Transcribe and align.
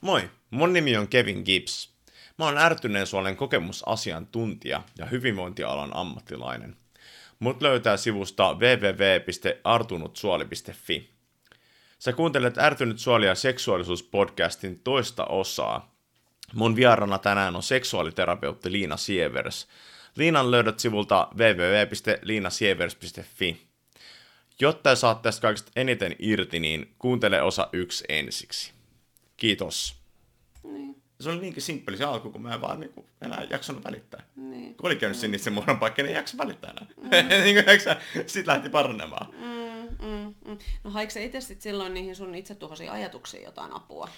Moi, 0.00 0.30
mun 0.50 0.72
nimi 0.72 0.96
on 0.96 1.08
Kevin 1.08 1.42
Gibbs. 1.44 1.90
Mä 2.38 2.44
oon 2.44 2.58
ärtyneen 2.58 3.06
suolen 3.06 3.36
kokemusasiantuntija 3.36 4.82
ja 4.98 5.06
hyvinvointialan 5.06 5.96
ammattilainen. 5.96 6.76
Mut 7.38 7.62
löytää 7.62 7.96
sivusta 7.96 8.54
www.artunutsuoli.fi. 8.54 11.10
Sä 11.98 12.12
kuuntelet 12.12 12.58
Ärtynyt 12.58 12.98
suoli 12.98 13.26
ja 13.26 13.34
seksuaalisuuspodcastin 13.34 14.80
toista 14.84 15.24
osaa. 15.24 15.94
Mun 16.54 16.76
vierana 16.76 17.18
tänään 17.18 17.56
on 17.56 17.62
seksuaaliterapeutti 17.62 18.72
Liina 18.72 18.96
Sievers. 18.96 19.68
Liinan 20.16 20.50
löydät 20.50 20.80
sivulta 20.80 21.28
www.liinasievers.fi. 21.36 23.66
Jotta 24.60 24.96
saat 24.96 25.22
tästä 25.22 25.42
kaikista 25.42 25.72
eniten 25.76 26.16
irti, 26.18 26.60
niin 26.60 26.94
kuuntele 26.98 27.42
osa 27.42 27.68
yksi 27.72 28.04
ensiksi. 28.08 28.79
Kiitos. 29.40 29.96
Niin, 30.62 31.02
Se 31.20 31.30
oli 31.30 31.40
niinkin 31.40 31.62
simppeli 31.62 31.96
se 31.96 32.04
alku, 32.04 32.30
kun 32.30 32.42
mä 32.42 32.54
en 32.54 32.60
vaan 32.60 32.80
niin 32.80 32.92
kuin, 32.92 33.06
enää 33.22 33.46
jaksanut 33.50 33.84
välittää. 33.84 34.22
niin. 34.36 34.74
Kun 34.74 34.86
oli 34.86 34.96
käynyt 34.96 35.18
sinne 35.18 35.36
itse 35.36 35.50
muodon 35.50 35.78
paikka, 35.78 36.02
niin 36.02 36.10
ei 36.10 36.16
jaksa 36.16 36.38
välittää 36.38 36.70
enää. 36.70 37.22
niin 37.44 37.54
kuin, 37.54 37.66
jaksa, 37.66 37.96
sit 38.26 38.46
lähti 38.46 38.68
paranemaan. 38.68 39.26
Mm, 39.32 40.06
mm, 40.08 40.34
mm. 40.46 40.58
No 40.84 40.90
haiko 40.90 41.10
sä 41.10 41.20
itse 41.20 41.40
sit 41.40 41.60
silloin 41.60 41.94
niihin 41.94 42.16
sun 42.16 42.34
itsetuhoisiin 42.34 42.90
ajatuksiin 42.90 43.42
jotain 43.42 43.72
apua? 43.72 44.08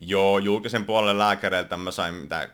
Joo, 0.00 0.38
julkisen 0.38 0.84
puolen 0.84 1.18
lääkäreiltä 1.18 1.76
mä 1.76 1.90
sain 1.90 2.14
mitä, 2.14 2.48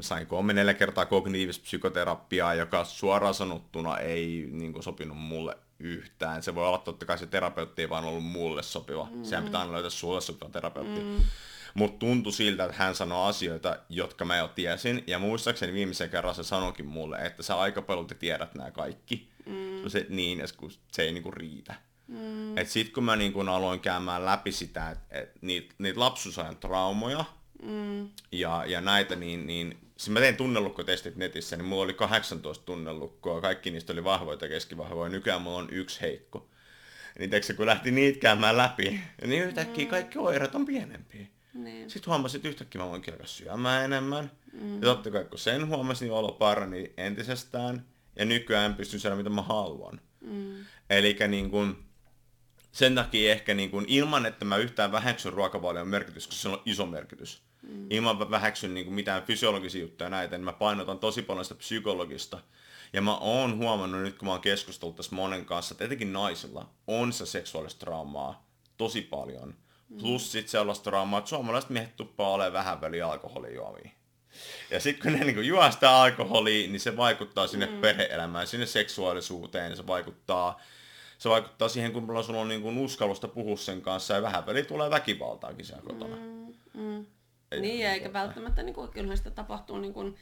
sain 0.00 0.26
kolme 0.26 0.52
neljä 0.52 0.74
kertaa 0.74 1.06
kognitiivista 1.06 1.62
psykoterapiaa, 1.62 2.54
joka 2.54 2.84
suoraan 2.84 3.34
sanottuna 3.34 3.98
ei 3.98 4.48
niin 4.52 4.72
kuin, 4.72 4.82
sopinut 4.82 5.18
mulle 5.18 5.56
yhtään. 5.80 6.42
Se 6.42 6.54
voi 6.54 6.66
olla 6.66 6.78
totta 6.78 7.06
kai 7.06 7.18
se 7.18 7.26
terapeutti 7.26 7.82
ei 7.82 7.88
vaan 7.88 8.04
ollut 8.04 8.24
mulle 8.24 8.62
sopiva. 8.62 9.08
Mm. 9.10 9.24
Sehän 9.24 9.44
pitää 9.44 9.60
aina 9.60 9.72
löytää 9.72 9.90
sulle 9.90 10.20
sopiva 10.20 10.50
terapeutti. 10.50 11.00
Mm. 11.00 11.16
Mutta 11.74 11.98
tuntui 11.98 12.32
siltä, 12.32 12.64
että 12.64 12.76
hän 12.76 12.94
sanoi 12.94 13.28
asioita, 13.28 13.76
jotka 13.88 14.24
mä 14.24 14.36
jo 14.36 14.48
tiesin. 14.48 15.04
Ja 15.06 15.18
muistaakseni 15.18 15.72
viimeisen 15.72 16.10
kerran 16.10 16.34
se 16.34 16.42
sanoikin 16.42 16.86
mulle, 16.86 17.16
että 17.16 17.42
sä 17.42 17.58
aika 17.58 17.82
paljon 17.82 18.06
tiedät 18.06 18.54
nämä 18.54 18.70
kaikki. 18.70 19.28
Mm. 19.46 19.88
Se, 19.88 20.06
niin, 20.08 20.42
kun 20.56 20.70
se 20.92 21.02
ei 21.02 21.12
niinku 21.12 21.30
riitä. 21.30 21.74
Mm. 22.06 22.58
Et 22.58 22.68
sit 22.68 22.92
kun 22.92 23.04
mä 23.04 23.16
niinku 23.16 23.40
aloin 23.40 23.80
käymään 23.80 24.24
läpi 24.26 24.52
sitä, 24.52 24.90
että 24.90 25.18
et 25.18 25.42
niitä 25.42 25.74
niit 25.78 25.96
lapsuusajan 25.96 26.56
traumoja 26.56 27.24
Mm, 27.62 28.08
ja, 28.32 28.64
ja 28.66 28.80
näitä, 28.80 29.16
niin, 29.16 29.46
niin 29.46 29.78
siis 30.00 30.10
mä 30.10 30.20
tein 30.20 30.36
tunnelukkotestit 30.36 31.16
netissä, 31.16 31.56
niin 31.56 31.64
mulla 31.64 31.82
oli 31.82 31.94
18 31.94 32.64
tunnelukkoa, 32.64 33.40
kaikki 33.40 33.70
niistä 33.70 33.92
oli 33.92 34.04
vahvoja 34.04 34.38
ja 34.40 34.48
keskivahvoja, 34.48 35.08
nykyään 35.08 35.42
mulla 35.42 35.58
on 35.58 35.68
yksi 35.70 36.00
heikko. 36.00 36.48
Niin 37.18 37.30
teikö, 37.30 37.54
kun 37.54 37.66
lähti 37.66 37.90
niitä 37.90 38.18
käymään 38.18 38.56
läpi, 38.56 39.00
niin 39.26 39.44
yhtäkkiä 39.44 39.86
kaikki 39.86 40.18
oireet 40.18 40.54
on 40.54 40.66
pienempiä. 40.66 41.26
niin. 41.54 41.90
Sitten 41.90 42.10
huomasin, 42.10 42.38
että 42.38 42.48
yhtäkkiä 42.48 42.80
mä 42.80 42.88
voinkin 42.88 43.14
alkaa 43.14 43.26
syömään 43.26 43.84
enemmän. 43.84 44.30
Mm. 44.52 44.74
Ja 44.74 44.80
totta 44.80 45.10
kai 45.10 45.24
kun 45.24 45.38
sen 45.38 45.66
huomasin, 45.68 46.06
niin 46.06 46.14
olo 46.14 46.32
parani 46.32 46.92
entisestään. 46.96 47.84
Ja 48.16 48.24
nykyään 48.24 48.74
pystyn 48.74 49.00
syömään 49.00 49.18
mitä 49.18 49.30
mä 49.30 49.42
haluan. 49.42 50.00
Mm, 50.20 50.54
Eli 50.90 51.16
niin 51.28 51.50
kun, 51.50 51.84
sen 52.72 52.94
takia 52.94 53.32
ehkä 53.32 53.54
niin 53.54 53.70
kun, 53.70 53.84
ilman, 53.88 54.26
että 54.26 54.44
mä 54.44 54.56
yhtään 54.56 54.92
väheksyn 54.92 55.32
ruokavalion 55.32 55.88
merkitys, 55.88 56.26
koska 56.26 56.42
se 56.42 56.48
on 56.48 56.62
iso 56.66 56.86
merkitys. 56.86 57.49
Mm. 57.62 57.86
Ilman 57.90 58.30
väheksyn 58.30 58.74
niin 58.74 58.92
mitään 58.92 59.22
fysiologisia 59.22 59.80
juttuja 59.80 60.10
näitä, 60.10 60.36
niin 60.36 60.44
mä 60.44 60.52
painotan 60.52 60.98
tosi 60.98 61.22
paljon 61.22 61.44
sitä 61.44 61.54
psykologista. 61.58 62.38
Ja 62.92 63.02
mä 63.02 63.16
oon 63.16 63.58
huomannut 63.58 64.02
nyt, 64.02 64.18
kun 64.18 64.26
mä 64.26 64.32
oon 64.32 64.40
keskustellut 64.40 64.96
tässä 64.96 65.14
monen 65.14 65.44
kanssa, 65.44 65.74
että 65.74 65.84
etenkin 65.84 66.12
naisilla 66.12 66.68
on 66.86 67.12
se 67.12 67.26
seksuaalista 67.26 67.80
traumaa 67.86 68.46
tosi 68.76 69.02
paljon. 69.02 69.54
Plus 70.00 70.32
sit 70.32 70.48
sellaista 70.48 70.84
traumaa, 70.84 71.18
että 71.18 71.28
suomalaiset 71.28 71.70
miehet 71.70 71.96
tuppaa 71.96 72.30
olemaan 72.30 72.52
vähän 72.52 72.80
väliä 72.80 73.08
alkoholijuomia. 73.08 73.90
Ja 74.70 74.80
sitten 74.80 75.02
kun 75.02 75.18
ne 75.18 75.24
niinku 75.24 75.40
juo 75.40 75.70
sitä 75.70 75.90
alkoholia, 75.90 76.68
niin 76.68 76.80
se 76.80 76.96
vaikuttaa 76.96 77.46
sinne 77.46 77.66
mm. 77.66 77.80
perhe-elämään, 77.80 78.46
sinne 78.46 78.66
seksuaalisuuteen, 78.66 79.76
se 79.76 79.86
vaikuttaa, 79.86 80.60
se 81.18 81.28
vaikuttaa 81.28 81.68
siihen, 81.68 81.92
kun 81.92 82.24
sulla 82.24 82.40
on 82.40 82.48
niinku 82.48 82.84
uskallusta 82.84 83.28
puhua 83.28 83.56
sen 83.56 83.82
kanssa, 83.82 84.14
ja 84.14 84.22
vähän 84.22 84.46
väliä 84.46 84.64
tulee 84.64 84.90
väkivaltaakin 84.90 85.64
siellä 85.64 85.82
kotona. 85.82 86.16
Mm. 86.16 86.22
mm, 86.22 86.82
mm. 86.82 87.06
Niin, 87.60 87.86
eikä 87.86 88.08
tota- 88.08 88.12
välttämättä, 88.12 88.62
niin 88.62 88.74
kuin, 88.74 88.90
kyllähän 88.90 89.16
sitä 89.18 89.30
tapahtuu 89.30 89.78
niin 89.78 89.92
kuin, 89.94 90.16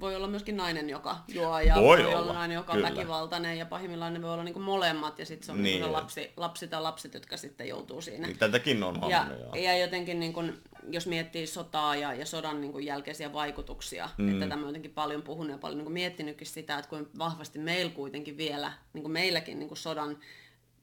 voi 0.00 0.16
olla 0.16 0.26
myöskin 0.26 0.56
nainen, 0.56 0.90
joka 0.90 1.16
juo 1.28 1.60
ja 1.60 1.74
Voi 1.74 1.84
voi, 1.84 2.06
olla, 2.06 2.18
olla 2.18 2.32
nainen, 2.32 2.54
joka 2.54 2.72
kyllä. 2.72 2.88
on 2.88 2.94
väkivaltainen 2.94 3.58
ja 3.58 3.66
pahimmillaan 3.66 4.14
ne 4.14 4.22
voi 4.22 4.32
olla 4.32 4.44
niin 4.44 4.52
kuin 4.52 4.62
molemmat 4.62 5.18
ja 5.18 5.26
sitten 5.26 5.46
se 5.46 5.52
on 5.52 5.62
Niin. 5.62 5.80
niin. 5.82 5.92
lapsi, 5.92 6.32
lapsi 6.36 6.68
tai 6.68 6.82
lapset, 6.82 7.14
jotka 7.14 7.36
sitten 7.36 7.68
joutuu 7.68 8.00
siinä. 8.00 8.26
Niin 8.26 8.38
tätäkin 8.38 8.82
on 8.82 8.98
Ja, 9.08 9.26
joo. 9.40 9.54
ja 9.54 9.78
jotenkin, 9.78 10.20
niin 10.20 10.32
kun, 10.32 10.58
jos 10.90 11.06
miettii 11.06 11.46
sotaa 11.46 11.96
ja, 11.96 12.14
ja 12.14 12.26
sodan 12.26 12.60
niin 12.60 12.72
kun 12.72 12.84
jälkeisiä 12.84 13.32
vaikutuksia, 13.32 14.08
mm. 14.18 14.28
että 14.28 14.44
tätä 14.44 14.56
mä 14.56 14.66
jotenkin 14.66 14.90
paljon 14.94 15.22
puhunut 15.22 15.52
ja 15.52 15.58
paljon 15.58 15.78
niin 15.78 15.84
kun 15.84 15.92
miettinytkin 15.92 16.46
sitä, 16.46 16.78
että 16.78 16.88
kuinka 16.88 17.10
vahvasti 17.18 17.58
meillä 17.58 17.92
kuitenkin 17.92 18.36
vielä, 18.36 18.72
niin 18.92 19.02
kuin 19.02 19.12
meilläkin 19.12 19.58
niin 19.58 19.68
kun 19.68 19.76
sodan 19.76 20.18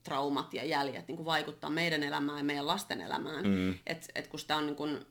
traumat 0.04 0.54
ja 0.54 0.66
jäljet 0.66 1.08
niin 1.08 1.18
kun 1.18 1.26
vaikuttaa 1.26 1.70
meidän 1.70 2.04
elämään 2.04 2.38
ja 2.38 2.44
meidän 2.44 2.68
lasten 2.68 3.02
elämään. 3.02 3.48
Mm. 3.48 3.76
Että 3.88 4.08
et 4.16 4.28
kun 4.28 4.40
sitä 4.40 4.58
on 4.58 4.66
niin 4.66 4.76
kun 4.76 5.06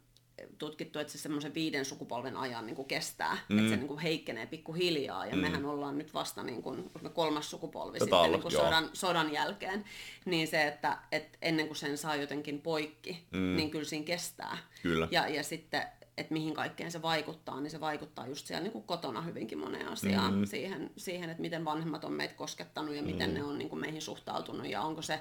tutkittu, 0.59 0.99
että 0.99 1.13
se 1.13 1.19
semmoisen 1.19 1.55
viiden 1.55 1.85
sukupolven 1.85 2.37
ajan 2.37 2.67
niin 2.67 2.77
kuin 2.77 2.89
kestää, 2.89 3.39
mm. 3.49 3.59
että 3.59 3.71
se 3.71 3.77
niin 3.77 3.89
kuin 3.89 4.01
heikkenee 4.01 4.47
pikkuhiljaa, 4.47 5.27
ja 5.27 5.37
mm. 5.37 5.43
mehän 5.43 5.65
ollaan 5.65 5.99
nyt 5.99 6.15
vasta 6.15 6.43
niin 6.43 6.63
kuin, 6.63 6.91
kolmas 7.15 7.51
sukupolvi 7.51 7.93
Tätä 7.93 8.05
sitten 8.05 8.19
ollut, 8.19 8.33
niin 8.33 8.43
kuin 8.43 8.53
joo. 8.53 8.65
sodan, 8.65 8.91
sodan 8.93 9.33
jälkeen, 9.33 9.85
niin 10.25 10.49
se, 10.49 10.67
että, 10.67 10.99
että 11.13 11.39
ennen 11.43 11.67
kuin 11.67 11.77
sen 11.77 11.99
saa 11.99 12.17
jotenkin 12.17 12.61
poikki, 12.61 13.27
mm. 13.33 13.57
niin 13.57 13.71
kyllä 13.71 13.85
siinä 13.85 14.05
kestää. 14.05 14.59
Kyllä. 14.83 15.09
Ja, 15.11 15.29
ja 15.29 15.43
sitten, 15.43 15.83
että 16.17 16.33
mihin 16.33 16.55
kaikkeen 16.55 16.91
se 16.91 17.03
vaikuttaa, 17.03 17.61
niin 17.61 17.71
se 17.71 17.81
vaikuttaa 17.81 18.27
just 18.27 18.47
siellä 18.47 18.63
niin 18.63 18.73
kuin 18.73 18.85
kotona 18.85 19.23
hyvinkin 19.23 19.59
moneen 19.59 19.89
asiaan, 19.89 20.35
mm. 20.35 20.45
siihen, 20.45 20.91
siihen, 20.97 21.31
että 21.31 21.41
miten 21.41 21.65
vanhemmat 21.65 22.05
on 22.05 22.13
meitä 22.13 22.35
koskettanut 22.35 22.95
ja 22.95 23.03
miten 23.03 23.35
ne 23.35 23.45
on 23.45 23.59
niin 23.59 23.69
kuin 23.69 23.81
meihin 23.81 24.03
suhtautunut 24.03 24.67
ja 24.67 24.83
onko 24.83 25.03
se 25.03 25.21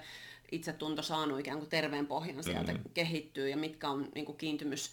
itsetunto 0.51 1.01
saanut 1.01 1.39
ikään 1.39 1.57
kuin 1.59 1.69
terveen 1.69 2.07
pohjan 2.07 2.43
sieltä 2.43 2.73
mm. 2.73 2.79
kehittyy 2.93 3.49
ja 3.49 3.57
mitkä 3.57 3.89
on 3.89 4.07
niin 4.15 4.25
kuin 4.25 4.37
kiintymys, 4.37 4.91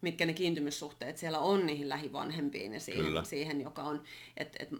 mitkä 0.00 0.26
ne 0.26 0.32
kiintymyssuhteet 0.32 1.18
siellä 1.18 1.38
on 1.38 1.66
niihin 1.66 1.88
lähivanhempiin 1.88 2.74
ja 2.74 2.80
siihen, 2.80 3.04
Kyllä. 3.04 3.24
siihen 3.24 3.60
joka 3.60 3.82
on, 3.82 4.02
että 4.36 4.58
et, 4.60 4.70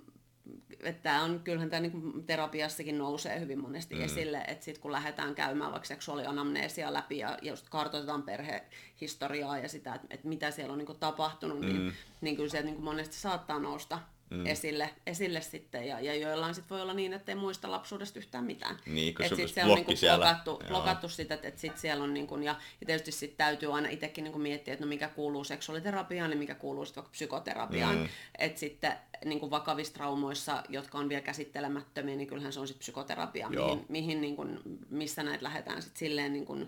että 0.80 1.02
tämä 1.02 1.22
on, 1.22 1.40
kyllähän 1.44 1.70
tämä 1.70 1.80
niin 1.80 2.24
terapiassakin 2.26 2.98
nousee 2.98 3.40
hyvin 3.40 3.60
monesti 3.60 3.94
mm. 3.94 4.02
esille, 4.02 4.44
että 4.48 4.64
sitten 4.64 4.82
kun 4.82 4.92
lähdetään 4.92 5.34
käymään 5.34 5.70
vaikka 5.72 5.86
seksuaalianamneesia 5.86 6.92
läpi 6.92 7.18
ja, 7.18 7.38
ja 7.42 7.52
just 7.52 7.68
kartoitetaan 7.68 8.22
perhehistoriaa 8.22 9.58
ja 9.58 9.68
sitä, 9.68 9.94
että, 9.94 10.06
että 10.10 10.28
mitä 10.28 10.50
siellä 10.50 10.72
on 10.72 10.78
niin 10.78 11.00
tapahtunut, 11.00 11.60
mm. 11.60 11.66
niin, 11.66 11.92
niin 12.20 12.36
kyllä 12.36 12.48
sieltä 12.48 12.68
niin 12.68 12.84
monesti 12.84 13.16
saattaa 13.16 13.58
nousta 13.58 13.98
mm. 14.30 14.46
esille, 14.46 14.90
esille 15.06 15.40
sitten, 15.40 15.86
ja, 15.88 16.00
ja 16.00 16.14
joillain 16.14 16.54
sitten 16.54 16.74
voi 16.74 16.82
olla 16.82 16.94
niin, 16.94 17.12
että 17.12 17.32
ei 17.32 17.36
muista 17.36 17.70
lapsuudesta 17.70 18.18
yhtään 18.18 18.44
mitään. 18.44 18.76
Niin, 18.86 19.14
kun 19.14 19.24
Et 19.24 19.28
se 19.28 19.36
sit 19.36 19.44
on 19.44 19.48
siellä 19.48 19.72
on 19.72 19.76
niinku 19.76 19.96
siellä. 19.96 20.24
blokattu, 20.24 20.50
Joo. 20.50 20.68
blokattu 20.68 21.08
sitä, 21.08 21.34
että 21.34 21.60
sitten 21.60 21.80
siellä 21.80 22.04
on, 22.04 22.14
niinku, 22.14 22.36
ja, 22.36 22.56
ja 22.80 22.86
tietysti 22.86 23.12
sitten 23.12 23.36
täytyy 23.36 23.74
aina 23.76 23.88
itsekin 23.88 24.24
niinku 24.24 24.38
miettiä, 24.38 24.74
että 24.74 24.84
no 24.84 24.88
mikä 24.88 25.08
kuuluu 25.08 25.44
seksuaaliterapiaan 25.44 26.30
ja 26.30 26.36
mikä 26.36 26.54
kuuluu 26.54 26.84
sitten 26.84 27.02
vaikka 27.02 27.12
psykoterapiaan. 27.12 27.96
Mm. 27.96 28.08
Että 28.38 28.60
sitten 28.60 28.92
niinku 29.24 29.50
vakavissa 29.50 29.94
traumoissa, 29.94 30.62
jotka 30.68 30.98
on 30.98 31.08
vielä 31.08 31.22
käsittelemättömiä, 31.22 32.16
niin 32.16 32.28
kyllähän 32.28 32.52
se 32.52 32.60
on 32.60 32.68
sitten 32.68 32.80
psykoterapia, 32.80 33.48
Joo. 33.50 33.66
mihin, 33.66 33.86
mihin 33.88 34.20
niinku, 34.20 34.46
missä 34.90 35.22
näitä 35.22 35.44
lähdetään 35.44 35.82
sitten 35.82 35.98
silleen 35.98 36.32
niinku 36.32 36.58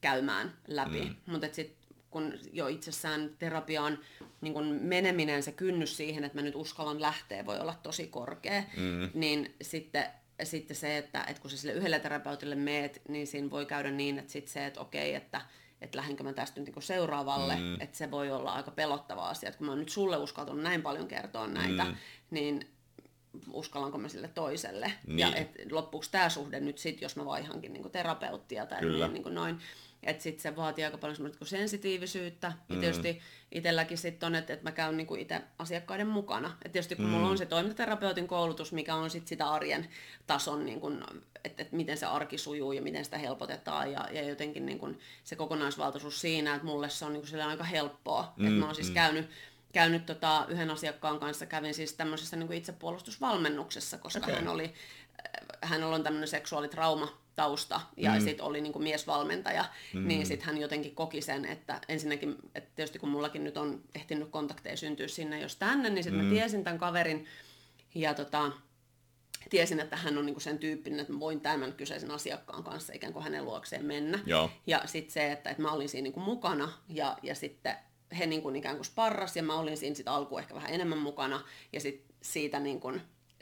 käymään 0.00 0.54
läpi. 0.68 1.00
Mm. 1.00 1.16
Mutta 1.26 1.46
sitten 1.52 1.85
kun 2.10 2.38
jo 2.52 2.68
itsessään 2.68 3.30
terapiaan 3.38 3.98
niin 4.40 4.54
kun 4.54 4.78
meneminen, 4.82 5.42
se 5.42 5.52
kynnys 5.52 5.96
siihen, 5.96 6.24
että 6.24 6.38
mä 6.38 6.42
nyt 6.42 6.54
uskallan 6.54 7.00
lähteä, 7.00 7.46
voi 7.46 7.60
olla 7.60 7.74
tosi 7.82 8.06
korkea, 8.06 8.62
mm. 8.76 9.10
niin 9.14 9.54
sitten, 9.62 10.04
sitten 10.42 10.76
se, 10.76 10.98
että, 10.98 11.24
että 11.28 11.42
kun 11.42 11.50
sä 11.50 11.56
sille 11.56 11.74
yhdelle 11.74 11.98
terapeutille 11.98 12.54
meet, 12.54 13.02
niin 13.08 13.26
siinä 13.26 13.50
voi 13.50 13.66
käydä 13.66 13.90
niin, 13.90 14.18
että 14.18 14.32
sitten 14.32 14.52
se, 14.52 14.66
että 14.66 14.80
okei, 14.80 15.14
että 15.14 15.40
että 15.80 15.98
lähdenkö 15.98 16.24
mä 16.24 16.32
tästä 16.32 16.60
nyt 16.60 16.74
niin 16.74 16.82
seuraavalle, 16.82 17.56
mm. 17.56 17.80
että 17.80 17.98
se 17.98 18.10
voi 18.10 18.30
olla 18.30 18.52
aika 18.52 18.70
pelottava 18.70 19.28
asia, 19.28 19.48
että 19.48 19.58
kun 19.58 19.66
mä 19.66 19.72
oon 19.72 19.78
nyt 19.78 19.88
sulle 19.88 20.16
uskaltanut 20.16 20.62
näin 20.62 20.82
paljon 20.82 21.08
kertoa 21.08 21.46
näitä, 21.46 21.84
mm. 21.84 21.96
niin 22.30 22.68
uskallanko 23.52 23.98
mä 23.98 24.08
sille 24.08 24.28
toiselle. 24.28 24.92
Niin. 25.06 25.18
Ja 25.18 25.34
et 25.34 25.72
loppuuko 25.72 26.06
tämä 26.10 26.28
suhde 26.28 26.60
nyt 26.60 26.78
sit, 26.78 27.02
jos 27.02 27.16
mä 27.16 27.24
vaihankin 27.24 27.72
niinku 27.72 27.88
terapeuttia 27.88 28.66
tai 28.66 28.80
Kyllä. 28.80 29.06
niin, 29.06 29.14
niinku 29.14 29.28
noin. 29.28 29.58
Että 30.02 30.22
sitten 30.22 30.42
se 30.42 30.56
vaatii 30.56 30.84
aika 30.84 30.98
paljon 30.98 31.16
semmoista 31.16 31.36
niinku 31.36 31.44
sensitiivisyyttä. 31.44 32.52
Ja 32.68 32.80
tietysti 32.80 33.20
itselläkin 33.52 33.98
sitten 33.98 34.26
on, 34.26 34.34
että 34.34 34.52
et 34.52 34.62
mä 34.62 34.72
käyn 34.72 34.96
niinku 34.96 35.14
itse 35.14 35.40
asiakkaiden 35.58 36.06
mukana. 36.06 36.56
Et 36.64 36.72
tietysti 36.72 36.96
kun 36.96 37.04
mm. 37.04 37.10
mulla 37.10 37.28
on 37.28 37.38
se 37.38 37.46
toimintaterapeutin 37.46 38.28
koulutus, 38.28 38.72
mikä 38.72 38.94
on 38.94 39.10
sitten 39.10 39.28
sitä 39.28 39.50
arjen 39.50 39.88
tason, 40.26 40.66
niinku, 40.66 40.92
että 41.44 41.62
et 41.62 41.72
miten 41.72 41.96
se 41.96 42.06
arki 42.06 42.38
sujuu 42.38 42.72
ja 42.72 42.82
miten 42.82 43.04
sitä 43.04 43.18
helpotetaan. 43.18 43.92
Ja, 43.92 44.08
ja 44.12 44.28
jotenkin 44.28 44.66
niinku 44.66 44.94
se 45.24 45.36
kokonaisvaltaisuus 45.36 46.20
siinä, 46.20 46.54
että 46.54 46.66
mulle 46.66 46.90
se 46.90 47.04
on 47.04 47.12
niinku 47.12 47.28
aika 47.48 47.64
helppoa. 47.64 48.32
Mm. 48.36 48.46
Että 48.46 48.58
mä 48.58 48.66
oon 48.66 48.74
siis 48.74 48.90
käynyt 48.90 49.30
käynyt 49.72 50.06
tota, 50.06 50.46
yhden 50.48 50.70
asiakkaan 50.70 51.18
kanssa, 51.18 51.46
kävin 51.46 51.74
siis 51.74 51.92
tämmöisessä 51.92 52.36
niin 52.36 52.52
itsepuolustusvalmennuksessa, 52.52 53.98
koska 53.98 54.18
okay. 54.18 54.34
hän 54.34 54.48
oli, 54.48 54.74
hänellä 55.62 55.94
on 55.94 56.02
tämmöinen 56.02 56.28
seksuaalitrauma 56.28 57.18
tausta 57.36 57.80
ja 57.96 58.12
mm. 58.12 58.20
sitten 58.20 58.46
oli 58.46 58.60
niin 58.60 58.72
kuin 58.72 58.82
miesvalmentaja, 58.82 59.64
mm. 59.94 60.08
niin 60.08 60.26
sitten 60.26 60.46
hän 60.46 60.58
jotenkin 60.58 60.94
koki 60.94 61.20
sen, 61.20 61.44
että 61.44 61.80
ensinnäkin, 61.88 62.36
että 62.54 62.70
tietysti 62.74 62.98
kun 62.98 63.08
mullakin 63.08 63.44
nyt 63.44 63.56
on 63.56 63.82
ehtinyt 63.94 64.28
kontakteja 64.28 64.76
syntyä 64.76 65.08
sinne 65.08 65.40
jos 65.40 65.56
tänne, 65.56 65.90
niin 65.90 66.04
sitten 66.04 66.20
mm. 66.20 66.26
mä 66.26 66.34
tiesin 66.34 66.64
tämän 66.64 66.78
kaverin 66.78 67.26
ja 67.94 68.14
tota, 68.14 68.52
tiesin, 69.50 69.80
että 69.80 69.96
hän 69.96 70.18
on 70.18 70.26
niinku 70.26 70.40
sen 70.40 70.58
tyyppinen, 70.58 71.00
että 71.00 71.12
mä 71.12 71.20
voin 71.20 71.40
tämän 71.40 71.72
kyseisen 71.72 72.10
asiakkaan 72.10 72.64
kanssa 72.64 72.92
ikään 72.92 73.12
kuin 73.12 73.22
hänen 73.22 73.44
luokseen 73.44 73.84
mennä. 73.84 74.18
Joo. 74.26 74.50
Ja 74.66 74.82
sitten 74.86 75.12
se, 75.12 75.32
että, 75.32 75.50
että 75.50 75.62
mä 75.62 75.72
olin 75.72 75.88
siinä 75.88 76.02
niinku 76.02 76.20
mukana 76.20 76.72
ja, 76.88 77.18
ja 77.22 77.34
sitten 77.34 77.76
he 78.18 78.26
niinku 78.26 78.48
ikään 78.48 78.76
kuin 78.76 78.84
sparras 78.84 79.36
ja 79.36 79.42
mä 79.42 79.54
olin 79.54 79.76
siinä 79.76 79.96
sit 79.96 80.08
alkuun 80.08 80.40
ehkä 80.40 80.54
vähän 80.54 80.72
enemmän 80.72 80.98
mukana 80.98 81.40
ja 81.72 81.80
sitten 81.80 82.16
siitä 82.22 82.60
niinku, 82.60 82.92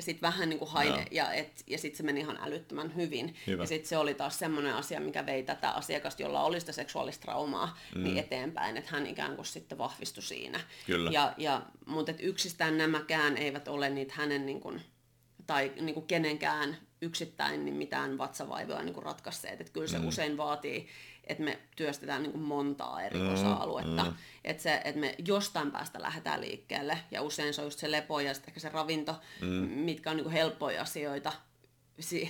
sit 0.00 0.23
vähän 0.23 0.49
niin 0.49 0.58
kuin 0.58 0.70
haine, 0.70 0.96
Joo. 0.96 1.06
ja, 1.11 1.32
et, 1.32 1.64
ja 1.67 1.79
sitten 1.79 1.96
se 1.96 2.02
meni 2.02 2.20
ihan 2.20 2.38
älyttömän 2.43 2.96
hyvin. 2.96 3.37
Hyvä. 3.46 3.62
Ja 3.62 3.67
sitten 3.67 3.88
se 3.88 3.99
oli 3.99 4.14
taas 4.14 4.38
semmoinen 4.38 4.75
asia, 4.75 5.00
mikä 5.00 5.26
vei 5.26 5.43
tätä 5.43 5.70
asiakasta, 5.70 6.23
jolla 6.23 6.43
oli 6.43 6.61
sitä 6.61 6.73
seksuaalista 6.73 7.23
traumaa, 7.23 7.79
niin 7.94 8.00
mm. 8.00 8.05
niin 8.05 8.19
eteenpäin, 8.19 8.76
että 8.76 8.91
hän 8.91 9.06
ikään 9.06 9.37
kuin 9.37 9.46
sitten 9.46 9.79
vahvistui 9.79 10.23
siinä. 10.23 10.61
Kyllä. 10.87 11.11
Ja, 11.11 11.35
ja, 11.38 11.62
mutta 11.87 12.11
et 12.11 12.19
yksistään 12.23 12.79
nämäkään 12.79 13.37
eivät 13.37 13.69
ole 13.69 13.91
niitä 13.91 14.14
hänen 14.17 14.46
niin 14.46 14.61
kuin, 14.61 14.82
tai 15.46 15.73
niin 15.81 15.94
kuin 15.94 16.06
kenenkään 16.06 16.76
yksittäin 17.02 17.64
niin 17.64 17.75
mitään 17.75 18.19
vatsavaivoja 18.19 18.82
niin 18.82 18.94
kuin 18.94 19.05
ratkaisseet. 19.05 19.61
Että 19.61 19.73
kyllä 19.73 19.87
se 19.87 19.99
mm. 19.99 20.08
usein 20.08 20.37
vaatii, 20.37 20.88
että 21.26 21.42
me 21.42 21.58
työstetään 21.76 22.22
niin 22.22 22.32
kuin 22.32 22.42
montaa 22.42 23.02
eri 23.02 23.18
mm. 23.18 23.34
osa-aluetta. 23.34 24.04
Mm. 24.04 24.14
Että, 24.44 24.62
se, 24.62 24.80
että 24.84 25.00
me 25.00 25.14
jostain 25.26 25.72
päästä 25.72 26.02
lähdetään 26.02 26.40
liikkeelle. 26.40 26.98
Ja 27.10 27.22
usein 27.22 27.54
se 27.54 27.60
on 27.60 27.66
just 27.66 27.78
se 27.78 27.90
lepo 27.90 28.20
ja 28.20 28.30
ehkä 28.30 28.60
se 28.60 28.68
ravinto, 28.68 29.16
mm. 29.40 29.48
mitkä 29.68 30.10
on 30.10 30.16
niin 30.16 30.24
kuin 30.24 30.32
helppoja 30.32 30.82
asioita. 30.82 31.32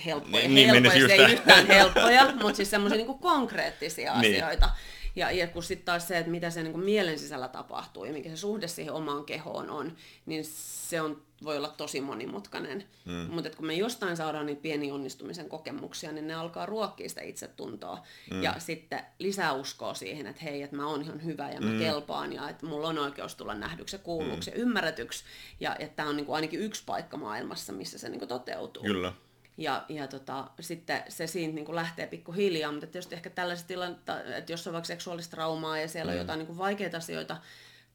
Helppoja, 0.05 0.47
niin, 0.47 0.69
helppoja 0.69 0.93
niin, 0.93 1.07
se 1.07 1.13
ei 1.13 1.33
yhtään 1.33 1.67
helppoja, 1.67 2.31
mutta 2.41 2.55
siis 2.55 2.69
semmoisia 2.69 2.97
niin 2.97 3.19
konkreettisia 3.19 4.19
niin. 4.19 4.43
asioita. 4.43 4.69
Ja, 5.15 5.31
ja 5.31 5.47
kun 5.47 5.63
sitten 5.63 5.85
taas 5.85 6.07
se, 6.07 6.17
että 6.17 6.31
mitä 6.31 6.49
se 6.49 6.63
niin 6.63 6.79
mielen 6.79 7.19
sisällä 7.19 7.47
tapahtuu 7.47 8.05
ja 8.05 8.13
mikä 8.13 8.29
se 8.29 8.37
suhde 8.37 8.67
siihen 8.67 8.93
omaan 8.93 9.25
kehoon 9.25 9.69
on, 9.69 9.95
niin 10.25 10.45
se 10.89 11.01
on, 11.01 11.21
voi 11.43 11.57
olla 11.57 11.69
tosi 11.69 12.01
monimutkainen. 12.01 12.83
Mm. 13.05 13.27
Mutta 13.29 13.49
kun 13.49 13.65
me 13.65 13.73
jostain 13.73 14.17
saadaan 14.17 14.45
niitä 14.45 14.61
pieni 14.61 14.91
onnistumisen 14.91 15.49
kokemuksia, 15.49 16.11
niin 16.11 16.27
ne 16.27 16.33
alkaa 16.33 16.65
ruokkia 16.65 17.09
sitä 17.09 17.21
itsetuntoa. 17.21 18.03
Mm. 18.31 18.43
Ja 18.43 18.55
sitten 18.57 19.03
lisää 19.19 19.53
uskoa 19.53 19.93
siihen, 19.93 20.27
että 20.27 20.41
hei, 20.43 20.61
että 20.61 20.75
mä 20.75 20.87
oon 20.87 21.01
ihan 21.01 21.23
hyvä 21.23 21.51
ja 21.51 21.61
mä 21.61 21.71
mm. 21.71 21.79
kelpaan 21.79 22.33
ja 22.33 22.49
että 22.49 22.65
mulla 22.65 22.87
on 22.87 22.97
oikeus 22.97 23.35
tulla 23.35 23.55
nähdyksi 23.55 23.95
ja 23.95 23.99
kuulluksi 23.99 24.51
mm. 24.51 24.57
ja 24.57 24.61
ymmärretyksi. 24.61 25.23
Ja 25.59 25.75
että 25.79 25.95
tämä 25.95 26.09
on 26.09 26.15
niin 26.15 26.25
kuin 26.25 26.35
ainakin 26.35 26.59
yksi 26.59 26.83
paikka 26.85 27.17
maailmassa, 27.17 27.73
missä 27.73 27.97
se 27.97 28.09
niin 28.09 28.19
kuin 28.19 28.29
toteutuu. 28.29 28.83
Kyllä. 28.83 29.13
Ja, 29.57 29.85
ja 29.89 30.07
tota, 30.07 30.47
sitten 30.59 31.03
se 31.09 31.27
siitä 31.27 31.53
niin 31.55 31.65
kuin 31.65 31.75
lähtee 31.75 32.07
pikkuhiljaa, 32.07 32.71
mutta 32.71 32.87
tietysti 32.87 33.15
ehkä 33.15 33.29
tällaiset 33.29 33.67
tilanteet, 33.67 34.27
että 34.37 34.51
jos 34.51 34.67
on 34.67 34.73
vaikka 34.73 34.87
seksuaalista 34.87 35.31
traumaa 35.31 35.77
ja 35.77 35.87
siellä 35.87 36.11
mm. 36.11 36.15
on 36.15 36.21
jotain 36.21 36.37
niin 36.37 36.47
kuin 36.47 36.57
vaikeita 36.57 36.97
asioita 36.97 37.37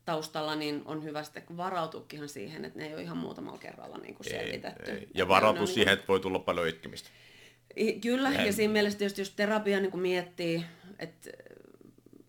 taustalla, 0.04 0.54
niin 0.54 0.82
on 0.84 1.04
hyvä 1.04 1.22
sitten 1.22 1.56
varautuukin 1.56 2.28
siihen, 2.28 2.64
että 2.64 2.78
ne 2.78 2.86
ei 2.86 2.94
ole 2.94 3.02
ihan 3.02 3.16
muutamalla 3.16 3.58
kerralla 3.58 3.98
niin 3.98 4.14
kuin 4.14 4.30
selvitetty. 4.30 4.90
Ei, 4.90 4.98
ei. 4.98 5.08
Ja 5.14 5.28
varautua 5.28 5.66
siihen, 5.66 5.78
niin 5.78 5.86
kuin... 5.86 5.98
että 5.98 6.08
voi 6.08 6.20
tulla 6.20 6.38
paljon 6.38 6.68
itkemistä. 6.68 7.10
Kyllä, 8.02 8.30
ja, 8.30 8.46
ja 8.46 8.52
siinä 8.52 8.72
mielessä 8.72 8.98
tietysti 8.98 9.20
jos 9.20 9.30
terapia 9.30 9.80
niin 9.80 9.90
kuin 9.90 10.00
miettii, 10.00 10.64
että 10.98 11.30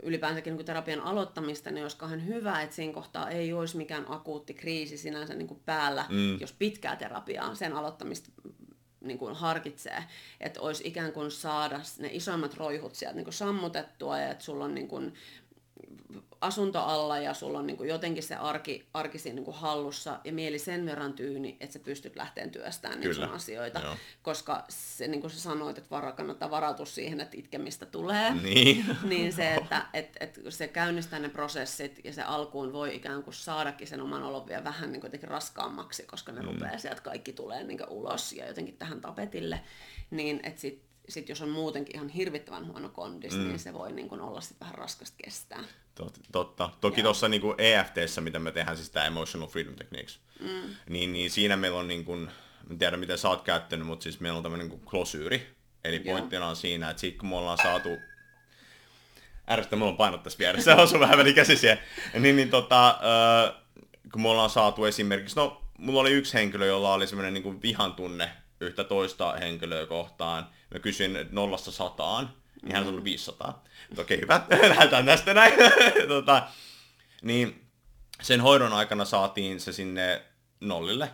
ylipäänsäkin 0.04 0.56
niin 0.56 0.66
terapian 0.66 1.02
aloittamista, 1.02 1.72
niin 1.72 1.84
olisi 1.84 1.98
kauhean 1.98 2.26
hyvä, 2.26 2.62
että 2.62 2.76
siinä 2.76 2.94
kohtaa 2.94 3.30
ei 3.30 3.54
olisi 3.54 3.78
mikään 3.78 4.06
akuutti 4.08 4.54
kriisi 4.54 4.98
sinänsä 4.98 5.34
niin 5.34 5.48
kuin 5.48 5.62
päällä, 5.66 6.06
mm. 6.10 6.40
jos 6.40 6.54
pitkää 6.54 6.96
terapiaa 6.96 7.56
sen 7.56 7.74
aloittamista 7.74 8.30
niin 9.02 9.20
kuin 9.20 9.36
harkitsee, 9.36 10.04
että 10.40 10.62
olisi 10.62 10.88
ikään 10.88 11.14
kuin 11.14 11.32
saada 11.32 11.82
ne 12.00 12.10
isommat 12.12 12.54
roihut 12.54 12.96
sieltä 12.96 13.16
niin 13.16 13.26
kuin 13.26 13.34
sammutettua 13.34 14.20
ja 14.20 14.32
että 14.32 14.44
sulla 14.44 14.66
on 14.66 14.76
niin 14.76 14.88
kuin 14.88 15.14
asunto 16.42 16.80
alla 16.80 17.20
ja 17.20 17.34
sulla 17.34 17.60
on 17.60 17.68
niin 17.68 17.78
kuin 17.78 17.90
jotenkin 17.90 18.24
se 18.24 18.36
arki, 18.36 18.86
arki 18.94 19.20
siinä 19.20 19.36
niin 19.36 19.46
kuin 19.46 19.58
hallussa 19.58 20.20
ja 20.24 20.34
mieli 20.34 20.60
sen 20.60 20.86
verran 20.86 21.14
tyyni, 21.14 21.58
että 21.60 21.74
sä 21.74 21.80
pystyt 21.80 22.16
lähteen 22.16 22.52
työstämään 22.52 23.00
niitä 23.00 23.16
sun 23.16 23.24
asioita. 23.24 23.80
Joo. 23.80 23.96
Koska 24.22 24.66
se, 24.70 25.08
niin 25.08 25.22
kuin 25.22 25.32
sä 25.32 25.40
sanoit, 25.40 25.78
että 25.78 25.90
vara, 25.90 26.12
kannattaa 26.12 26.52
varautua 26.52 26.86
siihen, 26.86 27.22
että 27.22 27.38
itkemistä 27.38 27.86
tulee. 27.86 28.34
Niin. 28.34 28.86
niin 29.10 29.34
se, 29.34 29.56
että 29.56 29.86
et, 29.94 30.18
et 30.20 30.40
se 30.50 30.68
käynnistää 30.68 31.20
ne 31.20 31.30
prosessit 31.30 32.00
ja 32.04 32.14
se 32.14 32.22
alkuun 32.22 32.74
voi 32.74 32.96
ikään 32.96 33.24
kuin 33.24 33.34
saadakin 33.34 33.88
sen 33.88 34.02
oman 34.02 34.24
olon 34.24 34.48
vielä 34.48 34.64
vähän 34.64 34.92
niin 34.92 35.02
kuin 35.02 35.24
raskaammaksi, 35.24 36.04
koska 36.04 36.32
ne 36.32 36.42
mm. 36.42 36.48
rupeaa 36.48 36.78
sieltä 36.78 37.02
kaikki 37.02 37.34
tulee 37.34 37.64
niin 37.64 37.90
ulos 37.90 38.34
ja 38.34 38.48
jotenkin 38.48 38.78
tähän 38.78 39.02
tapetille. 39.02 39.60
Niin 40.12 40.40
että 40.44 40.62
sitten 40.62 40.91
sit 41.10 41.30
jos 41.30 41.42
on 41.42 41.50
muutenkin 41.50 41.96
ihan 41.96 42.10
hirvittävän 42.10 42.68
huono 42.68 42.90
kondis, 42.90 43.34
mm. 43.34 43.44
niin 43.44 43.60
se 43.60 43.74
voi 43.74 43.92
niin 43.92 44.10
kuin 44.10 44.22
olla 44.22 44.42
sit 44.42 44.60
vähän 44.60 44.76
raskasta 44.76 45.18
kestää. 45.24 45.64
Tot, 45.96 46.20
totta. 46.32 46.70
Toki 46.82 47.04
tuossa 47.04 47.28
niin 47.28 47.42
EFTssä, 47.58 48.22
mitä 48.22 48.40
me 48.40 48.52
tehdään, 48.52 48.78
siis 48.78 48.90
tämä 48.90 49.06
Emotional 49.06 49.48
Freedom 49.48 49.76
Techniques, 49.76 50.20
mm. 50.40 50.76
niin, 50.90 51.14
niin 51.14 51.32
siinä 51.32 51.58
meillä 51.58 51.80
on, 51.80 51.88
niin 51.88 52.06
kuin, 52.06 52.32
en 52.72 52.78
tiedä 52.78 52.98
miten 52.98 53.18
sä 53.18 53.30
oot 53.30 53.42
käyttänyt, 53.42 53.88
mutta 53.88 54.04
siis 54.04 54.20
meillä 54.20 54.38
on 54.38 54.44
tämmöinen 54.44 54.70
niin 54.70 54.80
klosyyri. 54.80 55.48
Eli 55.84 56.00
pointtina 56.00 56.48
on 56.48 56.56
siinä, 56.56 56.90
että 56.90 57.02
sit 57.02 57.18
kun 57.18 57.30
me 57.30 57.36
ollaan 57.36 57.58
saatu 57.58 57.90
ärsyttä, 59.50 59.76
mulla 59.76 59.92
on 59.92 59.98
painot 59.98 60.24
tässä 60.24 60.40
vieressä, 60.40 60.72
se 60.76 60.82
osuu 60.82 61.00
vähän 61.00 61.18
väli 61.18 61.34
käsi 61.34 61.58
siihen. 61.58 61.80
Niin, 62.20 62.36
niin 62.36 62.50
tota, 62.50 62.90
äh, 62.90 63.56
kun 64.12 64.22
me 64.22 64.30
ollaan 64.30 64.50
saatu 64.50 64.86
esimerkiksi, 64.86 65.36
no 65.36 65.62
mulla 65.78 66.02
oli 66.02 66.12
yksi 66.12 66.34
henkilö, 66.34 66.66
jolla 66.66 66.94
oli 66.94 67.08
semmoinen 67.08 67.34
niin 67.34 67.62
vihan 67.62 67.94
tunne 67.94 68.32
yhtä 68.62 68.84
toista 68.84 69.32
henkilöä 69.32 69.86
kohtaan. 69.86 70.48
Mä 70.74 70.80
kysyin 70.80 71.28
nollasta 71.32 71.72
sataan, 71.72 72.34
niin 72.62 72.76
hän 72.76 72.86
sanoi 72.86 73.04
500. 73.04 73.64
Okei, 73.98 74.04
okay, 74.04 74.18
hyvä, 74.22 74.46
lähdetään 74.70 75.06
tästä 75.06 75.34
näin. 75.34 75.54
tota, 76.08 76.48
niin 77.22 77.68
sen 78.22 78.42
hoidon 78.42 78.74
aikana 78.74 79.06
saatiin 79.06 79.60
se 79.60 79.72
sinne 79.72 80.22
nollille, 80.60 81.12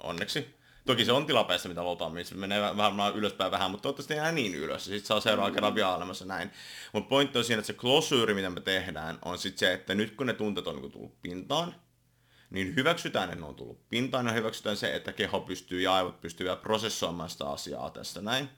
onneksi. 0.00 0.56
Toki 0.86 1.04
se 1.04 1.12
on 1.12 1.26
tilapäistä, 1.26 1.68
mitä 1.68 1.82
luotaan, 1.82 2.12
missä 2.12 2.34
menee 2.34 2.60
vähän 2.60 3.14
ylöspäin 3.14 3.50
vähän, 3.50 3.70
mutta 3.70 3.82
toivottavasti 3.82 4.14
ei 4.14 4.18
enää 4.18 4.32
niin 4.32 4.54
ylös. 4.54 4.84
Sitten 4.84 5.06
saa 5.06 5.20
seuraava 5.20 5.50
kerran 5.50 5.74
vielä 5.74 5.94
alemassa 5.94 6.24
näin. 6.24 6.50
Mutta 6.92 7.08
pointti 7.08 7.38
on 7.38 7.44
siinä, 7.44 7.60
että 7.60 7.66
se 7.66 7.72
klosyyri, 7.72 8.34
mitä 8.34 8.50
me 8.50 8.60
tehdään, 8.60 9.18
on 9.24 9.38
sitten 9.38 9.58
se, 9.58 9.72
että 9.72 9.94
nyt 9.94 10.16
kun 10.16 10.26
ne 10.26 10.32
tunteet 10.32 10.66
on 10.66 10.76
niin 10.76 10.92
tullut 10.92 11.22
pintaan, 11.22 11.74
niin 12.56 12.76
hyväksytään, 12.76 13.28
että 13.28 13.40
ne 13.40 13.46
on 13.46 13.54
tullut 13.54 13.88
pintaan 13.88 14.26
ja 14.26 14.32
hyväksytään 14.32 14.76
se, 14.76 14.96
että 14.96 15.12
keho 15.12 15.40
pystyy 15.40 15.80
ja 15.80 15.94
aivot 15.94 16.20
pystyy 16.20 16.44
vielä 16.44 16.56
prosessoimaan 16.56 17.30
sitä 17.30 17.46
asiaa 17.46 17.90
tästä 17.90 18.20
näin. 18.20 18.48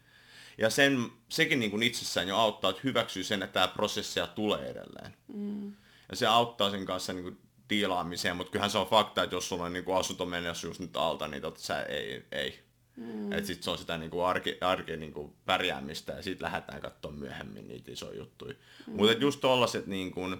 Ja 0.58 0.70
sen, 0.70 1.12
sekin 1.28 1.60
niin 1.60 1.70
kuin 1.70 1.82
itsessään 1.82 2.28
jo 2.28 2.36
auttaa, 2.36 2.70
että 2.70 2.82
hyväksyy 2.84 3.24
sen, 3.24 3.42
että 3.42 3.52
tämä 3.52 3.68
prosessia 3.68 4.26
tulee 4.26 4.70
edelleen. 4.70 5.14
Mm. 5.34 5.72
Ja 6.10 6.16
se 6.16 6.26
auttaa 6.26 6.70
sen 6.70 6.86
kanssa 6.86 7.12
niin 7.12 7.22
kuin 7.22 7.38
diilaamiseen, 7.70 8.36
mutta 8.36 8.50
kyllähän 8.50 8.70
se 8.70 8.78
on 8.78 8.86
fakta, 8.86 9.22
että 9.22 9.36
jos 9.36 9.48
sulla 9.48 9.64
on 9.64 9.72
niin 9.72 9.84
kuin 9.84 9.96
asunto 9.96 10.26
menossa 10.26 10.66
just 10.66 10.80
nyt 10.80 10.96
alta, 10.96 11.28
niin 11.28 11.42
totta 11.42 11.60
sä 11.60 11.82
ei. 11.82 12.26
ei. 12.32 12.68
Mm. 12.96 13.32
Että 13.32 13.46
sitten 13.46 13.64
se 13.64 13.70
on 13.70 13.78
sitä 13.78 13.98
niin 13.98 14.10
kuin 14.10 14.26
arki, 14.26 14.58
arki 14.60 14.96
niin 14.96 15.12
kuin 15.12 15.32
pärjäämistä 15.46 16.12
ja 16.12 16.22
sitten 16.22 16.44
lähdetään 16.44 16.80
katsomaan 16.80 17.20
myöhemmin 17.20 17.68
niitä 17.68 17.92
isoja 17.92 18.18
juttuja. 18.18 18.54
Mm. 18.86 18.96
Mutta 18.96 19.12
just 19.12 19.40
tollaset 19.40 19.86
niin 19.86 20.10
kuin, 20.10 20.36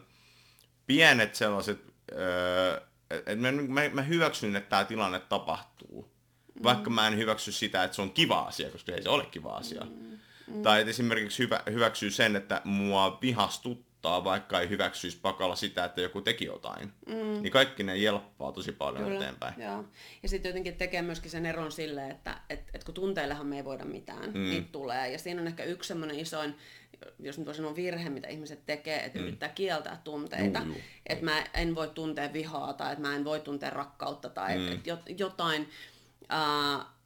pienet 0.87 1.35
sellaiset, 1.35 1.81
öö, 2.12 2.81
että 3.11 3.37
mä, 3.37 3.53
mä, 3.53 3.81
mä 3.93 4.03
hyväksyn, 4.03 4.57
että 4.57 4.71
tämä 4.71 4.85
tilanne 4.85 5.21
tapahtuu. 5.21 6.11
Mm. 6.55 6.62
Vaikka 6.62 6.91
mä 6.91 7.07
en 7.09 7.17
hyväksy 7.17 7.53
sitä, 7.53 7.85
että 7.85 7.95
se 7.95 8.03
on 8.03 8.11
kiva 8.11 8.41
asia, 8.41 8.71
koska 8.71 8.93
ei 8.93 9.03
se 9.03 9.09
ole 9.09 9.27
kiva 9.27 9.57
asia. 9.57 9.85
Mm. 9.85 10.19
Mm. 10.47 10.62
Tai 10.62 10.81
että 10.81 10.91
esimerkiksi 10.91 11.38
hyvä, 11.38 11.62
hyväksyy 11.71 12.11
sen, 12.11 12.37
että 12.37 12.61
mua 12.65 13.19
vihastuttaa, 13.99 14.25
vaikka 14.25 14.61
ei 14.61 14.69
hyväksyisi 14.69 15.19
pakalla 15.23 15.57
sitä, 15.57 15.85
että 15.85 16.00
joku 16.00 16.21
teki 16.21 16.45
jotain. 16.45 16.93
Mm. 17.07 17.43
Niin 17.43 17.52
kaikki 17.52 17.83
ne 17.83 17.97
jelppaa 17.97 18.52
tosi 18.52 18.73
paljon 18.73 19.05
Kyllä, 19.05 19.17
eteenpäin. 19.17 19.55
Joo. 19.59 19.85
Ja 20.23 20.28
sitten 20.28 20.50
jotenkin 20.50 20.76
tekee 20.76 21.02
myöskin 21.02 21.31
sen 21.31 21.47
eron 21.47 21.73
sille, 21.73 22.11
että 22.11 22.40
et, 22.50 22.71
et 22.75 22.85
kun 22.85 22.95
tunteillehan 22.95 23.47
me 23.47 23.57
ei 23.57 23.64
voida 23.64 23.85
mitään, 23.85 24.31
mm. 24.35 24.40
niitä 24.40 24.69
tulee. 24.73 25.12
Ja 25.12 25.19
siinä 25.19 25.40
on 25.40 25.47
ehkä 25.47 25.64
yksi 25.64 25.88
semmoinen 25.88 26.19
isoin 26.19 26.55
jos 27.19 27.38
nyt 27.38 27.47
voi 27.47 27.55
sanoa 27.55 27.76
virhe, 27.76 28.11
mitä 28.11 28.28
ihmiset 28.28 28.67
tekee, 28.67 29.05
että 29.05 29.19
mm. 29.19 29.25
yrittää 29.25 29.49
kieltää 29.49 30.00
tunteita. 30.05 30.62
Että 31.07 31.25
mä 31.25 31.45
en 31.55 31.75
voi 31.75 31.88
tuntea 31.88 32.33
vihaa 32.33 32.73
tai 32.73 32.93
että 32.93 33.02
mä 33.02 33.17
en 33.17 33.25
voi 33.25 33.40
tuntea 33.40 33.71
rakkautta 33.71 34.28
tai 34.28 34.59
mm. 34.59 34.73
että 34.73 34.99
et 35.07 35.21
jotain... 35.21 35.69
Uh, 36.23 36.98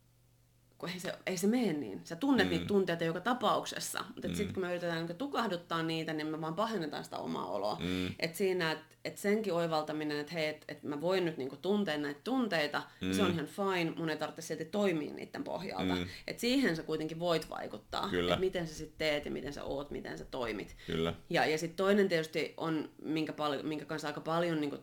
kun 0.82 0.90
ei 0.90 1.00
se, 1.00 1.12
ei 1.26 1.36
se 1.36 1.46
mene 1.46 1.72
niin. 1.72 2.00
Sä 2.04 2.16
tunnet 2.16 2.46
mm. 2.46 2.50
niitä 2.50 2.66
tunteita 2.66 3.04
joka 3.04 3.20
tapauksessa, 3.20 4.04
mutta 4.14 4.28
mm. 4.28 4.34
sitten 4.34 4.54
kun 4.54 4.62
me 4.62 4.70
yritetään 4.70 5.06
niin 5.06 5.16
tukahduttaa 5.16 5.82
niitä, 5.82 6.12
niin 6.12 6.26
me 6.26 6.40
vaan 6.40 6.54
pahennetaan 6.54 7.04
sitä 7.04 7.18
omaa 7.18 7.46
oloa. 7.46 7.76
Mm. 7.80 8.14
Et 8.18 8.34
siinä, 8.34 8.72
että 8.72 8.84
et 9.04 9.18
senkin 9.18 9.52
oivaltaminen, 9.52 10.18
että 10.20 10.32
hei, 10.32 10.46
että 10.48 10.64
et 10.68 10.82
mä 10.82 11.00
voin 11.00 11.24
nyt 11.24 11.36
niinku 11.36 11.56
tuntea 11.56 11.98
näitä 11.98 12.20
tunteita, 12.24 12.82
mm. 13.00 13.12
se 13.12 13.22
on 13.22 13.30
ihan 13.30 13.46
fine, 13.46 13.92
mun 13.96 14.10
ei 14.10 14.16
tarvitse 14.16 14.42
silti 14.42 14.64
toimia 14.64 15.14
niiden 15.14 15.44
pohjalta. 15.44 15.94
Mm. 15.94 16.06
Et 16.26 16.38
siihen 16.38 16.76
sä 16.76 16.82
kuitenkin 16.82 17.18
voit 17.18 17.50
vaikuttaa, 17.50 18.10
että 18.22 18.36
miten 18.36 18.66
sä 18.66 18.74
sitten 18.74 18.98
teet 18.98 19.24
ja 19.24 19.30
miten 19.30 19.52
sä 19.52 19.64
oot, 19.64 19.90
miten 19.90 20.18
sä 20.18 20.24
toimit. 20.24 20.76
Kyllä. 20.86 21.14
Ja, 21.30 21.46
ja 21.46 21.58
sitten 21.58 21.76
toinen 21.76 22.08
tietysti 22.08 22.54
on, 22.56 22.90
minkä, 23.02 23.32
pal- 23.32 23.62
minkä 23.62 23.84
kanssa 23.84 24.08
aika 24.08 24.20
paljon 24.20 24.60
niinku 24.60 24.78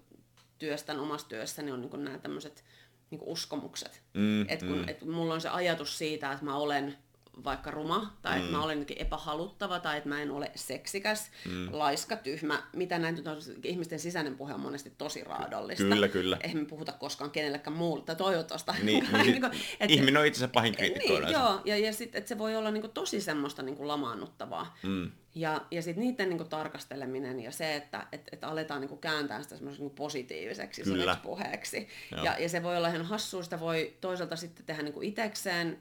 työstän 0.59 0.99
omassa 0.99 1.27
työssäni, 1.27 1.71
on 1.71 1.81
niinku 1.81 1.97
nämä 1.97 2.17
tämmöiset 2.17 2.63
niin 3.11 3.21
uskomukset. 3.23 4.01
Mm, 4.13 4.41
että 4.41 4.65
kun, 4.65 4.77
mm. 4.77 4.89
et 4.89 5.05
mulla 5.05 5.33
on 5.33 5.41
se 5.41 5.49
ajatus 5.49 5.97
siitä, 5.97 6.31
että 6.31 6.45
mä 6.45 6.55
olen 6.55 6.97
vaikka 7.43 7.71
ruma, 7.71 8.17
tai 8.21 8.35
mm. 8.35 8.39
että 8.39 8.57
mä 8.57 8.63
olen 8.63 8.79
jotenkin 8.79 9.05
epähaluttava, 9.05 9.79
tai 9.79 9.97
että 9.97 10.09
mä 10.09 10.21
en 10.21 10.31
ole 10.31 10.51
seksikäs, 10.55 11.31
mm. 11.45 11.67
laiska, 11.71 12.15
tyhmä, 12.15 12.63
mitä 12.73 12.99
näin 12.99 13.27
on, 13.27 13.37
ihmisten 13.63 13.99
sisäinen 13.99 14.35
puhe 14.35 14.53
on 14.53 14.59
monesti 14.59 14.93
tosi 14.97 15.23
raadollista. 15.23 15.83
Kyllä, 15.83 16.07
kyllä. 16.07 16.37
Eihän 16.43 16.57
me 16.57 16.65
puhuta 16.65 16.91
koskaan 16.91 17.31
kenellekään 17.31 17.77
muulle, 17.77 18.03
tai 18.03 18.15
toivottavasti. 18.15 18.71
Niin, 18.83 19.07
niin, 19.13 19.25
niin 19.25 19.41
kuin, 19.41 19.51
et, 19.79 19.91
ihminen 19.91 20.17
on 20.17 20.25
itse 20.25 20.47
pahin 20.47 20.75
kriitikko. 20.75 21.19
Niin, 21.19 21.31
joo, 21.31 21.61
ja, 21.65 21.77
ja 21.77 21.93
sitten, 21.93 22.19
että 22.19 22.29
se 22.29 22.37
voi 22.37 22.55
olla 22.55 22.71
niin 22.71 22.81
kuin, 22.81 22.93
tosi 22.93 23.21
semmoista 23.21 23.63
niin 23.63 23.75
kuin 23.75 23.87
lamaannuttavaa. 23.87 24.77
Mm. 24.83 25.11
Ja, 25.35 25.65
ja 25.71 25.81
sitten 25.81 26.03
niiden 26.03 26.29
niin 26.29 26.37
kuin, 26.37 26.49
tarkasteleminen 26.49 27.39
ja 27.39 27.51
se, 27.51 27.75
että 27.75 28.07
et, 28.11 28.29
et 28.31 28.43
aletaan 28.43 28.81
niin 28.81 28.89
kuin, 28.89 29.01
kääntää 29.01 29.43
sitä 29.43 29.55
semmoiseksi 29.55 29.83
niin 29.83 29.95
positiiviseksi 29.95 30.83
puheeksi. 31.23 31.87
Ja, 32.23 32.37
ja 32.39 32.49
se 32.49 32.63
voi 32.63 32.77
olla 32.77 32.87
ihan 32.87 33.05
hassua, 33.05 33.43
sitä 33.43 33.59
voi 33.59 33.97
toisaalta 34.01 34.35
sitten 34.35 34.65
tehdä 34.65 34.83
niin 34.83 34.93
kuin 34.93 35.07
itekseen, 35.07 35.79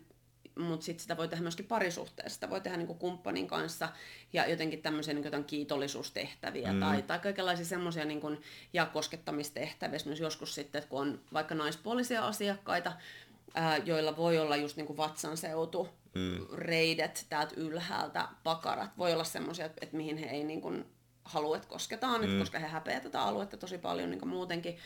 mutta 0.58 0.84
sitten 0.84 1.02
sitä 1.02 1.16
voi 1.16 1.28
tehdä 1.28 1.42
myöskin 1.42 1.66
parisuhteessa. 1.66 2.34
Sitä 2.34 2.50
voi 2.50 2.60
tehdä 2.60 2.76
niin 2.76 2.86
kuin 2.86 2.98
kumppanin 2.98 3.46
kanssa 3.46 3.88
ja 4.32 4.46
jotenkin 4.46 4.82
tämmöisiä 4.82 5.14
niin 5.14 5.30
kuin 5.30 5.44
kiitollisuustehtäviä 5.44 6.72
mm. 6.72 6.80
tai, 6.80 7.02
tai 7.02 7.18
kaikenlaisia 7.18 7.64
semmoisia 7.64 8.04
niin 8.04 8.20
kuin, 8.20 8.42
ja 8.72 8.86
koskettamistehtäviä. 8.86 9.98
Myös 10.04 10.20
joskus 10.20 10.54
sitten, 10.54 10.82
kun 10.88 11.00
on 11.00 11.20
vaikka 11.32 11.54
naispuolisia 11.54 12.26
asiakkaita, 12.26 12.92
ää, 13.54 13.76
joilla 13.76 14.16
voi 14.16 14.38
olla 14.38 14.56
just 14.56 14.76
niin 14.76 14.86
kuin 14.86 14.96
vatsan 14.96 15.36
seutu, 15.36 15.88
mm. 16.14 16.46
reidet 16.52 17.26
täältä 17.28 17.54
ylhäältä, 17.56 18.28
pakarat. 18.42 18.98
Voi 18.98 19.12
olla 19.12 19.24
semmoisia, 19.24 19.66
että, 19.66 19.78
että 19.82 19.96
mihin 19.96 20.16
he 20.16 20.26
ei 20.26 20.44
niin 20.44 20.60
kuin 20.60 20.84
halua, 21.24 21.56
että 21.56 21.68
kosketaan, 21.68 22.20
mm. 22.20 22.24
että 22.24 22.38
koska 22.38 22.58
he 22.58 22.66
häpeää 22.66 23.00
tätä 23.00 23.22
aluetta 23.22 23.56
tosi 23.56 23.78
paljon 23.78 24.10
niin 24.10 24.20
kuin 24.20 24.28
muutenkin. 24.28 24.76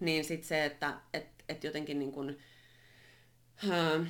Niin 0.00 0.24
sitten 0.24 0.48
se, 0.48 0.64
että 0.64 0.94
et, 1.14 1.26
et 1.48 1.64
jotenkin 1.64 1.98
niin 1.98 2.12
kuin, 2.12 2.38
ää, 3.70 4.06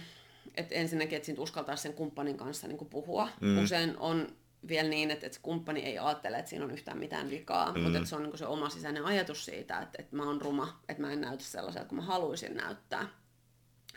että 0.54 0.74
ensinnäkin, 0.74 1.16
että 1.16 1.26
siitä 1.26 1.42
uskaltaa 1.42 1.76
sen 1.76 1.94
kumppanin 1.94 2.36
kanssa 2.36 2.68
niin 2.68 2.78
kuin 2.78 2.90
puhua. 2.90 3.28
Mm. 3.40 3.64
Usein 3.64 3.96
on 3.98 4.36
vielä 4.68 4.88
niin, 4.88 5.10
että, 5.10 5.26
että 5.26 5.38
kumppani 5.42 5.80
ei 5.80 5.98
ajattele, 5.98 6.38
että 6.38 6.48
siinä 6.48 6.64
on 6.64 6.70
yhtään 6.70 6.98
mitään 6.98 7.30
vikaa, 7.30 7.72
mm. 7.72 7.80
mutta 7.80 7.98
että 7.98 8.10
se 8.10 8.16
on 8.16 8.22
niin 8.22 8.38
se 8.38 8.46
oma 8.46 8.68
sisäinen 8.68 9.04
ajatus 9.04 9.44
siitä, 9.44 9.80
että, 9.80 9.96
että 9.98 10.16
mä 10.16 10.24
oon 10.24 10.40
ruma, 10.40 10.80
että 10.88 11.02
mä 11.02 11.12
en 11.12 11.20
näytä 11.20 11.44
sellaiselta 11.44 11.88
kuin 11.88 11.96
mä 11.96 12.02
haluaisin 12.02 12.56
näyttää. 12.56 13.08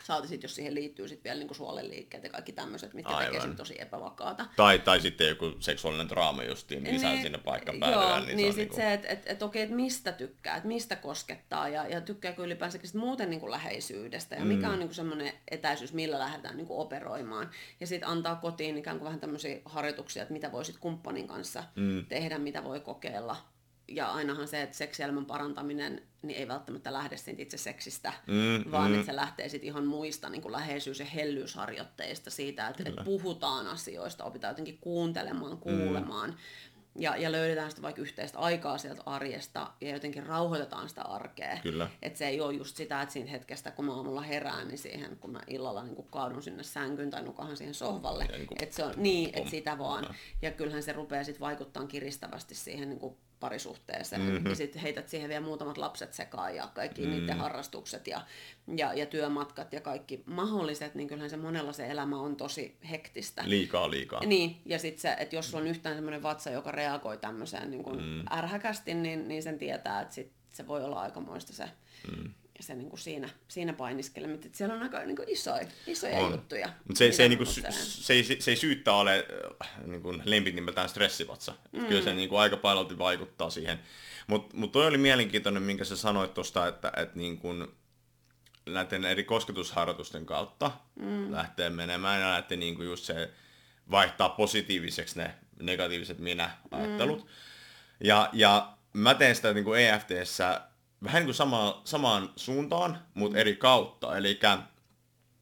Saati 0.04 0.28
sitten, 0.28 0.48
jos 0.48 0.54
siihen 0.54 0.74
liittyy 0.74 1.08
sitten 1.08 1.24
vielä 1.24 1.38
niinku 1.38 1.54
suolenliikkeet 1.54 2.24
ja 2.24 2.30
kaikki 2.30 2.52
tämmöiset, 2.52 2.94
mitkä 2.94 3.12
Aivan. 3.12 3.26
tekee 3.26 3.40
sen 3.40 3.56
tosi 3.56 3.80
epävakaata. 3.80 4.46
Tai, 4.56 4.78
tai 4.78 5.00
sitten 5.00 5.28
joku 5.28 5.52
seksuaalinen 5.58 6.08
draama 6.08 6.44
justiin, 6.44 6.82
niin 6.82 6.94
lisää 6.94 7.12
niin, 7.12 7.22
sinne 7.22 7.38
paikka 7.38 7.72
päälle. 7.80 8.04
Joo, 8.04 8.20
niin, 8.20 8.36
niin 8.36 8.52
sitten 8.52 8.56
niinku... 8.56 8.76
se, 8.76 8.92
että 8.92 9.08
et, 9.08 9.22
et, 9.26 9.42
okei, 9.42 9.62
että 9.62 9.74
mistä 9.74 10.12
tykkää, 10.12 10.56
että 10.56 10.68
mistä 10.68 10.96
koskettaa 10.96 11.68
ja, 11.68 11.86
ja 11.88 12.00
tykkääkö 12.00 12.44
ylipäänsäkin 12.44 12.88
sit 12.88 13.00
muuten 13.00 13.30
niinku 13.30 13.50
läheisyydestä 13.50 14.34
ja 14.34 14.40
mm. 14.40 14.46
mikä 14.46 14.70
on 14.70 14.78
niinku 14.78 14.94
semmoinen 14.94 15.32
etäisyys, 15.50 15.92
millä 15.92 16.18
lähdetään 16.18 16.56
niinku 16.56 16.80
operoimaan. 16.80 17.50
Ja 17.80 17.86
sitten 17.86 18.08
antaa 18.08 18.36
kotiin 18.36 18.78
ikään 18.78 18.98
kuin 18.98 19.04
vähän 19.06 19.20
tämmöisiä 19.20 19.58
harjoituksia, 19.64 20.22
että 20.22 20.32
mitä 20.32 20.52
voisit 20.52 20.76
kumppanin 20.78 21.28
kanssa 21.28 21.64
mm. 21.76 22.06
tehdä, 22.06 22.38
mitä 22.38 22.64
voi 22.64 22.80
kokeilla 22.80 23.36
ja 23.90 24.06
ainahan 24.12 24.48
se, 24.48 24.62
että 24.62 24.76
seksielämän 24.76 25.26
parantaminen 25.26 26.02
niin 26.22 26.38
ei 26.38 26.48
välttämättä 26.48 26.92
lähde 26.92 27.16
siitä 27.16 27.42
itse 27.42 27.56
seksistä, 27.56 28.12
mm, 28.26 28.72
vaan 28.72 28.90
mm. 28.90 28.94
että 28.94 29.06
se 29.06 29.16
lähtee 29.16 29.48
sitten 29.48 29.68
ihan 29.68 29.86
muista 29.86 30.30
niin 30.30 30.42
kuin 30.42 30.52
läheisyys- 30.52 31.00
ja 31.00 31.06
hellyysharjoitteista 31.06 32.30
siitä, 32.30 32.68
että, 32.68 32.82
että 32.86 33.04
puhutaan 33.04 33.66
asioista, 33.66 34.24
opitaan 34.24 34.50
jotenkin 34.50 34.78
kuuntelemaan, 34.80 35.58
kuulemaan. 35.58 36.30
Mm. 36.30 36.36
Ja, 36.98 37.16
ja 37.16 37.32
löydetään 37.32 37.70
sitä 37.70 37.82
vaikka 37.82 38.02
yhteistä 38.02 38.38
aikaa 38.38 38.78
sieltä 38.78 39.02
arjesta 39.06 39.72
ja 39.80 39.90
jotenkin 39.90 40.26
rauhoitetaan 40.26 40.88
sitä 40.88 41.02
arkea. 41.02 41.58
Kyllä. 41.62 41.90
Että 42.02 42.18
se 42.18 42.28
ei 42.28 42.40
ole 42.40 42.54
just 42.54 42.76
sitä, 42.76 43.02
että 43.02 43.12
siinä 43.12 43.30
hetkestä, 43.30 43.70
kun 43.70 43.84
mä 43.84 43.94
aamulla 43.94 44.20
herään, 44.20 44.68
niin 44.68 44.78
siihen, 44.78 45.16
kun 45.16 45.30
mä 45.30 45.40
illalla 45.46 45.84
niin 45.84 46.06
kaadun 46.10 46.42
sinne 46.42 46.62
sänkyyn 46.62 47.10
tai 47.10 47.22
nukahan 47.22 47.56
siihen 47.56 47.74
sohvalle. 47.74 48.24
Niin 48.24 48.62
että 48.62 48.76
se 48.76 48.84
on 48.84 48.94
niin, 48.96 49.30
että 49.34 49.50
sitä 49.50 49.78
vaan. 49.78 50.14
Ja 50.42 50.50
kyllähän 50.50 50.82
se 50.82 50.92
rupeaa 50.92 51.24
sitten 51.24 51.40
vaikuttaa 51.40 51.86
kiristävästi 51.86 52.54
siihen 52.54 52.88
niin 52.88 52.98
kuin 52.98 53.16
parisuhteeseen. 53.40 54.22
Mm-hmm. 54.22 54.46
Ja 54.46 54.54
sitten 54.54 54.82
heität 54.82 55.08
siihen 55.08 55.28
vielä 55.28 55.44
muutamat 55.44 55.78
lapset 55.78 56.14
sekaan 56.14 56.56
ja 56.56 56.68
kaikki 56.74 57.02
mm-hmm. 57.02 57.16
niiden 57.16 57.38
harrastukset 57.38 58.06
ja, 58.06 58.20
ja, 58.76 58.94
ja 58.94 59.06
työmatkat 59.06 59.72
ja 59.72 59.80
kaikki 59.80 60.22
mahdolliset, 60.26 60.94
niin 60.94 61.08
kyllähän 61.08 61.30
se 61.30 61.36
monella 61.36 61.72
se 61.72 61.86
elämä 61.86 62.20
on 62.20 62.36
tosi 62.36 62.76
hektistä. 62.90 63.42
Liikaa, 63.46 63.90
liikaa. 63.90 64.20
Niin, 64.26 64.60
ja 64.64 64.78
sitten 64.78 65.00
se, 65.00 65.16
että 65.18 65.36
jos 65.36 65.50
sulla 65.50 65.62
on 65.62 65.70
yhtään 65.70 65.94
semmoinen 65.94 66.22
vatsa, 66.22 66.50
joka 66.50 66.70
reagoi 66.70 67.18
tämmöiseen 67.18 67.70
niin 67.70 67.82
kuin 67.82 68.02
mm. 68.02 68.24
ärhäkästi, 68.30 68.94
niin, 68.94 69.28
niin 69.28 69.42
sen 69.42 69.58
tietää, 69.58 70.00
että 70.00 70.14
sit 70.14 70.32
se 70.52 70.66
voi 70.66 70.84
olla 70.84 71.00
aikamoista 71.00 71.52
se 71.52 71.64
mm 72.16 72.34
se 72.62 72.74
niin 72.74 72.90
kuin 72.90 73.00
siinä, 73.00 73.28
siinä 73.48 73.72
painiskelemista. 73.72 74.46
Että 74.46 74.58
siellä 74.58 74.74
on 74.74 74.82
aika 74.82 74.98
niin 74.98 75.16
kuin 75.16 75.28
isoja, 75.28 75.66
isoja 75.86 76.18
on. 76.18 76.32
juttuja. 76.32 76.68
Mutta 76.88 76.98
se, 76.98 77.12
se, 77.12 77.22
ei, 77.22 77.28
niin 77.28 77.38
kuin, 77.38 77.46
se, 77.70 78.12
ei, 78.12 78.24
se 78.40 78.50
ei 78.50 78.56
syyttä 78.56 78.92
ole 78.92 79.26
äh, 79.62 79.70
niin 79.86 80.02
kuin 80.02 80.22
lempinimeltään 80.24 80.88
stressivatsa. 80.88 81.54
Mm. 81.72 81.86
Kyllä 81.86 82.02
se 82.02 82.14
niin 82.14 82.28
kuin 82.28 82.40
aika 82.40 82.56
paljon 82.56 82.98
vaikuttaa 82.98 83.50
siihen. 83.50 83.78
Mutta 84.26 84.56
mut 84.56 84.72
toi 84.72 84.86
oli 84.86 84.98
mielenkiintoinen, 84.98 85.62
minkä 85.62 85.84
sä 85.84 85.96
sanoit 85.96 86.34
tuosta, 86.34 86.66
että, 86.66 86.92
että 86.96 87.18
niin 87.18 87.38
kuin 87.38 87.68
näiden 88.66 89.04
eri 89.04 89.24
kosketusharjoitusten 89.24 90.26
kautta 90.26 90.70
mm. 90.94 91.32
lähtee 91.32 91.70
menemään 91.70 92.20
ja 92.20 92.30
lähtee 92.30 92.56
niin 92.56 92.76
kuin 92.76 92.86
just 92.86 93.04
se 93.04 93.30
vaihtaa 93.90 94.28
positiiviseksi 94.28 95.18
ne 95.18 95.34
negatiiviset 95.62 96.18
minä-ajattelut. 96.18 97.22
Mm. 97.24 97.28
Ja, 98.00 98.30
ja 98.32 98.72
mä 98.92 99.14
teen 99.14 99.36
sitä 99.36 99.52
niin 99.52 99.64
kuin 99.64 99.80
EFTssä 99.80 100.60
vähän 101.04 101.20
niin 101.20 101.26
kuin 101.26 101.34
sama, 101.34 101.82
samaan 101.84 102.32
suuntaan, 102.36 102.98
mutta 103.14 103.38
eri 103.38 103.56
kautta. 103.56 104.16
Eli, 104.16 104.40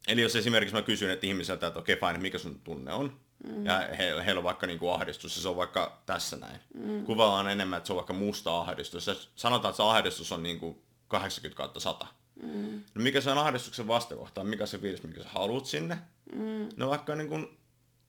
eli 0.07 0.21
jos 0.21 0.35
esimerkiksi 0.35 0.75
mä 0.75 0.81
kysyn 0.81 1.09
että 1.09 1.27
ihmiseltä, 1.27 1.67
että 1.67 1.79
okei, 1.79 1.93
okay, 1.93 2.09
fine, 2.09 2.21
mikä 2.21 2.37
sun 2.37 2.61
tunne 2.63 2.93
on, 2.93 3.19
mm. 3.47 3.65
ja 3.65 3.77
he, 3.97 4.25
heillä 4.25 4.39
on 4.39 4.43
vaikka 4.43 4.67
niin 4.67 4.79
kuin 4.79 4.93
ahdistus, 4.93 5.35
ja 5.35 5.41
se 5.41 5.49
on 5.49 5.55
vaikka 5.55 6.01
tässä 6.05 6.37
näin. 6.37 6.59
Mm. 6.73 7.05
Kuvaillaan 7.05 7.51
enemmän, 7.51 7.77
että 7.77 7.87
se 7.87 7.93
on 7.93 7.97
vaikka 7.97 8.13
musta 8.13 8.59
ahdistus. 8.59 9.07
Ja 9.07 9.15
sanotaan, 9.35 9.69
että 9.69 9.77
se 9.77 9.89
ahdistus 9.89 10.31
on 10.31 10.43
niin 10.43 10.59
kuin 10.59 10.81
80 11.07 11.57
kautta 11.57 11.79
100. 11.79 12.07
Mm. 12.43 12.83
No 12.95 13.01
mikä 13.01 13.21
se 13.21 13.31
on 13.31 13.37
ahdistuksen 13.37 13.87
vastakohta, 13.87 14.43
mikä 14.43 14.65
se 14.65 14.77
fiilis, 14.77 15.03
mikä 15.03 15.23
sä 15.23 15.29
haluat 15.29 15.65
sinne? 15.65 15.97
Mm. 16.35 16.69
No 16.75 16.89
vaikka 16.89 17.15
niin 17.15 17.29
kuin 17.29 17.57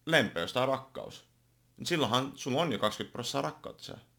lempeys 0.06 0.52
tai 0.52 0.66
rakkaus. 0.66 1.24
Silloinhan 1.84 2.32
sulla 2.34 2.60
on 2.60 2.72
jo 2.72 2.78
20 2.78 3.12
prosenttia 3.12 3.42
rakkautta 3.42 3.82
siellä 3.82 4.09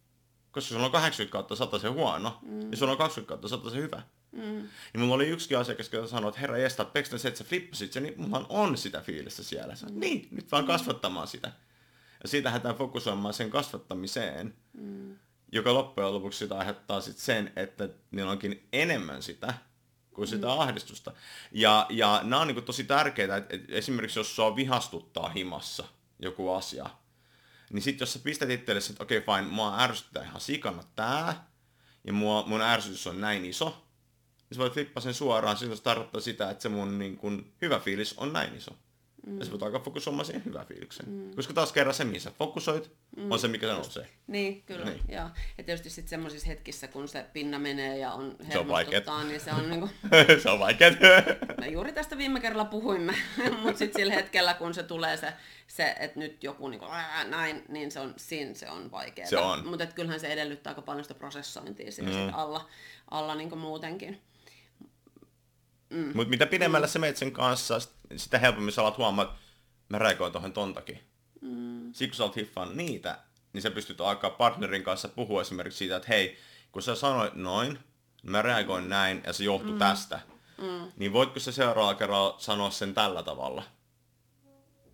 koska 0.52 0.74
sulla 0.74 0.86
on 0.86 0.92
80 0.92 1.32
kautta 1.32 1.56
100 1.56 1.80
se 1.80 1.88
huono, 1.88 2.40
mm. 2.42 2.72
ja 2.72 2.78
sulla 2.78 2.92
on 2.92 2.98
20 2.98 3.30
kautta 3.30 3.48
100 3.48 3.70
se 3.70 3.78
hyvä. 3.78 4.02
Mm. 4.32 4.42
Niin 4.42 5.02
mulla 5.02 5.16
oli 5.16 5.28
yksikin 5.28 5.58
asiakas, 5.58 5.90
joka 5.94 6.08
sanoi, 6.08 6.30
että 6.30 6.42
herra 6.42 6.58
jesta, 6.58 6.86
että 6.96 7.18
se, 7.18 7.28
että 7.28 7.38
sä 7.38 7.44
flippasit 7.44 7.94
sen, 7.94 8.04
niin 8.04 8.22
mulla 8.22 8.46
on 8.50 8.78
sitä 8.78 9.02
fiilistä 9.02 9.44
siellä. 9.44 9.76
Sä, 9.76 9.86
mm. 9.86 10.00
Niin, 10.00 10.28
nyt 10.32 10.52
vaan 10.52 10.68
kasvattamaan 10.68 11.28
sitä. 11.28 11.52
Ja 12.24 12.30
siitä 12.30 12.48
lähdetään 12.48 12.76
fokusoimaan 12.76 13.34
sen 13.34 13.50
kasvattamiseen, 13.50 14.56
mm. 14.74 15.16
joka 15.52 15.74
loppujen 15.74 16.14
lopuksi 16.14 16.40
sitä 16.40 16.58
aiheuttaa 16.58 17.02
sit 17.02 17.18
sen, 17.18 17.52
että 17.56 17.90
niillä 18.12 18.32
onkin 18.32 18.68
enemmän 18.74 19.24
sitä 19.24 19.54
kuin 20.14 20.28
sitä 20.28 20.48
mm. 20.48 20.60
ahdistusta. 20.60 21.12
Ja, 21.52 21.86
ja 21.90 22.22
nämä 22.24 22.42
on 22.42 22.48
niin 22.48 22.64
tosi 22.64 22.84
tärkeitä, 22.84 23.36
että 23.38 23.58
esimerkiksi 23.70 24.20
jos 24.20 24.36
sua 24.36 24.56
vihastuttaa 24.56 25.30
himassa 25.30 25.84
joku 26.20 26.50
asia, 26.50 26.90
niin 27.72 27.82
sitten 27.82 28.02
jos 28.02 28.14
sä 28.14 28.20
pistät 28.20 28.50
itsellesi, 28.50 28.92
että 28.92 29.04
okei 29.04 29.18
okay, 29.18 29.36
fine, 29.36 29.52
mua 29.52 29.80
ärsyttää 29.80 30.24
ihan 30.24 30.42
sikana 30.42 30.84
tää, 30.96 31.48
ja 32.04 32.14
mua, 32.14 32.44
mun 32.48 32.62
ärsytys 32.62 33.08
on 33.08 33.22
näin 33.22 33.46
iso, 33.46 33.88
niin 34.50 34.56
sä 34.56 34.62
voit 34.62 34.74
flippaa 34.74 35.02
sen 35.02 35.14
suoraan, 35.14 35.58
silloin 35.58 35.78
se 35.78 35.84
tarkoittaa 35.84 36.22
sitä, 36.22 36.50
että 36.50 36.62
se 36.62 36.70
mun 36.70 37.00
niin 37.00 37.18
kun, 37.18 37.54
hyvä 37.62 37.80
fiilis 37.80 38.14
on 38.18 38.34
näin 38.34 38.56
iso. 38.56 38.72
Mm. 39.28 39.40
Ja 39.40 39.52
voit 39.52 39.64
alkaa 39.64 39.82
fokusoimaan 39.82 40.26
siihen 40.26 40.46
hyvään 40.46 40.68
fiilikseen. 40.68 41.10
Mm. 41.10 41.36
Koska 41.36 41.54
taas 41.54 41.72
kerran 41.72 41.94
se, 41.94 42.04
mihin 42.04 42.22
sä 42.22 42.32
fokusoit, 42.40 42.92
mm. 43.18 43.32
on 43.32 43.40
se, 43.40 43.48
mikä 43.48 43.68
se 43.68 43.74
nousee. 43.74 44.10
Niin, 44.28 44.64
kyllä. 44.64 44.86
Niin. 44.86 45.02
Joo. 45.10 45.30
Ja 45.58 45.64
tietysti 45.64 45.90
sitten 45.90 46.10
semmoisissa 46.10 46.48
hetkissä, 46.48 46.88
kun 46.88 47.08
se 47.08 47.26
pinna 47.34 47.60
menee 47.60 47.98
ja 47.98 48.12
on 48.12 48.36
hermostuttaa, 48.48 49.24
niin 49.24 49.40
se 49.40 49.52
on 49.52 49.70
niinku... 49.70 49.90
se 50.44 50.50
on 50.50 50.60
vaikeet. 50.60 50.98
Me 51.60 51.68
juuri 51.68 51.94
tästä 51.94 52.18
viime 52.18 52.40
kerralla 52.40 52.66
puhuimme, 52.66 53.14
mutta 53.64 53.78
sitten 53.80 54.02
sillä 54.02 54.14
hetkellä, 54.14 54.54
kun 54.54 54.74
se 54.74 54.84
tulee 54.84 55.18
se, 55.18 55.34
se 55.68 55.96
että 56.00 56.20
nyt 56.20 56.44
joku 56.44 56.68
niinku, 56.68 56.86
ää, 56.86 57.24
näin, 57.24 57.64
niin 57.68 57.92
se 57.92 58.00
on, 58.00 58.14
siinä 58.18 58.54
se 58.54 58.70
on 58.70 58.92
vaikeaa. 58.92 59.30
Se 59.30 59.38
on. 59.38 59.68
Mutta 59.68 59.86
kyllähän 59.86 60.20
se 60.20 60.28
edellyttää 60.28 60.72
aika 60.72 60.82
paljon 60.82 61.04
sitä 61.04 61.14
prosessointia 61.14 61.92
mm. 62.02 62.34
alla, 62.34 62.70
alla 63.12 63.36
niinku 63.36 63.56
muutenkin. 63.56 64.22
Mm. 65.90 66.12
Mutta 66.14 66.30
mitä 66.30 66.46
pidemmällä 66.46 66.88
mm. 66.88 66.92
sä 66.92 67.00
menet 67.00 67.18
sen 67.18 67.32
kanssa, 67.32 67.80
sitä 68.20 68.40
helpommin 68.40 68.74
sä 68.74 68.82
alat 68.82 68.98
huomaa, 68.98 69.26
että 69.26 69.36
mä 69.90 70.00
reagoin 70.00 70.32
tuohon 70.32 70.54
ton 70.54 70.74
takia. 70.74 70.98
Mm. 71.42 71.94
Sitten 71.94 72.10
kun 72.10 72.16
sä 72.16 72.24
oot 72.24 72.36
hiffaan 72.36 72.78
niitä, 72.78 73.20
niin 73.54 73.62
sä 73.62 73.72
pystyt 73.72 74.02
alkaa 74.02 74.30
partnerin 74.30 74.84
kanssa 74.84 75.08
puhua 75.08 75.42
esimerkiksi 75.42 75.78
siitä, 75.78 75.96
että 75.96 76.08
hei, 76.10 76.38
kun 76.72 76.82
sä 76.82 76.96
sanoit 76.96 77.34
noin, 77.34 77.80
mä 78.24 78.42
reagoin 78.42 78.90
näin 78.90 79.24
ja 79.26 79.34
se 79.34 79.44
johtui 79.44 79.72
mm. 79.72 79.80
tästä. 79.80 80.20
Mm. 80.58 80.92
Niin 80.98 81.14
voitko 81.14 81.40
sä 81.40 81.52
seuraavalla 81.52 81.96
kerralla 81.96 82.36
sanoa 82.38 82.70
sen 82.70 82.94
tällä 82.94 83.24
tavalla? 83.24 83.64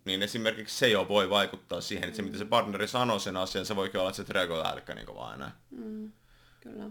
Niin 0.04 0.22
esimerkiksi 0.22 0.78
se 0.78 0.88
jo 0.88 1.08
voi 1.08 1.30
vaikuttaa 1.30 1.80
siihen, 1.80 2.04
että 2.04 2.16
se 2.16 2.22
mitä 2.22 2.38
se 2.38 2.44
partneri 2.44 2.88
sanoo 2.88 3.18
sen 3.18 3.36
asian, 3.36 3.66
se 3.66 3.76
voikin 3.76 4.00
olla, 4.00 4.10
että 4.10 4.22
se 4.22 4.32
reagoi 4.32 4.66
älkkä 4.66 4.94
niin 4.94 5.14
vaan 5.14 5.34
enää. 5.34 5.52
Mm. 5.70 6.12
Kyllä. 6.60 6.84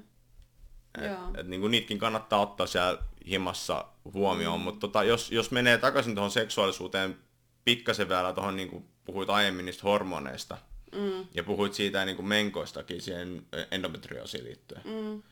Et, 0.98 1.40
et, 1.40 1.48
niin 1.48 1.62
kuin 1.62 1.72
niitäkin 1.72 2.00
kannattaa 2.00 2.40
ottaa 2.40 2.68
siellä 2.68 3.02
himassa 3.28 3.86
huomioon, 4.14 4.60
mm. 4.60 4.64
mutta 4.64 4.80
tota, 4.80 5.04
jos, 5.04 5.32
jos 5.32 5.52
menee 5.52 5.78
takaisin 5.78 6.16
tuohon 6.16 6.32
seksuaalisuuteen 6.32 7.18
pikkasen 7.66 8.10
vielä 8.10 8.34
tuohon, 8.34 8.56
niin 8.56 8.70
kuin 8.70 8.86
puhuit 9.06 9.30
aiemmin 9.30 9.66
niistä 9.66 9.84
hormoneista, 9.84 10.58
mm. 10.96 11.28
ja 11.34 11.44
puhuit 11.44 11.74
siitä 11.74 12.06
niin 12.06 12.16
kuin 12.16 12.28
menkoistakin 12.28 13.02
siihen 13.02 13.46
endometrioosiin 13.72 14.44
liittyen, 14.44 14.82
mm. 14.86 15.24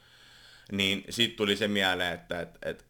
niin 0.72 1.04
siitä 1.10 1.36
tuli 1.36 1.56
se 1.56 1.68
mieleen, 1.68 2.14
että 2.14 2.42
et, 2.42 2.58
et 2.62 2.86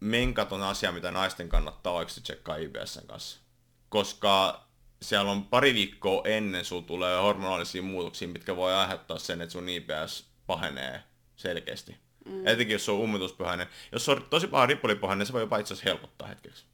menkat 0.00 0.52
on 0.52 0.62
asia, 0.62 0.92
mitä 0.92 1.10
naisten 1.10 1.48
kannattaa 1.48 1.92
oikeasti 1.92 2.20
tsekkaa 2.20 2.56
IBSn 2.56 3.06
kanssa. 3.06 3.40
Koska 3.88 4.64
siellä 5.02 5.30
on 5.30 5.44
pari 5.44 5.74
viikkoa 5.74 6.22
ennen 6.24 6.64
sun 6.64 6.84
tulee 6.84 7.20
hormonaalisia 7.20 7.82
muutoksia, 7.82 8.28
mitkä 8.28 8.56
voi 8.56 8.74
aiheuttaa 8.74 9.18
sen, 9.18 9.42
että 9.42 9.52
sun 9.52 9.68
IBS 9.68 10.26
pahenee 10.46 11.02
selkeästi. 11.42 11.96
Mm. 12.24 12.46
Etenkin 12.46 12.74
jos 12.74 12.84
se 12.84 12.90
on 12.90 12.98
ummituspyhäinen. 12.98 13.66
Jos 13.92 14.08
on 14.08 14.26
tosi 14.30 14.46
paha 14.46 14.66
ripolipohjainen, 14.66 15.26
se 15.26 15.32
voi 15.32 15.40
jopa 15.40 15.58
itse 15.58 15.74
asiassa 15.74 15.90
helpottaa 15.90 16.28
hetkeksi. 16.28 16.64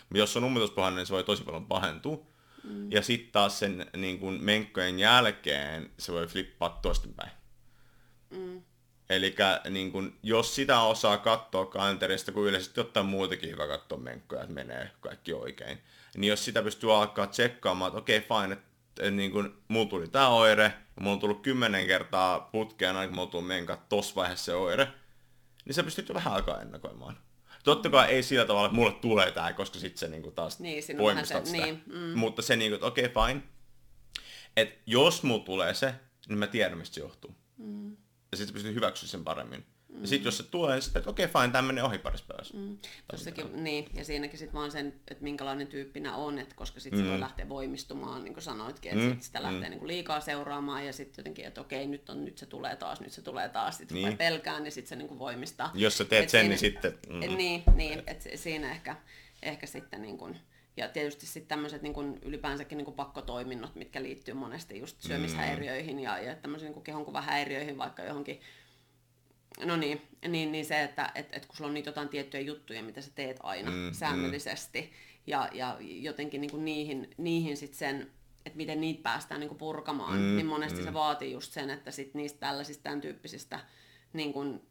Mutta 0.00 0.18
jos 0.18 0.36
on 0.36 0.44
ummituspyhäinen, 0.44 0.96
niin 0.96 1.06
se 1.06 1.12
voi 1.12 1.24
tosi 1.24 1.44
paljon 1.44 1.66
pahentua. 1.66 2.26
Mm. 2.64 2.92
Ja 2.92 3.02
sitten 3.02 3.32
taas 3.32 3.58
sen 3.58 3.86
niin 3.96 4.18
kun 4.18 4.38
menkkojen 4.40 4.98
jälkeen 4.98 5.90
se 5.98 6.12
voi 6.12 6.26
flippaa 6.26 6.78
toistenpäin. 6.82 7.30
Mm. 8.30 8.62
Eli 9.10 9.34
niin 9.70 9.92
kun, 9.92 10.18
jos 10.22 10.54
sitä 10.54 10.80
osaa 10.80 11.18
katsoa 11.18 11.66
kalenterista, 11.66 12.32
kun 12.32 12.48
yleisesti 12.48 12.80
ottaen 12.80 13.06
muutakin 13.06 13.50
hyvä 13.50 13.66
katsoa 13.66 13.98
menkkoja, 13.98 14.42
että 14.42 14.54
menee 14.54 14.90
kaikki 15.00 15.32
oikein, 15.32 15.78
niin 16.16 16.28
jos 16.28 16.44
sitä 16.44 16.62
pystyy 16.62 16.96
alkaa 16.96 17.26
tsekkaamaan, 17.26 17.88
että 17.88 17.98
okei, 17.98 18.18
okay, 18.18 18.42
fine, 18.42 18.52
että 18.52 18.73
niin 19.10 19.32
kun, 19.32 19.62
mulla 19.68 19.88
tuli 19.88 20.08
tämä 20.08 20.28
oire, 20.28 20.62
ja 20.64 21.00
mulla 21.02 21.14
on 21.14 21.20
tullut 21.20 21.42
kymmenen 21.42 21.86
kertaa 21.86 22.40
putkeen, 22.40 22.96
aina 22.96 23.08
kun 23.08 23.14
mulla 23.16 23.30
tuli 23.30 23.44
menkat 23.44 23.88
tossa 23.88 24.14
vaiheessa 24.14 24.44
se 24.44 24.54
oire, 24.54 24.88
niin 25.64 25.74
sä 25.74 25.82
pystyt 25.82 26.08
jo 26.08 26.14
vähän 26.14 26.32
aikaa 26.34 26.62
ennakoimaan. 26.62 27.18
Totta 27.64 27.90
kai 27.90 28.10
ei 28.10 28.22
sillä 28.22 28.44
tavalla, 28.44 28.66
että 28.66 28.76
mulle 28.76 28.92
tulee 28.92 29.30
tämä, 29.30 29.52
koska 29.52 29.78
sitten 29.78 29.98
se 29.98 30.08
niinku 30.08 30.30
taas 30.30 30.60
niin, 30.60 30.98
voimistat 30.98 31.46
sitä. 31.46 31.64
Niin, 31.64 31.82
mm. 31.86 32.18
Mutta 32.18 32.42
se 32.42 32.56
niinku, 32.56 32.74
että 32.74 32.86
okei, 32.86 33.06
okay, 33.06 33.26
fine. 33.26 33.42
Että 34.56 34.82
jos 34.86 35.22
mulla 35.22 35.44
tulee 35.44 35.74
se, 35.74 35.94
niin 36.28 36.38
mä 36.38 36.46
tiedän, 36.46 36.78
mistä 36.78 36.94
se 36.94 37.00
johtuu. 37.00 37.34
Mm. 37.56 37.96
Ja 38.30 38.36
sitten 38.36 38.54
pystyn 38.54 38.74
hyväksyä 38.74 39.08
sen 39.08 39.24
paremmin. 39.24 39.66
Mm. 39.94 40.00
Ja 40.00 40.08
sitten 40.08 40.24
jos 40.24 40.36
se 40.36 40.42
tulee, 40.42 40.74
niin 40.74 40.82
sitten, 40.82 41.00
että 41.00 41.10
okei, 41.10 41.24
okay, 41.24 41.42
fine, 41.42 41.52
tämä 41.52 41.66
menee 41.66 41.84
ohi 41.84 41.98
parissa 41.98 42.26
päivässä. 42.28 42.56
Mm. 42.56 42.78
Tossakin, 43.10 43.64
niin, 43.64 43.86
ja 43.94 44.04
siinäkin 44.04 44.38
sitten 44.38 44.54
vaan 44.54 44.70
sen, 44.70 44.94
että 45.08 45.24
minkälainen 45.24 45.66
tyyppinä 45.66 46.16
on, 46.16 46.38
että 46.38 46.54
koska 46.54 46.80
sitten 46.80 47.00
mm. 47.00 47.04
se 47.04 47.10
voi 47.10 47.20
lähteä 47.20 47.48
voimistumaan, 47.48 48.24
niin 48.24 48.34
kuin 48.34 48.44
sanoitkin, 48.44 48.92
että 48.92 49.04
mm. 49.04 49.12
sit 49.12 49.22
sitä 49.22 49.42
lähtee 49.42 49.60
mm. 49.60 49.70
niin 49.70 49.78
kuin 49.78 49.88
liikaa 49.88 50.20
seuraamaan, 50.20 50.86
ja 50.86 50.92
sitten 50.92 51.22
jotenkin, 51.22 51.44
että 51.44 51.60
okei, 51.60 51.86
nyt, 51.86 52.10
on, 52.10 52.24
nyt 52.24 52.38
se 52.38 52.46
tulee 52.46 52.76
taas, 52.76 53.00
nyt 53.00 53.12
se 53.12 53.22
tulee 53.22 53.48
taas, 53.48 53.78
sitten 53.78 53.94
niin. 53.94 54.16
pelkään, 54.16 54.62
niin 54.62 54.72
sitten 54.72 54.88
se 54.88 54.96
niin 54.96 55.08
kuin 55.08 55.18
voimistaa. 55.18 55.70
Jos 55.74 55.98
sä 55.98 56.04
teet 56.04 56.24
et 56.24 56.30
sen, 56.30 56.40
siinä, 56.40 56.48
niin 56.48 56.58
sitten... 56.58 56.98
Mm. 57.08 57.22
Et, 57.22 57.30
niin, 57.30 57.62
niin 57.74 58.02
että 58.06 58.28
siinä 58.34 58.70
ehkä, 58.70 58.96
ehkä 59.42 59.66
sitten 59.66 60.02
niin 60.02 60.18
kuin, 60.18 60.38
ja 60.76 60.88
tietysti 60.88 61.26
sitten 61.26 61.48
tämmöiset 61.48 61.82
niin 61.82 62.18
ylipäänsäkin 62.22 62.78
niin 62.78 62.84
kuin 62.84 62.94
pakkotoiminnot, 62.94 63.74
mitkä 63.74 64.02
liittyy 64.02 64.34
monesti 64.34 64.78
just 64.78 65.00
syömishäiriöihin 65.00 66.00
ja, 66.00 66.18
ja 66.18 66.34
tämmöisiin 66.34 66.72
niin 66.72 66.82
kehonkuvahäiriöihin, 66.82 67.78
vaikka 67.78 68.02
johonkin 68.02 68.40
No 69.64 69.76
niin, 69.76 70.02
niin, 70.28 70.52
niin 70.52 70.64
se, 70.64 70.82
että 70.82 71.12
et, 71.14 71.28
et 71.32 71.46
kun 71.46 71.56
sulla 71.56 71.68
on 71.68 71.74
niitä 71.74 71.88
jotain 71.88 72.08
tiettyjä 72.08 72.40
juttuja, 72.40 72.82
mitä 72.82 73.00
sä 73.00 73.10
teet 73.14 73.36
aina 73.42 73.70
mm, 73.70 73.76
mm. 73.76 73.92
säännöllisesti, 73.92 74.80
mm. 74.80 74.88
ja, 75.26 75.48
ja 75.52 75.76
jotenkin 75.80 76.40
niin 76.40 76.50
kuin 76.50 76.64
niihin, 76.64 77.10
niihin 77.16 77.56
sitten 77.56 77.78
sen, 77.78 78.10
että 78.46 78.56
miten 78.56 78.80
niitä 78.80 79.02
päästään 79.02 79.40
niin 79.40 79.48
kuin 79.48 79.58
purkamaan, 79.58 80.18
mm, 80.18 80.36
niin 80.36 80.46
monesti 80.46 80.78
mm. 80.78 80.84
se 80.84 80.94
vaatii 80.94 81.32
just 81.32 81.52
sen, 81.52 81.70
että 81.70 81.90
sit 81.90 82.14
niistä 82.14 82.40
tällaisista 82.40 82.82
tämän 82.82 83.00
tyyppisistä, 83.00 83.60
niin 84.12 84.32
kuin, 84.32 84.62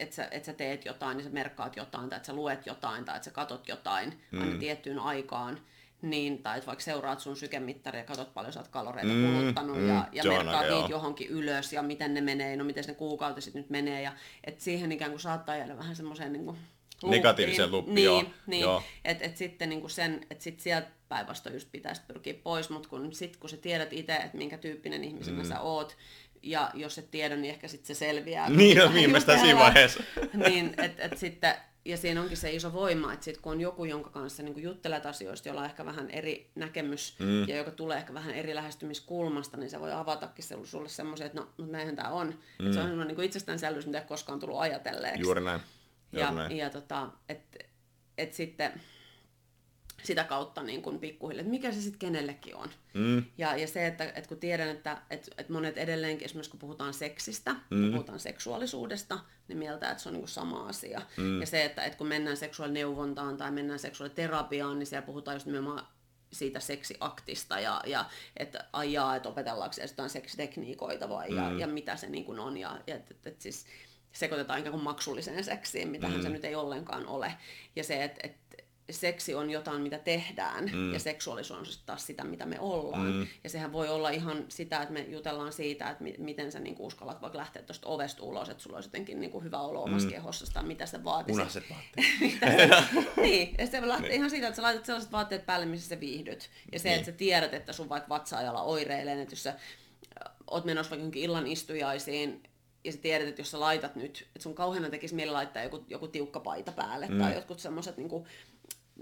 että 0.00 0.16
sä, 0.16 0.28
et 0.30 0.44
sä 0.44 0.52
teet 0.52 0.84
jotain, 0.84 1.16
niin 1.16 1.24
sä 1.24 1.30
merkkaat 1.30 1.76
jotain, 1.76 2.08
tai 2.08 2.16
että 2.16 2.26
sä 2.26 2.32
luet 2.32 2.66
jotain, 2.66 3.04
tai 3.04 3.16
että 3.16 3.24
sä 3.24 3.30
katot 3.30 3.68
jotain 3.68 4.20
mm. 4.30 4.40
aina 4.40 4.58
tiettyyn 4.58 4.98
aikaan, 4.98 5.60
niin, 6.02 6.42
tai 6.42 6.62
vaikka 6.66 6.84
seuraat 6.84 7.20
sun 7.20 7.36
sykemittaria 7.36 8.00
ja 8.00 8.06
katsot 8.06 8.34
paljon 8.34 8.52
sä 8.52 8.60
oot 8.60 8.68
kaloreita 8.68 9.12
mm, 9.12 9.38
kuluttanut 9.38 9.78
mm, 9.78 9.88
ja, 9.88 10.08
ja 10.12 10.24
merkkaat 10.24 10.70
niitä 10.70 10.90
johonkin 10.90 11.28
ylös 11.28 11.72
ja 11.72 11.82
miten 11.82 12.14
ne 12.14 12.20
menee, 12.20 12.56
no 12.56 12.64
miten 12.64 12.84
ne 12.86 12.94
kuukautiset 12.94 13.54
nyt 13.54 13.70
menee 13.70 14.02
ja 14.02 14.12
et 14.44 14.60
siihen 14.60 14.92
ikään 14.92 15.10
kuin 15.10 15.20
saattaa 15.20 15.56
jäädä 15.56 15.76
vähän 15.76 15.96
semmoiseen 15.96 16.32
niin 16.32 16.56
negatiivisen 17.02 17.70
luppiin. 17.70 17.94
Niin, 17.94 18.60
joo, 18.60 18.80
niin. 18.80 18.90
että 19.04 19.24
et 19.24 19.36
sitten 19.36 19.68
niin 19.68 19.80
kuin 19.80 19.90
sen, 19.90 20.26
että 20.30 20.44
sit 20.44 20.60
sieltä 20.60 20.88
päinvastoin 21.08 21.54
just 21.54 21.68
pitäisi 21.72 22.02
pyrkiä 22.06 22.34
pois, 22.34 22.70
mutta 22.70 22.88
kun 22.88 23.12
sit 23.14 23.36
kun 23.36 23.50
sä 23.50 23.56
tiedät 23.56 23.92
itse, 23.92 24.16
että 24.16 24.36
minkä 24.36 24.58
tyyppinen 24.58 25.04
ihmisenä 25.04 25.42
mm. 25.42 25.48
sä 25.48 25.60
oot, 25.60 25.96
ja 26.42 26.70
jos 26.74 26.98
et 26.98 27.10
tiedä, 27.10 27.36
niin 27.36 27.50
ehkä 27.54 27.68
sitten 27.68 27.96
se 27.96 27.98
selviää. 27.98 28.50
Niin, 28.50 28.78
no 28.78 28.94
viimeistään 28.94 29.40
siinä 29.40 29.58
vaiheessa. 29.58 30.02
niin, 30.48 30.74
että 30.78 31.02
et 31.02 31.18
sitten 31.18 31.54
ja 31.84 31.96
siinä 31.96 32.20
onkin 32.20 32.36
se 32.36 32.50
iso 32.50 32.72
voima, 32.72 33.12
että 33.12 33.24
sit 33.24 33.38
kun 33.38 33.52
on 33.52 33.60
joku, 33.60 33.84
jonka 33.84 34.10
kanssa 34.10 34.42
niin 34.42 34.62
juttelet 34.62 35.06
asioista, 35.06 35.48
jolla 35.48 35.60
on 35.60 35.66
ehkä 35.66 35.84
vähän 35.84 36.10
eri 36.10 36.50
näkemys 36.54 37.16
mm. 37.18 37.48
ja 37.48 37.56
joka 37.56 37.70
tulee 37.70 37.98
ehkä 37.98 38.14
vähän 38.14 38.34
eri 38.34 38.54
lähestymiskulmasta, 38.54 39.56
niin 39.56 39.70
se 39.70 39.80
voi 39.80 39.92
avatakin 39.92 40.44
se, 40.44 40.56
sulle 40.64 40.88
semmoisen, 40.88 41.26
että 41.26 41.40
no, 41.40 41.48
mutta 41.56 41.72
näinhän 41.72 41.96
tämä 41.96 42.08
on. 42.08 42.26
Mm. 42.26 42.66
Että 42.66 42.74
se 42.74 42.80
on 42.80 43.08
niin 43.08 43.22
itsestäänselvyys, 43.22 43.86
mitä 43.86 43.98
ei 43.98 44.04
koskaan 44.04 44.40
tullut 44.40 44.60
ajatelleeksi. 44.60 45.22
Juuri 45.22 45.40
näin. 45.40 45.60
Juuri 46.12 46.26
ja, 46.26 46.30
näin. 46.30 46.56
ja 46.56 46.70
tota, 46.70 47.08
että 47.28 47.58
et 48.18 48.34
sitten 48.34 48.80
sitä 50.02 50.24
kautta 50.24 50.62
niin 50.62 50.82
kuin 50.82 50.98
pikkuhiljaa, 50.98 51.40
että 51.40 51.50
mikä 51.50 51.72
se 51.72 51.80
sitten 51.80 51.98
kenellekin 51.98 52.56
on. 52.56 52.68
Mm. 52.94 53.24
Ja, 53.38 53.56
ja 53.56 53.66
se, 53.66 53.86
että, 53.86 54.04
että 54.04 54.28
kun 54.28 54.38
tiedän, 54.38 54.68
että, 54.68 55.02
että, 55.10 55.30
että 55.38 55.52
monet 55.52 55.78
edelleenkin, 55.78 56.24
esimerkiksi 56.24 56.50
kun 56.50 56.60
puhutaan 56.60 56.94
seksistä, 56.94 57.52
mm. 57.52 57.82
kun 57.82 57.92
puhutaan 57.92 58.20
seksuaalisuudesta, 58.20 59.18
niin 59.48 59.58
mieltä, 59.58 59.90
että 59.90 60.02
se 60.02 60.08
on 60.08 60.12
niin 60.12 60.22
kuin 60.22 60.28
sama 60.28 60.68
asia. 60.68 61.02
Mm. 61.16 61.40
Ja 61.40 61.46
se, 61.46 61.64
että, 61.64 61.84
että 61.84 61.98
kun 61.98 62.06
mennään 62.06 62.36
seksuaalineuvontaan 62.36 63.36
tai 63.36 63.50
mennään 63.50 63.78
seksuaaliterapiaan, 63.78 64.78
niin 64.78 64.86
siellä 64.86 65.06
puhutaan 65.06 65.34
just 65.34 65.46
nimenomaan 65.46 65.86
siitä 66.32 66.60
seksiaktista 66.60 67.60
ja, 67.60 67.82
ja 67.86 68.04
että 68.36 68.64
ajaa, 68.72 69.16
että 69.16 69.28
opetellaanko 69.28 69.76
jotain 69.80 70.10
seksitekniikoita 70.10 71.08
vai 71.08 71.30
mm. 71.30 71.36
ja, 71.36 71.52
ja 71.52 71.66
mitä 71.66 71.96
se 71.96 72.08
niin 72.08 72.24
kuin 72.24 72.38
on. 72.38 72.56
Ja, 72.56 72.80
ja 72.86 72.96
että, 72.96 73.14
että, 73.14 73.28
että 73.28 73.42
siis 73.42 73.66
sekoitetaan 74.12 74.58
ikään 74.58 74.72
kuin 74.72 74.84
maksulliseen 74.84 75.44
seksiin, 75.44 75.88
mitä 75.88 76.08
mm. 76.08 76.22
se 76.22 76.28
nyt 76.28 76.44
ei 76.44 76.54
ollenkaan 76.54 77.06
ole. 77.06 77.34
Ja 77.76 77.84
se, 77.84 78.04
että, 78.04 78.20
että 78.22 78.39
seksi 78.92 79.34
on 79.34 79.50
jotain, 79.50 79.82
mitä 79.82 79.98
tehdään, 79.98 80.70
mm. 80.72 80.92
ja 80.92 80.98
seksuaalisuus 80.98 81.78
on 81.78 81.84
taas 81.86 82.06
sitä, 82.06 82.24
mitä 82.24 82.46
me 82.46 82.60
ollaan. 82.60 83.12
Mm. 83.12 83.26
Ja 83.44 83.50
sehän 83.50 83.72
voi 83.72 83.88
olla 83.88 84.10
ihan 84.10 84.44
sitä, 84.48 84.82
että 84.82 84.92
me 84.92 85.00
jutellaan 85.00 85.52
siitä, 85.52 85.90
että 85.90 86.04
mi- 86.04 86.16
miten 86.18 86.52
sä 86.52 86.60
niinku 86.60 86.86
uskallat 86.86 87.22
vaikka 87.22 87.38
lähteä 87.38 87.62
tuosta 87.62 87.88
ovesta 87.88 88.22
ulos, 88.22 88.48
että 88.48 88.62
sulla 88.62 88.76
olisi 88.76 88.88
jotenkin 88.88 89.20
niinku 89.20 89.40
hyvä 89.40 89.60
olo 89.60 89.82
omassa 89.82 90.08
mm. 90.08 90.12
kehossa, 90.12 90.54
tai 90.54 90.64
mitä 90.64 90.86
sä 90.86 91.04
vaatisit. 91.04 91.36
Punaiset 91.36 91.64
vaatteet. 91.70 93.16
niin, 93.22 93.54
ja 93.58 93.66
se 93.66 93.88
lähtee 93.88 94.08
niin. 94.08 94.16
ihan 94.16 94.30
siitä, 94.30 94.46
että 94.46 94.56
sä 94.56 94.62
laitat 94.62 94.84
sellaiset 94.84 95.12
vaatteet 95.12 95.46
päälle, 95.46 95.66
missä 95.66 95.88
sä 95.88 96.00
viihdyt. 96.00 96.50
Ja 96.72 96.78
se, 96.78 96.88
niin. 96.88 96.98
että 96.98 97.10
sä 97.10 97.16
tiedät, 97.16 97.54
että 97.54 97.72
sun 97.72 97.88
vaikka 97.88 98.08
vatsa-ajalla 98.08 98.62
oireilee, 98.62 99.22
että 99.22 99.32
jos 99.32 99.42
sä 99.42 99.54
oot 100.50 100.64
menossa 100.64 100.90
vaikka 100.90 101.18
illan 101.18 101.46
istujaisiin, 101.46 102.42
ja 102.84 102.92
sä 102.92 102.98
tiedät, 102.98 103.28
että 103.28 103.40
jos 103.40 103.50
sä 103.50 103.60
laitat 103.60 103.96
nyt, 103.96 104.26
että 104.26 104.42
sun 104.42 104.54
kauheana 104.54 104.90
tekisi 104.90 105.14
mieli 105.14 105.30
laittaa 105.30 105.62
joku, 105.62 105.84
joku 105.88 106.08
tiukka 106.08 106.40
paita 106.40 106.72
päälle, 106.72 107.08
mm. 107.08 107.18
tai 107.18 107.34
jotkut 107.34 107.60
semmoiset 107.60 107.96
niinku, 107.96 108.26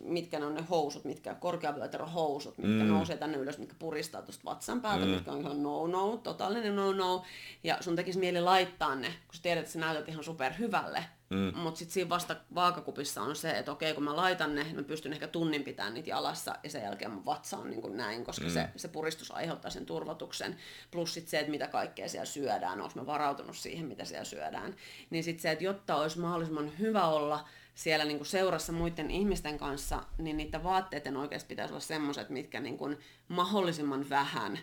mitkä 0.02 0.38
ne 0.38 0.46
on 0.46 0.54
ne 0.54 0.64
housut, 0.70 1.04
mitkä 1.04 1.34
korkeavyötero 1.34 2.06
housut, 2.06 2.58
mitkä 2.58 2.84
mm. 2.84 2.90
nousee 2.90 3.16
tänne 3.16 3.38
ylös, 3.38 3.58
mitkä 3.58 3.74
puristaa 3.78 4.22
tuosta 4.22 4.44
vatsan 4.44 4.80
päältä, 4.80 5.04
mm. 5.04 5.10
mitkä 5.10 5.32
on 5.32 5.40
ihan 5.40 5.62
no-no, 5.62 6.16
totaalinen 6.16 6.76
no-no. 6.76 7.24
Ja 7.64 7.76
sun 7.80 7.96
tekisi 7.96 8.18
mieli 8.18 8.40
laittaa 8.40 8.94
ne, 8.94 9.06
kun 9.08 9.34
sä 9.34 9.42
tiedät, 9.42 9.60
että 9.60 9.72
sä 9.72 9.78
näytät 9.78 10.08
ihan 10.08 10.24
super 10.24 10.52
hyvälle. 10.58 11.04
Mm. 11.30 11.52
Mutta 11.58 11.78
sitten 11.78 11.94
siinä 11.94 12.08
vasta 12.08 12.36
vaakakupissa 12.54 13.22
on 13.22 13.36
se, 13.36 13.50
että 13.50 13.72
okei, 13.72 13.94
kun 13.94 14.04
mä 14.04 14.16
laitan 14.16 14.54
ne, 14.54 14.66
mä 14.74 14.82
pystyn 14.82 15.12
ehkä 15.12 15.28
tunnin 15.28 15.64
pitämään 15.64 15.94
niitä 15.94 16.10
jalassa 16.10 16.54
ja 16.62 16.70
sen 16.70 16.82
jälkeen 16.82 17.10
mun 17.10 17.26
vatsa 17.26 17.58
on 17.58 17.70
niin 17.70 17.82
kuin 17.82 17.96
näin, 17.96 18.24
koska 18.24 18.44
mm. 18.44 18.50
se, 18.50 18.68
se 18.76 18.88
puristus 18.88 19.30
aiheuttaa 19.30 19.70
sen 19.70 19.86
turvotuksen. 19.86 20.56
Plus 20.90 21.14
sitten 21.14 21.30
se, 21.30 21.38
että 21.38 21.50
mitä 21.50 21.66
kaikkea 21.66 22.08
siellä 22.08 22.24
syödään, 22.24 22.80
onko 22.80 22.92
mä 22.94 23.06
varautunut 23.06 23.56
siihen, 23.56 23.86
mitä 23.86 24.04
siellä 24.04 24.24
syödään. 24.24 24.76
Niin 25.10 25.24
sitten 25.24 25.42
se, 25.42 25.50
että 25.50 25.64
jotta 25.64 25.96
olisi 25.96 26.18
mahdollisimman 26.18 26.78
hyvä 26.78 27.06
olla, 27.06 27.44
siellä 27.78 28.04
niin 28.04 28.16
kuin 28.16 28.26
seurassa 28.26 28.72
muiden 28.72 29.10
ihmisten 29.10 29.58
kanssa, 29.58 30.02
niin 30.18 30.36
niiden 30.36 30.64
vaatteiden 30.64 31.16
oikeasti 31.16 31.48
pitäisi 31.48 31.72
olla 31.72 31.80
semmoiset, 31.80 32.30
mitkä 32.30 32.60
niin 32.60 32.78
kuin 32.78 32.98
mahdollisimman 33.28 34.10
vähän 34.10 34.58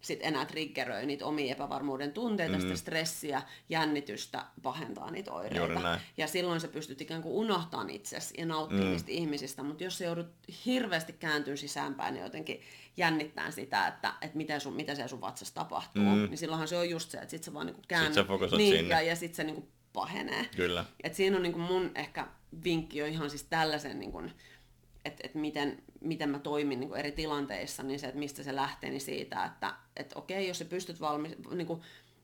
sit 0.00 0.18
enää 0.22 0.44
triggeröi 0.44 1.06
niitä 1.06 1.26
omia 1.26 1.52
epävarmuuden 1.52 2.12
tunteita, 2.12 2.56
mm. 2.56 2.60
sitä 2.60 2.76
stressiä, 2.76 3.42
jännitystä, 3.68 4.44
pahentaa 4.62 5.10
niitä 5.10 5.32
oireita. 5.32 5.98
Ja 6.16 6.26
silloin 6.26 6.60
sä 6.60 6.68
pystyt 6.68 7.00
ikään 7.00 7.22
kuin 7.22 7.34
unohtamaan 7.34 7.90
itsesi 7.90 8.34
ja 8.38 8.46
nauttimaan 8.46 8.86
mm. 8.86 8.90
niistä 8.90 9.10
ihmisistä, 9.10 9.62
mutta 9.62 9.84
jos 9.84 9.98
sä 9.98 10.04
joudut 10.04 10.26
hirveästi 10.66 11.12
kääntyä 11.12 11.56
sisäänpäin 11.56 12.16
ja 12.16 12.22
jotenkin 12.22 12.60
jännittää 12.96 13.50
sitä, 13.50 13.86
että, 13.86 14.14
että 14.20 14.36
mitä, 14.36 14.58
sun, 14.58 14.74
mitä 14.74 14.94
siellä 14.94 15.08
sun 15.08 15.20
vatsassa 15.20 15.54
tapahtuu, 15.54 16.02
mm. 16.02 16.26
niin 16.28 16.38
silloinhan 16.38 16.68
se 16.68 16.76
on 16.76 16.90
just 16.90 17.10
se, 17.10 17.18
että 17.18 17.30
sit 17.30 17.44
sä 17.44 17.54
vaan 17.54 17.66
niin 17.66 17.76
käännyt. 17.88 18.14
Sit 18.14 18.50
sä 18.50 18.56
niin, 18.56 18.76
sinne. 18.76 18.94
Ja, 18.94 19.00
ja 19.00 19.16
sit 19.16 19.34
se 19.34 19.44
niin 19.44 19.68
pahenee. 19.92 20.46
Kyllä. 20.56 20.84
Et 21.02 21.14
siinä 21.14 21.36
on 21.36 21.42
niin 21.42 21.52
kuin 21.52 21.62
mun 21.62 21.90
ehkä 21.94 22.26
vinkki 22.64 23.02
on 23.02 23.08
ihan 23.08 23.30
siis 23.30 23.44
tällaisen, 23.44 24.00
niin 24.00 24.12
kuin, 24.12 24.32
että, 25.04 25.20
että 25.24 25.38
miten, 25.38 25.82
miten 26.00 26.30
mä 26.30 26.38
toimin 26.38 26.80
niin 26.80 26.88
kuin 26.88 27.00
eri 27.00 27.12
tilanteissa, 27.12 27.82
niin 27.82 28.00
se, 28.00 28.06
että 28.06 28.18
mistä 28.18 28.42
se 28.42 28.54
lähtee, 28.54 28.90
niin 28.90 29.00
siitä, 29.00 29.44
että, 29.44 29.74
että 29.96 30.18
okei, 30.18 30.48
jos 30.48 30.58
sä 30.58 30.64
pystyt 30.64 31.00
valmis, 31.00 31.32
niin 31.50 31.66
kuin, 31.66 31.80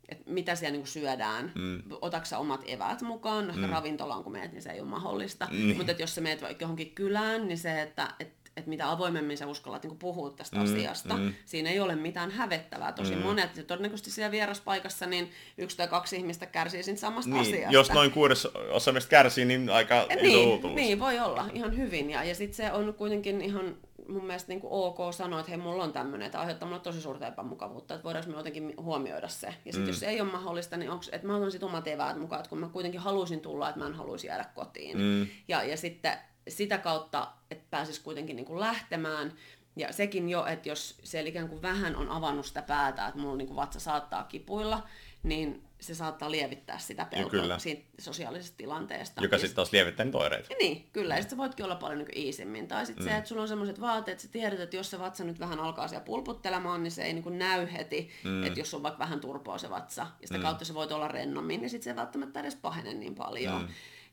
että 0.08 0.30
mitä 0.30 0.54
siellä 0.54 0.72
niin 0.72 0.82
kuin 0.82 0.88
syödään, 0.88 1.52
mm. 1.54 1.82
otaksa 2.00 2.38
omat 2.38 2.62
eväät 2.66 3.02
mukaan, 3.02 3.46
no 3.46 3.54
ehkä 3.54 3.66
mm. 3.66 3.72
ravintolaan 3.72 4.24
kun 4.24 4.32
meet, 4.32 4.52
niin 4.52 4.62
se 4.62 4.70
ei 4.70 4.80
ole 4.80 4.88
mahdollista, 4.88 5.48
mm. 5.50 5.76
mutta 5.76 5.90
että 5.90 6.02
jos 6.02 6.14
sä 6.14 6.20
meet 6.20 6.42
vaikka 6.42 6.62
johonkin 6.62 6.94
kylään, 6.94 7.48
niin 7.48 7.58
se, 7.58 7.82
että, 7.82 8.14
että, 8.20 8.37
että 8.58 8.68
mitä 8.68 8.90
avoimemmin 8.90 9.38
sä 9.38 9.46
uskallat 9.46 9.82
niin 9.82 9.98
puhua 9.98 10.30
tästä 10.30 10.56
mm, 10.56 10.62
asiasta, 10.62 11.16
mm. 11.16 11.34
siinä 11.44 11.70
ei 11.70 11.80
ole 11.80 11.96
mitään 11.96 12.30
hävettävää. 12.30 12.92
Tosi 12.92 13.16
mm. 13.16 13.22
monet, 13.22 13.56
ja 13.56 13.64
todennäköisesti 13.64 14.10
siellä 14.10 14.30
vieraspaikassa, 14.30 15.06
niin 15.06 15.30
yksi 15.58 15.76
tai 15.76 15.88
kaksi 15.88 16.16
ihmistä 16.16 16.46
kärsii 16.46 16.82
siitä 16.82 17.00
samasta 17.00 17.30
niin, 17.30 17.40
asiasta. 17.40 17.74
Jos 17.74 17.90
noin 17.90 18.10
kuudes 18.10 18.46
osa 18.70 18.92
kärsii, 19.08 19.44
niin 19.44 19.70
aika 19.70 20.06
niin, 20.22 20.58
iso 20.58 20.68
Niin, 20.68 21.00
voi 21.00 21.18
olla 21.18 21.46
ihan 21.52 21.76
hyvin. 21.76 22.10
Ja, 22.10 22.24
ja 22.24 22.34
sitten 22.34 22.56
se 22.56 22.72
on 22.72 22.94
kuitenkin 22.94 23.40
ihan 23.40 23.76
mun 24.08 24.24
mielestä 24.24 24.48
niin 24.48 24.60
kuin 24.60 24.72
ok 24.72 24.98
sanoa, 25.12 25.40
että 25.40 25.50
hei, 25.50 25.58
mulla 25.58 25.84
on 25.84 25.92
tämmöinen, 25.92 26.26
että 26.26 26.40
aiheuttaa 26.40 26.68
mulle 26.68 26.80
tosi 26.80 27.00
suurta 27.00 27.26
epämukavuutta, 27.26 27.94
että 27.94 28.04
voidaanko 28.04 28.30
me 28.30 28.36
jotenkin 28.36 28.74
huomioida 28.80 29.28
se. 29.28 29.46
Ja 29.46 29.72
sitten 29.72 29.80
mm. 29.82 29.88
jos 29.88 30.00
se 30.00 30.06
ei 30.06 30.20
ole 30.20 30.32
mahdollista, 30.32 30.76
niin 30.76 30.90
onko, 30.90 31.04
että 31.12 31.26
mä 31.26 31.36
otan 31.36 31.50
sitten 31.50 31.68
omat 31.68 31.88
eväät 31.88 32.20
mukaan, 32.20 32.40
että 32.40 32.48
kun 32.48 32.58
mä 32.58 32.68
kuitenkin 32.68 33.00
haluaisin 33.00 33.40
tulla, 33.40 33.68
että 33.68 33.80
mä 33.80 33.86
en 33.86 33.94
haluaisi 33.94 34.26
jäädä 34.26 34.44
kotiin. 34.54 34.98
Mm. 34.98 35.26
Ja, 35.48 35.62
ja 35.62 35.76
sitten 35.76 36.12
sitä 36.48 36.78
kautta, 36.78 37.28
että 37.50 37.64
pääsis 37.70 37.98
kuitenkin 37.98 38.36
niin 38.36 38.46
kuin 38.46 38.60
lähtemään. 38.60 39.32
Ja 39.76 39.92
sekin 39.92 40.28
jo, 40.28 40.46
että 40.46 40.68
jos 40.68 40.98
se 41.02 41.20
ikään 41.20 41.48
kuin 41.48 41.62
vähän 41.62 41.96
on 41.96 42.08
avannut 42.08 42.46
sitä 42.46 42.62
päätä, 42.62 43.06
että 43.06 43.20
mulla 43.20 43.36
niin 43.36 43.48
kuin 43.48 43.56
vatsa 43.56 43.80
saattaa 43.80 44.24
kipuilla, 44.24 44.82
niin 45.22 45.68
se 45.80 45.94
saattaa 45.94 46.30
lievittää 46.30 46.78
sitä 46.78 47.04
pelkoa 47.04 47.58
siitä 47.58 47.82
sosiaalisesta 47.98 48.56
tilanteesta. 48.56 49.22
Joka 49.22 49.38
sitten 49.38 49.56
taas 49.56 49.72
lievittää 49.72 50.04
niitä 50.04 50.18
oireita. 50.18 50.54
Niin, 50.58 50.88
kyllä. 50.92 51.14
Ja 51.14 51.22
sitten 51.22 51.36
sä 51.36 51.42
voitkin 51.42 51.64
olla 51.64 51.76
paljon 51.76 51.98
niin 51.98 52.18
iisimmin. 52.18 52.68
Tai 52.68 52.86
sitten 52.86 53.04
mm. 53.04 53.10
se, 53.10 53.16
että 53.16 53.28
sulla 53.28 53.42
on 53.42 53.48
sellaiset 53.48 53.80
vaatteet, 53.80 54.14
että 54.14 54.22
sä 54.22 54.32
tiedät, 54.32 54.60
että 54.60 54.76
jos 54.76 54.90
se 54.90 54.98
vatsa 54.98 55.24
nyt 55.24 55.40
vähän 55.40 55.60
alkaa 55.60 55.88
siellä 55.88 56.04
pulputtelemaan, 56.04 56.82
niin 56.82 56.90
se 56.90 57.02
ei 57.02 57.12
niin 57.12 57.38
näy 57.38 57.68
heti, 57.72 58.10
mm. 58.24 58.42
että 58.42 58.60
jos 58.60 58.74
on 58.74 58.82
vaikka 58.82 58.98
vähän 58.98 59.20
turpoa 59.20 59.58
se 59.58 59.70
vatsa. 59.70 60.06
Ja 60.20 60.26
sitä 60.26 60.38
mm. 60.38 60.42
kautta 60.42 60.64
se 60.64 60.74
voit 60.74 60.92
olla 60.92 61.08
rennommin, 61.08 61.60
niin 61.60 61.70
sitten 61.70 61.84
se 61.84 61.90
ei 61.90 61.96
välttämättä 61.96 62.40
edes 62.40 62.56
pahene 62.56 62.94
niin 62.94 63.14
paljon. 63.14 63.62
Mm. 63.62 63.68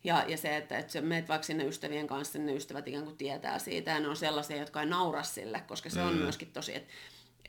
Ja, 0.06 0.24
ja 0.28 0.38
se, 0.38 0.58
että, 0.58 0.78
että 0.78 0.91
sä 0.91 1.02
meet 1.02 1.30
vaikka 1.30 1.46
sinne 1.46 1.65
ystävien 1.65 2.08
kanssa, 2.08 2.38
niin 2.38 2.46
ne 2.46 2.54
ystävät 2.54 2.88
ikään 2.88 3.04
kuin 3.04 3.18
tietää 3.18 3.60
siitä, 3.60 3.91
ja 3.91 4.00
ne 4.00 4.08
on 4.08 4.15
sellaisia, 4.15 4.58
jotka 4.58 4.82
ei 4.82 4.88
naura 4.88 5.24
sille, 5.24 5.63
koska 5.68 5.89
se 5.89 6.00
mm. 6.00 6.08
on 6.08 6.15
myöskin 6.15 6.52
tosi, 6.52 6.76
että 6.76 6.94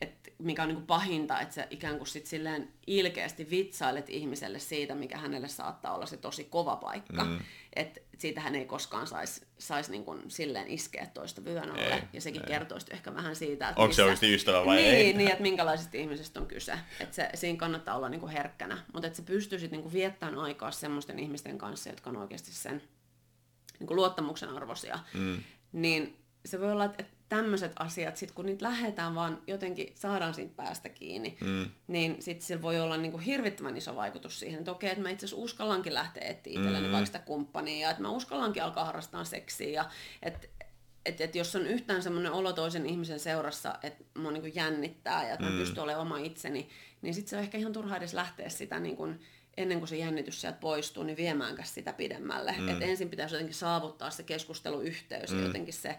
et 0.01 0.35
mikä 0.39 0.63
on 0.63 0.69
niin 0.69 0.87
pahinta, 0.87 1.41
että 1.41 1.55
sä 1.55 1.67
ikään 1.71 1.97
kuin 1.97 2.07
sit 2.07 2.27
silleen 2.27 2.69
ilkeästi 2.87 3.51
vitsailet 3.51 4.11
ihmiselle 4.11 4.59
siitä, 4.59 4.95
mikä 4.95 5.19
hänelle 5.19 5.49
saattaa 5.49 5.95
olla 5.95 6.07
se 6.07 6.17
tosi 6.17 6.45
kova 6.45 6.77
paikka. 6.77 7.25
Mm. 7.25 7.39
Että 7.77 8.01
siitä 8.19 8.41
hän 8.41 8.55
ei 8.55 8.65
koskaan 8.65 9.07
saisi 9.07 9.47
sais 9.59 9.91
niin 9.91 10.05
kuin 10.05 10.31
silleen 10.31 10.69
iskeä 10.69 11.07
toista 11.07 11.45
vyön 11.45 11.71
alle. 11.71 11.95
Ei, 11.95 12.03
ja 12.13 12.21
sekin 12.21 12.43
ei. 12.43 12.47
kertoisi 12.47 12.87
ehkä 12.91 13.15
vähän 13.15 13.37
siitä, 13.37 13.69
että 13.69 13.81
Onko 13.81 13.89
missä... 13.89 14.01
se 14.01 14.05
oikeasti 14.05 14.35
ystävä 14.35 14.67
vai 14.67 14.77
niin, 14.77 14.95
ei? 14.95 15.13
Niin, 15.13 15.31
että 15.31 15.43
minkälaisista 15.43 15.97
ihmisistä 15.97 16.41
on 16.41 16.47
kyse. 16.47 16.73
Että 17.01 17.15
se, 17.15 17.31
siinä 17.35 17.59
kannattaa 17.59 17.97
olla 17.97 18.09
niin 18.09 18.21
kuin 18.21 18.33
herkkänä. 18.33 18.79
Mutta 18.93 19.07
että 19.07 19.17
se 19.17 19.23
pystyy 19.23 19.59
sitten 19.59 19.81
niin 19.81 19.93
viettämään 19.93 20.39
aikaa 20.39 20.71
semmoisten 20.71 21.19
ihmisten 21.19 21.59
kanssa, 21.59 21.91
jotka 21.91 22.11
on 22.11 22.17
oikeasti 22.17 22.53
sen 22.53 22.83
niin 23.79 23.87
kuin 23.87 23.97
luottamuksen 23.97 24.49
arvoisia. 24.49 24.99
Mm. 25.15 25.43
Niin 25.73 26.17
se 26.45 26.61
voi 26.61 26.73
olla, 26.73 26.85
että 26.85 27.05
tämmöiset 27.29 27.73
asiat, 27.79 28.17
sit 28.17 28.33
kun 28.33 28.47
niitä 28.47 28.65
lähdetään 28.65 29.15
vaan 29.15 29.43
jotenkin 29.47 29.93
saadaan 29.95 30.35
siitä 30.35 30.55
päästä 30.57 30.89
kiinni, 30.89 31.37
mm. 31.41 31.71
niin 31.87 32.23
sitten 32.23 32.47
se 32.47 32.63
voi 32.63 32.81
olla 32.81 32.97
niinku 32.97 33.19
hirvittävän 33.19 33.77
iso 33.77 33.97
vaikutus 33.97 34.41
siihen, 34.41 34.59
että 34.59 34.71
okei, 34.71 34.91
että 34.91 35.03
mä 35.03 35.11
itse 35.11 35.27
asiassa 35.27 35.43
uskallankin 35.43 35.95
lähteä 35.95 36.29
etsiä 36.29 36.53
itselleni 36.53 36.87
mm. 36.87 36.93
vaikka 36.93 37.07
sitä 37.07 37.19
kumppania, 37.19 37.81
ja 37.81 37.91
että 37.91 38.03
mä 38.03 38.11
uskallankin 38.11 38.63
alkaa 38.63 38.85
harrastaa 38.85 39.25
seksiä, 39.25 39.69
ja 39.69 39.91
että 40.23 40.49
et, 41.07 41.21
et 41.21 41.35
jos 41.35 41.57
on 41.57 41.67
yhtään 41.67 42.03
semmoinen 42.03 42.33
olo 42.33 42.53
toisen 42.53 42.87
ihmisen 42.87 43.21
seurassa, 43.21 43.79
että 43.83 44.05
mua 44.19 44.31
niinku 44.31 44.51
jännittää 44.55 45.27
ja 45.27 45.35
että 45.35 45.47
mm. 45.47 45.53
mä 45.53 45.59
pystyn 45.59 45.83
olemaan 45.83 46.07
oma 46.07 46.19
itseni, 46.19 46.69
niin 47.03 47.15
sitten 47.15 47.31
se 47.31 47.37
on 47.37 47.43
ehkä 47.43 47.59
ihan 47.59 47.73
turha 47.73 47.97
edes 47.97 48.15
lähteä 48.15 48.49
sitä 48.49 48.81
niinku, 48.81 49.09
ennen 49.57 49.79
kuin 49.79 49.89
se 49.89 49.97
jännitys 49.97 50.41
sieltä 50.41 50.59
poistuu, 50.59 51.03
niin 51.03 51.17
viemäänkään 51.17 51.69
sitä 51.69 51.93
pidemmälle. 51.93 52.55
Mm. 52.59 52.69
Et 52.69 52.83
ensin 52.83 53.11
pitäisi 53.11 53.35
jotenkin 53.35 53.55
saavuttaa 53.55 54.11
se 54.11 54.23
keskusteluyhteys 54.23 55.31
mm. 55.31 55.39
ja 55.39 55.47
jotenkin 55.47 55.75
se 55.75 55.99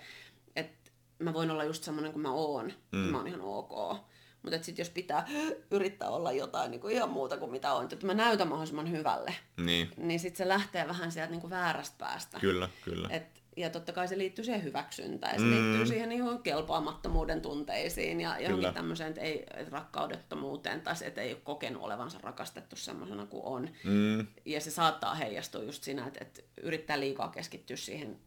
mä 1.19 1.33
voin 1.33 1.51
olla 1.51 1.63
just 1.63 1.83
semmoinen 1.83 2.11
kuin 2.11 2.21
mä 2.21 2.31
oon, 2.31 2.73
mm. 2.91 2.97
mä 2.97 3.17
oon 3.17 3.27
ihan 3.27 3.41
ok. 3.41 3.97
Mutta 4.41 4.63
sitten 4.63 4.83
jos 4.83 4.89
pitää 4.89 5.27
yrittää 5.71 6.09
olla 6.09 6.31
jotain 6.31 6.71
niin 6.71 6.81
kuin 6.81 6.93
ihan 6.93 7.09
muuta 7.09 7.37
kuin 7.37 7.51
mitä 7.51 7.73
on, 7.73 7.87
että 7.91 8.05
mä 8.05 8.13
näytän 8.13 8.47
mahdollisimman 8.47 8.91
hyvälle, 8.91 9.35
niin, 9.57 9.91
niin 9.97 10.19
sitten 10.19 10.37
se 10.37 10.47
lähtee 10.47 10.87
vähän 10.87 11.11
sieltä 11.11 11.31
niin 11.31 11.41
kuin 11.41 11.51
väärästä 11.51 11.95
päästä. 11.97 12.39
Kyllä, 12.39 12.69
kyllä. 12.85 13.07
Et, 13.11 13.43
ja 13.57 13.69
totta 13.69 13.91
kai 13.93 14.07
se 14.07 14.17
liittyy 14.17 14.45
siihen 14.45 14.63
hyväksyntään 14.63 15.33
ja 15.33 15.39
se 15.39 15.45
mm. 15.45 15.51
liittyy 15.51 15.85
siihen 15.85 16.09
niin 16.09 16.43
kelpaamattomuuden 16.43 17.41
tunteisiin 17.41 18.21
ja 18.21 18.39
johonkin 18.39 18.73
tämmöiseen, 18.73 19.09
että 19.09 19.21
ei 19.21 19.43
että 19.53 19.71
rakkaudettomuuteen 19.71 20.81
tai 20.81 20.95
se, 20.95 21.05
että 21.05 21.21
ei 21.21 21.33
ole 21.33 21.41
kokenut 21.43 21.83
olevansa 21.83 22.19
rakastettu 22.23 22.75
semmoisena 22.75 23.25
kuin 23.25 23.45
on. 23.45 23.69
Mm. 23.83 24.27
Ja 24.45 24.61
se 24.61 24.71
saattaa 24.71 25.15
heijastua 25.15 25.63
just 25.63 25.83
siinä, 25.83 26.07
että, 26.07 26.19
että 26.21 26.41
yrittää 26.61 26.99
liikaa 26.99 27.29
keskittyä 27.29 27.77
siihen 27.77 28.19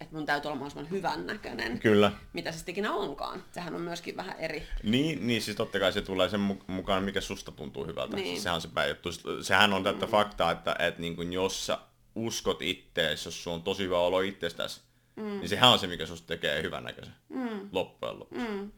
että 0.00 0.16
mun 0.16 0.26
täytyy 0.26 0.48
olla 0.48 0.58
mahdollisimman 0.58 0.90
hyvän 0.90 1.26
näköinen. 1.26 1.78
Kyllä. 1.78 2.12
Mitä 2.32 2.52
se 2.52 2.56
sitten 2.56 2.72
ikinä 2.72 2.92
onkaan. 2.92 3.44
Sehän 3.52 3.74
on 3.74 3.80
myöskin 3.80 4.16
vähän 4.16 4.38
eri. 4.38 4.66
Niin, 4.82 5.26
niin 5.26 5.42
siis 5.42 5.56
totta 5.56 5.78
kai 5.78 5.92
se 5.92 6.02
tulee 6.02 6.28
sen 6.28 6.40
mukaan, 6.66 7.02
mikä 7.02 7.20
susta 7.20 7.52
tuntuu 7.52 7.86
hyvältä. 7.86 8.16
Niin. 8.16 8.40
Sehän 8.40 8.54
on 8.54 8.60
se 8.60 8.68
pääjuttu. 8.68 9.10
Sehän 9.42 9.72
on 9.72 9.84
tätä 9.84 10.06
mm. 10.06 10.10
faktaa, 10.10 10.50
että, 10.50 10.76
että 10.78 11.00
niin 11.00 11.16
kuin 11.16 11.32
jos 11.32 11.66
sä 11.66 11.78
uskot 12.14 12.62
ittees, 12.62 13.24
jos 13.24 13.44
sulla 13.44 13.54
on 13.54 13.62
tosi 13.62 13.82
hyvä 13.82 13.98
olo 13.98 14.20
itsestäsi, 14.20 14.80
mm. 15.16 15.22
niin 15.22 15.48
sehän 15.48 15.70
on 15.70 15.78
se, 15.78 15.86
mikä 15.86 16.06
susta 16.06 16.26
tekee 16.26 16.62
hyvän 16.62 16.84
näköisen 16.84 17.14
mm. 17.28 17.68
loppujen 17.72 18.18
lopuksi. 18.18 18.48
Mm. 18.48 18.72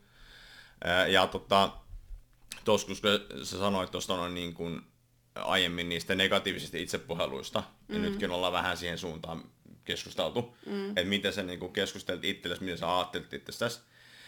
Ja 1.09 1.27
tota, 1.27 1.73
tuossa 2.65 2.87
kun 2.87 2.97
sä 3.43 3.59
sanoit 3.59 3.91
tuosta 3.91 4.17
noin 4.17 4.35
niin 4.35 4.55
kuin 4.55 4.83
aiemmin 5.35 5.89
niistä 5.89 6.15
negatiivisista 6.15 6.77
itsepuheluista, 6.77 7.63
mm. 7.89 7.95
ja 7.95 8.01
nytkin 8.01 8.31
ollaan 8.31 8.53
vähän 8.53 8.77
siihen 8.77 8.99
suuntaan 8.99 9.45
keskusteltu, 9.89 10.57
mm. 10.67 10.89
että 10.89 11.05
miten 11.05 11.33
sä 11.33 11.43
niin 11.43 11.73
keskustelit 11.73 12.25
itsellesi, 12.25 12.65
miten 12.65 12.79
sä 12.79 12.97
ajattelit 12.97 13.33
itsestäsi, 13.33 13.81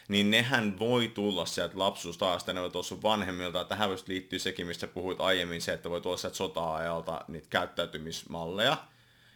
niin 0.09 0.31
nehän 0.31 0.79
voi 0.79 1.09
tulla 1.09 1.47
sieltä 1.47 1.79
lapsuusta 1.79 2.53
ne 2.53 2.61
voi 2.61 2.71
tuossa 2.71 2.89
sun 2.89 3.03
vanhemmilta. 3.03 3.65
Tähän 3.65 3.89
voisi 3.89 4.05
liittyä 4.09 4.39
sekin, 4.39 4.67
mistä 4.67 4.87
puhuit 4.87 5.21
aiemmin, 5.21 5.63
se, 5.63 5.73
että 5.73 5.91
voi 5.91 6.01
tulla 6.01 6.17
sieltä 6.17 6.37
sota-ajalta 6.37 7.25
niitä 7.29 7.47
käyttäytymismalleja. 7.51 8.77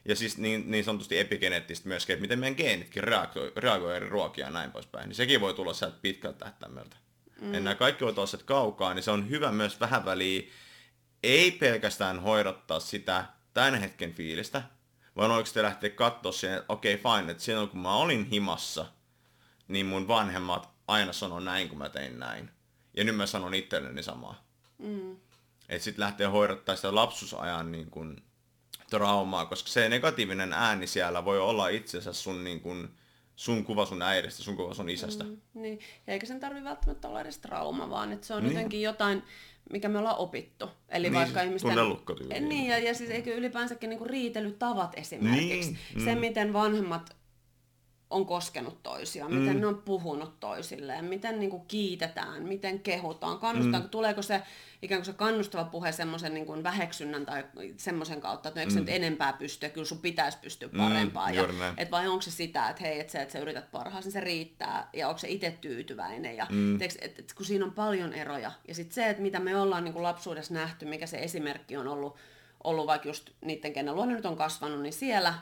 Ja 0.04 0.16
siis 0.16 0.38
niin, 0.38 0.70
niin 0.70 0.84
sanotusti 0.84 1.18
epigeneettistä 1.18 1.88
myöskin, 1.88 2.14
että 2.14 2.20
miten 2.20 2.38
meidän 2.38 2.56
geenitkin 2.56 3.04
reagoi, 3.04 3.52
reagoi 3.56 3.96
eri 3.96 4.08
ruokia 4.08 4.46
ja 4.46 4.50
näin 4.50 4.72
poispäin. 4.72 5.08
Niin 5.08 5.16
sekin 5.16 5.40
voi 5.40 5.54
tulla 5.54 5.74
sieltä 5.74 5.96
pitkältä 6.02 6.38
tähtäimeltä. 6.38 6.96
Mm. 7.40 7.54
Ja 7.54 7.60
nämä 7.60 7.74
kaikki 7.74 8.04
voi 8.04 8.12
tulla 8.12 8.26
sieltä 8.26 8.46
kaukaa, 8.46 8.94
niin 8.94 9.02
se 9.02 9.10
on 9.10 9.30
hyvä 9.30 9.52
myös 9.52 9.80
vähän 9.80 10.04
väliä, 10.04 10.42
ei 11.22 11.50
pelkästään 11.50 12.20
hoidattaa 12.20 12.80
sitä 12.80 13.24
tämän 13.54 13.74
hetken 13.74 14.14
fiilistä, 14.14 14.62
vaan 15.16 15.30
oikeasti 15.30 15.62
lähteä 15.62 15.90
katsoa 15.90 16.32
siihen, 16.32 16.58
että 16.58 16.72
okei 16.72 16.94
okay, 16.94 17.18
fine, 17.18 17.30
että 17.32 17.42
silloin 17.42 17.68
kun 17.68 17.80
mä 17.80 17.96
olin 17.96 18.24
himassa, 18.24 18.86
niin 19.68 19.86
mun 19.86 20.08
vanhemmat 20.08 20.68
aina 20.88 21.12
sanoi 21.12 21.42
näin, 21.42 21.68
kun 21.68 21.78
mä 21.78 21.88
tein 21.88 22.18
näin. 22.18 22.50
Ja 22.96 23.04
nyt 23.04 23.16
mä 23.16 23.26
sanon 23.26 23.54
itselleni 23.54 24.02
samaa. 24.02 24.44
Mm. 24.78 25.16
Että 25.68 25.84
sitten 25.84 26.04
lähtee 26.04 26.26
hoidattaa 26.26 26.76
sitä 26.76 26.94
lapsuusajan 26.94 27.72
niin 27.72 27.90
kun, 27.90 28.22
traumaa, 28.90 29.46
koska 29.46 29.68
se 29.68 29.88
negatiivinen 29.88 30.52
ääni 30.52 30.86
siellä 30.86 31.24
voi 31.24 31.40
olla 31.40 31.68
itse 31.68 31.98
asiassa 31.98 32.22
sun, 32.22 32.44
niin 32.44 32.60
kun, 32.60 32.94
sun 33.36 33.64
kuva 33.64 33.86
sun 33.86 34.02
äidistä, 34.02 34.42
sun 34.42 34.56
kuva 34.56 34.74
sun 34.74 34.88
isästä. 34.88 35.24
Mm, 35.24 35.40
niin. 35.54 35.80
eikä 36.06 36.26
sen 36.26 36.40
tarvi 36.40 36.64
välttämättä 36.64 37.08
olla 37.08 37.20
edes 37.20 37.38
trauma, 37.38 37.90
vaan 37.90 38.12
että 38.12 38.26
se 38.26 38.34
on 38.34 38.42
niin. 38.42 38.52
jotenkin 38.52 38.82
jotain, 38.82 39.22
mikä 39.72 39.88
me 39.88 39.98
ollaan 39.98 40.18
opittu. 40.18 40.70
Eli 40.94 41.10
niin, 41.10 41.14
vaikka 41.14 41.42
ihmisten... 41.42 41.70
Niin, 42.48 42.66
ja, 42.66 42.78
ja 42.78 42.94
siis 42.94 43.10
eikö 43.10 43.34
ylipäänsäkin 43.34 43.90
niinku 43.90 44.04
riitelytavat 44.04 44.92
esimerkiksi. 44.96 45.70
Niin, 45.70 45.78
mm. 45.94 46.04
Se, 46.04 46.14
miten 46.14 46.52
vanhemmat 46.52 47.16
on 48.14 48.26
koskenut 48.26 48.82
toisiaan, 48.82 49.32
mm. 49.32 49.38
miten 49.38 49.60
ne 49.60 49.66
on 49.66 49.82
puhunut 49.84 50.40
toisilleen, 50.40 51.04
miten 51.04 51.40
niin 51.40 51.50
kuin 51.50 51.62
kiitetään, 51.68 52.42
miten 52.42 52.80
kehutaan, 52.80 53.38
kannustaa, 53.38 53.80
mm. 53.80 53.88
tuleeko 53.88 54.22
se 54.22 54.42
ikään 54.82 55.00
kuin 55.00 55.06
se 55.06 55.12
kannustava 55.12 55.64
puhe 55.64 55.92
semmoisen 55.92 56.34
niin 56.34 56.46
kuin 56.46 56.62
väheksynnän 56.62 57.26
tai 57.26 57.44
semmoisen 57.76 58.20
kautta, 58.20 58.48
että 58.48 58.60
no, 58.60 58.62
eikö 58.62 58.72
mm. 58.72 58.78
nyt 58.78 58.88
enempää 58.88 59.32
pysty, 59.32 59.68
kyllä 59.68 59.86
sun 59.86 59.98
pitäisi 59.98 60.38
pystyä 60.38 60.68
mm, 60.72 60.78
parempaan, 60.78 61.32
mm, 61.32 61.36
ja, 61.36 61.74
et 61.76 61.90
vai 61.90 62.08
onko 62.08 62.22
se 62.22 62.30
sitä, 62.30 62.68
että 62.68 62.82
hei, 62.82 63.00
että 63.00 63.12
sä, 63.12 63.22
että 63.22 63.32
sä 63.32 63.38
yrität 63.38 63.70
parhaasi, 63.70 64.06
niin 64.06 64.12
se 64.12 64.20
riittää, 64.20 64.88
ja 64.92 65.08
onko 65.08 65.18
se 65.18 65.28
itse 65.28 65.58
tyytyväinen, 65.60 66.36
ja 66.36 66.46
mm. 66.50 66.78
teeks, 66.78 66.98
et, 67.00 67.18
et, 67.18 67.32
kun 67.36 67.46
siinä 67.46 67.64
on 67.64 67.72
paljon 67.72 68.12
eroja, 68.12 68.52
ja 68.68 68.74
sitten 68.74 68.94
se, 68.94 69.08
että 69.08 69.22
mitä 69.22 69.40
me 69.40 69.56
ollaan 69.56 69.84
niin 69.84 69.92
kuin 69.92 70.02
lapsuudessa 70.02 70.54
nähty, 70.54 70.84
mikä 70.84 71.06
se 71.06 71.18
esimerkki 71.18 71.76
on 71.76 71.88
ollut, 71.88 72.16
ollut 72.64 72.86
vaikka 72.86 73.08
just 73.08 73.30
niiden, 73.40 73.72
kenen 73.72 73.94
luonne 73.94 74.14
nyt 74.14 74.26
on 74.26 74.36
kasvanut, 74.36 74.82
niin 74.82 74.92
siellä 74.92 75.34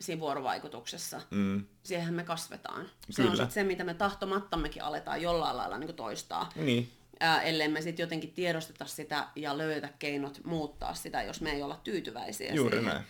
siinä 0.00 0.20
vuorovaikutuksessa. 0.20 1.20
Mm. 1.30 1.64
Siihenhän 1.82 2.14
me 2.14 2.24
kasvetaan. 2.24 2.90
Se 3.10 3.22
Kyllä. 3.22 3.30
on 3.30 3.36
sit 3.36 3.50
se, 3.50 3.64
mitä 3.64 3.84
me 3.84 3.94
tahtomattammekin 3.94 4.82
aletaan 4.82 5.22
jollain 5.22 5.56
lailla 5.56 5.78
niin 5.78 5.94
toistaa. 5.94 6.52
Niin. 6.56 6.92
Ää, 7.20 7.42
ellei 7.42 7.68
me 7.68 7.82
sitten 7.82 8.02
jotenkin 8.02 8.32
tiedosteta 8.32 8.84
sitä 8.84 9.28
ja 9.36 9.58
löydetä 9.58 9.88
keinot 9.98 10.44
muuttaa 10.44 10.94
sitä, 10.94 11.22
jos 11.22 11.40
me 11.40 11.50
ei 11.50 11.62
olla 11.62 11.80
tyytyväisiä 11.84 12.54
Juuri 12.54 12.76
siihen. 12.76 12.94
näin. 12.94 13.04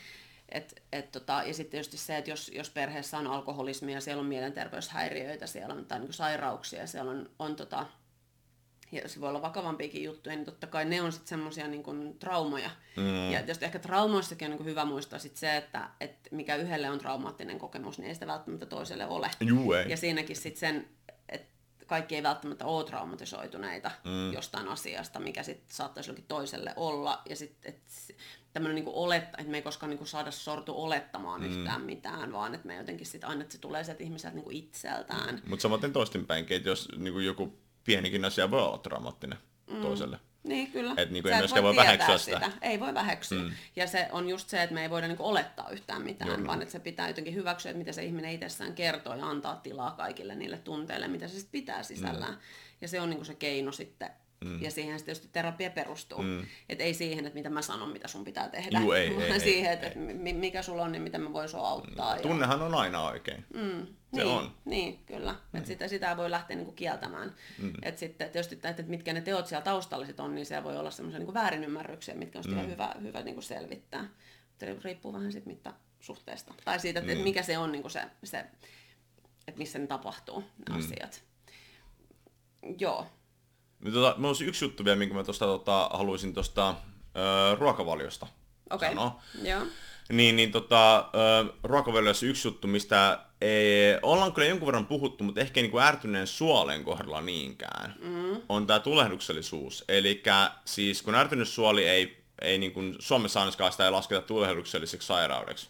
Et, 0.49 0.83
et 0.93 1.13
tota, 1.13 1.43
ja 1.47 1.55
sitten 1.55 1.71
tietysti 1.71 1.97
se, 1.97 2.17
että 2.17 2.31
jos, 2.31 2.51
jos 2.55 2.71
perheessä 2.71 3.19
on 3.19 3.27
alkoholismia, 3.27 4.01
siellä 4.01 4.21
on 4.21 4.27
mielenterveyshäiriöitä, 4.27 5.47
siellä 5.47 5.75
on 5.75 5.85
tai 5.85 5.99
niin 5.99 6.13
sairauksia, 6.13 6.87
siellä 6.87 7.11
on, 7.11 7.31
on 7.39 7.57
tota, 7.57 7.87
ja 8.93 9.09
se 9.09 9.21
voi 9.21 9.29
olla 9.29 9.43
vakavampiakin 9.43 10.05
juttuja, 10.05 10.37
niin 10.37 10.45
totta 10.45 10.67
kai 10.67 10.85
ne 10.85 11.03
on 11.03 11.13
sitten 11.13 11.29
semmoisia 11.29 11.69
niin 11.69 12.19
traumoja. 12.19 12.71
Mm. 12.97 13.31
Ja 13.31 13.39
tietysti 13.39 13.65
ehkä 13.65 13.79
traumoissakin 13.79 14.53
on 14.53 14.57
niin 14.57 14.67
hyvä 14.67 14.85
muistaa 14.85 15.19
sit 15.19 15.37
se, 15.37 15.57
että, 15.57 15.91
että 16.01 16.29
mikä 16.31 16.57
yhdelle 16.57 16.91
on 16.91 16.99
traumaattinen 16.99 17.59
kokemus, 17.59 17.99
niin 17.99 18.09
ei 18.09 18.15
sitä 18.15 18.27
välttämättä 18.27 18.67
toiselle 18.67 19.07
ole. 19.07 19.31
Juu, 19.41 19.73
ei. 19.73 19.91
Ja 19.91 19.97
siinäkin 19.97 20.37
sitten 20.37 20.61
sen, 20.61 20.89
että 21.29 21.49
kaikki 21.87 22.17
ei 22.17 22.23
välttämättä 22.23 22.67
ole 22.67 22.85
traumatisoituneita 22.85 23.91
mm. 24.05 24.33
jostain 24.33 24.69
asiasta, 24.69 25.21
mikä 25.21 25.43
sitten 25.43 25.77
saattaisi 25.77 26.11
jollakin 26.11 26.29
toiselle 26.29 26.73
olla. 26.77 27.23
Ja 27.29 27.37
sitten 27.37 27.75
tämmöinen 28.53 28.75
niin 28.75 28.95
oletta, 28.95 29.39
että 29.39 29.51
me 29.51 29.57
ei 29.57 29.63
koskaan 29.63 29.91
niin 29.91 30.07
saada 30.07 30.31
sortu 30.31 30.83
olettamaan 30.83 31.41
mm. 31.41 31.47
yhtään 31.47 31.83
mitään, 31.83 32.33
vaan 32.33 32.55
että 32.55 32.67
me 32.67 32.77
jotenkin 32.77 33.07
sitten 33.07 33.31
aina, 33.31 33.43
että 33.43 33.53
se 33.53 33.61
tulee 33.61 33.85
sieltä 33.85 34.03
ihmiseltä 34.03 34.37
niin 34.37 34.53
itseltään. 34.53 35.43
Mutta 35.47 35.63
samaten 35.63 35.93
toistinpäinkin, 35.93 36.57
että 36.57 36.69
jos 36.69 36.89
niin 36.97 37.25
joku 37.25 37.59
pienikin 37.89 38.25
asia 38.25 38.51
voi 38.51 38.63
olla 38.63 38.79
traumaattinen 38.79 39.39
mm. 39.71 39.81
toiselle. 39.81 40.19
Niin, 40.45 40.73
kyllä. 40.73 40.91
Että 40.91 41.13
niin 41.13 41.29
ei 41.29 41.39
myöskään 41.39 41.65
voi, 41.65 41.77
voi 41.77 41.85
väheksyä 41.85 42.19
sitä. 42.19 42.37
sitä. 42.39 42.53
Ei 42.63 42.81
voi 42.81 42.95
väheksyä. 42.95 43.43
Mm. 43.43 43.51
Ja 43.77 43.87
se 43.87 44.09
on 44.13 44.29
just 44.29 44.49
se, 44.49 44.63
että 44.63 44.75
me 44.75 44.83
ei 44.83 44.91
voida 44.91 45.09
niin 45.09 45.21
olettaa 45.21 45.71
yhtään 45.71 46.03
mitään, 46.03 46.31
Joo, 46.31 46.47
vaan 46.47 46.63
että 46.63 46.73
se 46.73 46.79
pitää 46.79 47.09
jotenkin 47.09 47.35
hyväksyä, 47.35 47.71
että 47.71 47.79
mitä 47.79 47.93
se 47.93 48.05
ihminen 48.05 48.33
itsessään 48.33 48.75
kertoo 48.75 49.15
ja 49.15 49.27
antaa 49.27 49.57
tilaa 49.57 49.91
kaikille 49.91 50.35
niille 50.35 50.59
tunteille, 50.59 51.09
mitä 51.09 51.29
se 51.29 51.35
sitten 51.35 51.61
pitää 51.61 51.83
sisällään. 51.83 52.35
Mm. 52.35 52.41
Ja 52.81 52.89
se 52.89 53.01
on 53.01 53.11
niin 53.11 53.25
se 53.25 53.35
keino 53.35 53.73
sitten 53.73 54.11
Mm. 54.45 54.63
Ja 54.63 54.71
siihen 54.71 55.05
tietysti 55.05 55.29
terapia 55.33 55.71
perustuu. 55.71 56.23
Mm. 56.23 56.47
Että 56.69 56.85
ei 56.85 56.95
siihen, 56.95 57.27
että 57.27 57.39
mitä 57.39 57.51
mä 57.51 57.63
sanon, 57.63 57.89
mitä 57.89 58.09
sun 58.09 58.25
pitää 58.25 58.49
tehdä, 58.49 58.81
Juu, 58.81 58.93
ei, 58.93 59.11
vaan 59.17 59.23
ei, 59.23 59.41
siihen, 59.41 59.73
että 59.73 59.87
ei. 59.87 60.33
mikä 60.33 60.63
sulla 60.63 60.83
on, 60.83 60.93
niin 60.93 61.03
miten 61.03 61.21
mä 61.21 61.33
voin 61.33 61.49
sua 61.49 61.69
auttaa. 61.69 62.17
Mm. 62.17 62.23
Tunnehan 62.23 62.59
ja... 62.59 62.67
on 62.67 62.75
aina 62.75 63.03
oikein. 63.03 63.45
Mm. 63.55 63.87
Se 64.15 64.23
niin, 64.23 64.27
on. 64.27 64.51
Niin, 64.65 64.99
kyllä. 65.07 65.33
Niin. 65.33 65.59
Että 65.59 65.69
sitä, 65.69 65.89
sitä 65.89 66.17
voi 66.17 66.31
lähteä 66.31 66.57
niinku 66.57 66.73
kieltämään. 66.73 67.35
Mm. 67.59 67.73
Että 67.83 67.99
sitten 67.99 68.31
tietysti, 68.31 68.55
että, 68.55 68.69
että 68.69 68.83
mitkä 68.83 69.13
ne 69.13 69.21
teot 69.21 69.47
siellä 69.47 69.65
taustalla 69.65 70.07
sit 70.07 70.21
on, 70.21 70.35
niin 70.35 70.47
se 70.47 70.65
voi 70.65 70.77
olla 70.77 70.91
semmoisia 70.91 71.19
niinku 71.19 71.35
väärinymmärryksiä, 71.35 72.15
mitkä 72.15 72.39
on 72.39 72.45
mm. 72.55 72.71
hyvä, 72.71 72.95
hyvä 73.03 73.23
niinku 73.23 73.43
selvittää. 73.43 74.09
Mutta 74.49 74.67
riippuu 74.85 75.13
vähän 75.13 75.33
siitä 75.33 75.47
mittasuhteesta. 75.47 76.55
Tai 76.65 76.81
siitä, 76.81 77.01
että, 77.01 77.13
mm. 77.13 77.13
että 77.13 77.25
mikä 77.25 77.43
se 77.43 77.59
on 77.59 77.73
niinku 77.73 77.89
se, 77.89 78.03
se, 78.25 78.39
että 79.49 79.59
missä 79.59 79.79
ne 79.79 79.87
tapahtuu, 79.87 80.41
ne 80.41 80.75
mm. 80.75 80.79
asiat. 80.79 81.25
Joo. 82.79 83.07
Niin 83.81 83.95
tota, 83.95 84.15
mä 84.19 84.27
olisi 84.27 84.45
yksi 84.45 84.65
juttu 84.65 84.85
vielä, 84.85 84.97
minkä 84.97 85.15
mä 85.15 85.25
tosta, 85.25 85.45
tota, 85.45 85.91
haluaisin 85.93 86.35
tuosta 86.35 86.75
ruokavaliosta 87.59 88.27
okay. 88.71 88.89
sanoa. 88.89 89.21
Joo. 89.43 89.63
Niin, 90.13 90.37
niin 90.37 90.53
tota, 90.53 91.11
ruokavaliossa 91.63 92.27
yksi 92.27 92.49
juttu, 92.49 92.67
mistä 92.67 93.19
ei, 93.41 93.99
ollaan 94.03 94.33
kyllä 94.33 94.49
jonkun 94.49 94.67
verran 94.67 94.87
puhuttu, 94.87 95.25
mutta 95.25 95.41
ehkä 95.41 95.61
niin 95.61 95.71
kuin 95.71 95.85
ärtyneen 95.85 96.27
suolen 96.27 96.85
kohdalla 96.85 97.21
niinkään, 97.21 97.95
mm. 98.03 98.41
on 98.49 98.67
tämä 98.67 98.81
tulehduksellisuus. 98.81 99.85
Eli 99.89 100.23
siis 100.65 101.03
kun 101.03 101.15
ärtynyt 101.15 101.49
suoli 101.49 101.89
ei, 101.89 102.25
ei 102.43 102.59
niin 102.59 102.73
kuin 102.73 102.97
Suomessa 102.99 103.41
ainakaan 103.41 103.73
sitä 103.73 103.85
ei 103.85 103.91
lasketa 103.91 104.23
tulehdukselliseksi 104.23 105.07
sairaudeksi. 105.07 105.69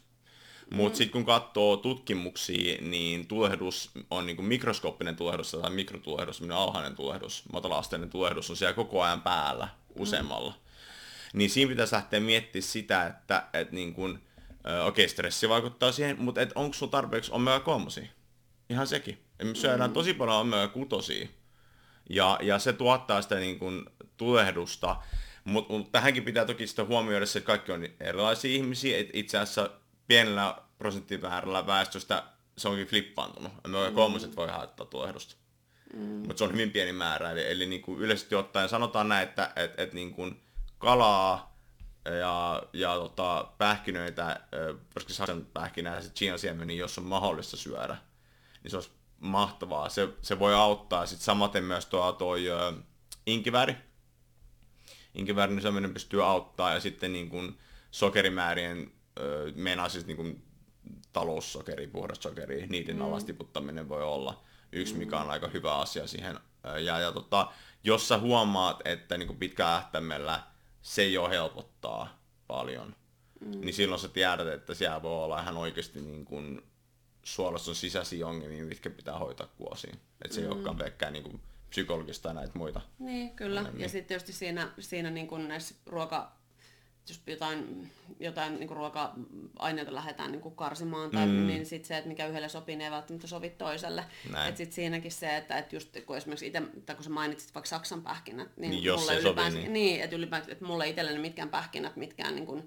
Mutta 0.70 0.94
mm. 0.94 0.96
sitten 0.96 1.12
kun 1.12 1.24
katsoo 1.24 1.76
tutkimuksia, 1.76 2.78
niin 2.80 3.26
tulehdus 3.26 3.90
on 4.10 4.26
niin 4.26 4.36
kuin 4.36 4.46
mikroskooppinen 4.46 5.16
tulehdus 5.16 5.50
tai 5.50 5.70
mikrotulehdus, 5.70 6.42
alhainen 6.54 6.96
tulehdus, 6.96 7.44
matala-asteinen 7.52 8.10
tulehdus 8.10 8.50
on 8.50 8.56
siellä 8.56 8.74
koko 8.74 9.02
ajan 9.02 9.22
päällä 9.22 9.68
useammalla. 9.98 10.50
Mm. 10.50 11.38
Niin 11.38 11.50
siinä 11.50 11.68
pitäisi 11.68 11.94
lähteä 11.94 12.20
miettimään 12.20 12.62
sitä, 12.62 13.06
että, 13.06 13.46
että 13.52 13.74
niin 13.74 13.94
kuin, 13.94 14.18
okei, 14.86 15.04
okay, 15.04 15.08
stressi 15.08 15.48
vaikuttaa 15.48 15.92
siihen, 15.92 16.16
mutta 16.18 16.40
onko 16.54 16.74
sulla 16.74 16.90
tarpeeksi 16.90 17.32
omega-3? 17.32 18.06
Ihan 18.70 18.86
sekin. 18.86 19.18
Me 19.42 19.54
syödään 19.54 19.90
mm. 19.90 19.94
tosi 19.94 20.14
paljon 20.14 20.46
omega-6. 20.46 21.28
Ja, 22.10 22.38
ja 22.42 22.58
se 22.58 22.72
tuottaa 22.72 23.22
sitä 23.22 23.34
niin 23.34 23.58
kuin, 23.58 23.84
tulehdusta. 24.16 24.96
Mutta 25.44 25.72
mut 25.72 25.92
tähänkin 25.92 26.24
pitää 26.24 26.44
toki 26.44 26.66
sitä 26.66 26.84
huomioida 26.84 27.26
se, 27.26 27.38
että 27.38 27.46
kaikki 27.46 27.72
on 27.72 27.88
erilaisia 28.00 28.50
ihmisiä. 28.50 28.98
Et 28.98 29.10
itse 29.12 29.38
asiassa 29.38 29.70
pienellä 30.08 30.58
prosenttimäärällä 30.78 31.66
väestöstä 31.66 32.22
se 32.56 32.68
onkin 32.68 32.86
flippaantunut. 32.86 33.52
Omega-3 33.52 34.26
mm. 34.26 34.36
voi 34.36 34.48
haittaa 34.48 34.86
tulehdusta. 34.86 35.34
Mm. 35.92 36.00
Mutta 36.00 36.38
se 36.38 36.44
on 36.44 36.52
hyvin 36.52 36.70
pieni 36.70 36.92
määrä. 36.92 37.30
Eli, 37.30 37.50
eli 37.50 37.66
niin 37.66 37.82
kuin 37.82 38.00
yleisesti 38.00 38.34
ottaen 38.34 38.68
sanotaan 38.68 39.08
näin, 39.08 39.28
että 39.28 39.52
et, 39.56 39.80
et 39.80 39.92
niin 39.92 40.14
kuin 40.14 40.40
kalaa, 40.78 41.58
ja, 42.04 42.62
ja 42.72 42.94
tota, 42.94 43.48
pähkinöitä, 43.58 44.40
koska 44.94 45.12
Saksan 45.12 45.46
pähkinää 45.54 45.96
ja 45.96 46.00
Chian 46.00 46.38
siemeni, 46.38 46.76
jos 46.76 46.98
on 46.98 47.04
mahdollista 47.04 47.56
syödä, 47.56 47.96
niin 48.62 48.70
se 48.70 48.76
olisi 48.76 48.90
mahtavaa. 49.20 49.88
Se, 49.88 50.08
se 50.22 50.38
voi 50.38 50.54
auttaa. 50.54 51.06
Sitten 51.06 51.24
samaten 51.24 51.64
myös 51.64 51.86
tuo 51.86 52.12
toi 52.12 52.44
inkiväri. 53.26 53.76
Inkivärin 55.14 55.56
niin 55.56 55.62
syöminen 55.62 55.92
pystyy 55.92 56.26
auttaa 56.26 56.74
ja 56.74 56.80
sitten 56.80 57.12
niin 57.12 57.28
kuin 57.28 57.58
sokerimäärien, 57.90 58.92
meinaa 59.54 59.88
siis 59.88 60.06
niin 60.06 60.16
kuin 60.16 60.42
taloussokeri, 61.12 61.86
puhdas 61.86 62.18
sokeri, 62.20 62.66
niiden 62.66 62.96
mm. 62.96 63.02
alas 63.02 63.24
tiputtaminen 63.24 63.88
voi 63.88 64.02
olla 64.02 64.42
yksi, 64.72 64.92
mm. 64.92 64.98
mikä 64.98 65.20
on 65.20 65.30
aika 65.30 65.48
hyvä 65.48 65.76
asia 65.76 66.06
siihen. 66.06 66.38
Ja, 66.84 66.98
ja 66.98 67.12
tota, 67.12 67.52
jos 67.84 68.08
sä 68.08 68.18
huomaat, 68.18 68.80
että 68.84 69.18
niin 69.18 69.26
kuin 69.26 69.38
pitkä 69.38 69.74
ähtäimellä 69.76 70.42
se 70.82 71.08
jo 71.08 71.28
helpottaa 71.28 72.22
paljon. 72.46 72.96
Mm. 73.40 73.60
Niin 73.60 73.74
silloin 73.74 74.00
sä 74.00 74.08
tiedät, 74.08 74.48
että 74.48 74.74
siellä 74.74 75.02
voi 75.02 75.24
olla 75.24 75.40
ihan 75.40 75.56
oikeasti 75.56 76.00
niin 76.00 76.24
kuin 76.24 76.62
suolassa 77.22 77.70
on 77.70 77.74
sisäisiä 77.74 78.26
ongelmia, 78.26 78.64
mitkä 78.64 78.90
pitää 78.90 79.18
hoitaa 79.18 79.46
kuosiin. 79.46 79.94
Että 80.24 80.34
se 80.34 80.40
mm. 80.40 80.46
ei 80.46 80.52
olekaan 80.52 80.76
pelkkää 80.76 81.10
niin 81.10 81.24
kuin 81.24 81.40
psykologista 81.70 82.28
ja 82.28 82.34
näitä 82.34 82.58
muita. 82.58 82.80
Niin, 82.98 83.30
kyllä. 83.30 83.60
Ongelmia. 83.60 83.82
Ja 83.82 83.88
sitten 83.88 84.08
tietysti 84.08 84.32
siinä, 84.32 84.72
siinä 84.78 85.10
niin 85.10 85.26
kuin 85.28 85.48
näissä 85.48 85.74
ruoka 85.86 86.37
jos 87.08 87.20
jotain, 87.26 87.90
jotain 88.20 88.60
niin 88.60 88.70
ruoka-aineita 88.70 89.94
lähdetään 89.94 90.32
niin 90.32 90.54
karsimaan, 90.56 91.10
tai, 91.10 91.26
mm. 91.26 91.46
niin 91.46 91.66
sit 91.66 91.84
se, 91.84 91.96
että 91.96 92.08
mikä 92.08 92.26
yhdelle 92.26 92.48
sopii, 92.48 92.76
niin 92.76 92.84
ei 92.84 92.90
välttämättä 92.90 93.26
sovi 93.26 93.50
toiselle. 93.50 94.04
Et 94.48 94.56
sit 94.56 94.72
siinäkin 94.72 95.12
se, 95.12 95.36
että, 95.36 95.58
että 95.58 95.76
just 95.76 95.96
kun 96.06 96.16
esimerkiksi 96.16 96.46
itse, 96.46 96.62
tai 96.86 96.96
kun 96.96 97.04
sä 97.04 97.10
mainitsit 97.10 97.54
vaikka 97.54 97.68
Saksan 97.68 98.02
pähkinät, 98.02 98.56
niin, 98.56 98.70
niin 98.70 98.84
jos 98.84 99.00
mulle 99.00 99.18
ylipäänsä, 99.18 99.50
sovi, 99.50 99.62
niin. 99.62 99.72
niin, 99.72 100.02
että 100.02 100.16
ylipäänsä, 100.16 100.52
että 100.52 100.64
mulle 100.64 100.88
itselleni 100.88 101.18
mitkään 101.18 101.48
pähkinät, 101.48 101.96
mitkään 101.96 102.34
niin 102.34 102.46
kuin, 102.46 102.66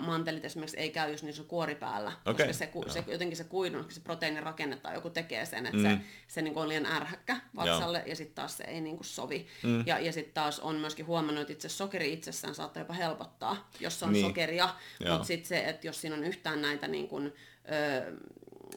mantelit 0.00 0.44
esimerkiksi 0.44 0.76
ei 0.76 0.90
käy, 0.90 1.10
jos 1.10 1.22
niissä 1.22 1.42
on 1.42 1.48
kuori 1.48 1.74
päällä, 1.74 2.12
okay. 2.26 2.46
koska 2.46 2.52
se, 2.52 2.70
se, 2.88 3.04
jotenkin 3.06 3.36
se 3.36 3.44
kuidun, 3.44 3.86
se 3.88 4.00
proteiinirakenne 4.00 4.76
tai 4.76 4.94
joku 4.94 5.10
tekee 5.10 5.46
sen, 5.46 5.66
että 5.66 5.76
mm. 5.76 5.82
se, 5.82 5.98
se 6.28 6.42
niin 6.42 6.56
on 6.56 6.68
liian 6.68 6.86
ärhäkkä 6.86 7.36
vatsalle 7.56 7.98
Joo. 7.98 8.06
ja 8.06 8.16
sitten 8.16 8.34
taas 8.34 8.56
se 8.56 8.64
ei 8.64 8.80
niin 8.80 8.96
kuin 8.96 9.06
sovi. 9.06 9.46
Mm. 9.62 9.82
Ja, 9.86 9.98
ja 9.98 10.12
sitten 10.12 10.34
taas 10.34 10.60
on 10.60 10.76
myöskin 10.76 11.06
huomannut, 11.06 11.42
että 11.42 11.52
itse 11.52 11.68
sokeri 11.68 12.12
itsessään 12.12 12.54
saattaa 12.54 12.80
jopa 12.80 12.94
helpottaa, 12.94 13.70
jos 13.80 14.02
on 14.02 14.12
niin. 14.12 14.26
sokeria, 14.26 14.68
mutta 15.10 15.24
sitten 15.24 15.48
se, 15.48 15.64
että 15.64 15.86
jos 15.86 16.00
siinä 16.00 16.16
on 16.16 16.24
yhtään 16.24 16.62
näitä 16.62 16.88
niin 16.88 17.08
kuin, 17.08 17.34
ö, 17.72 18.12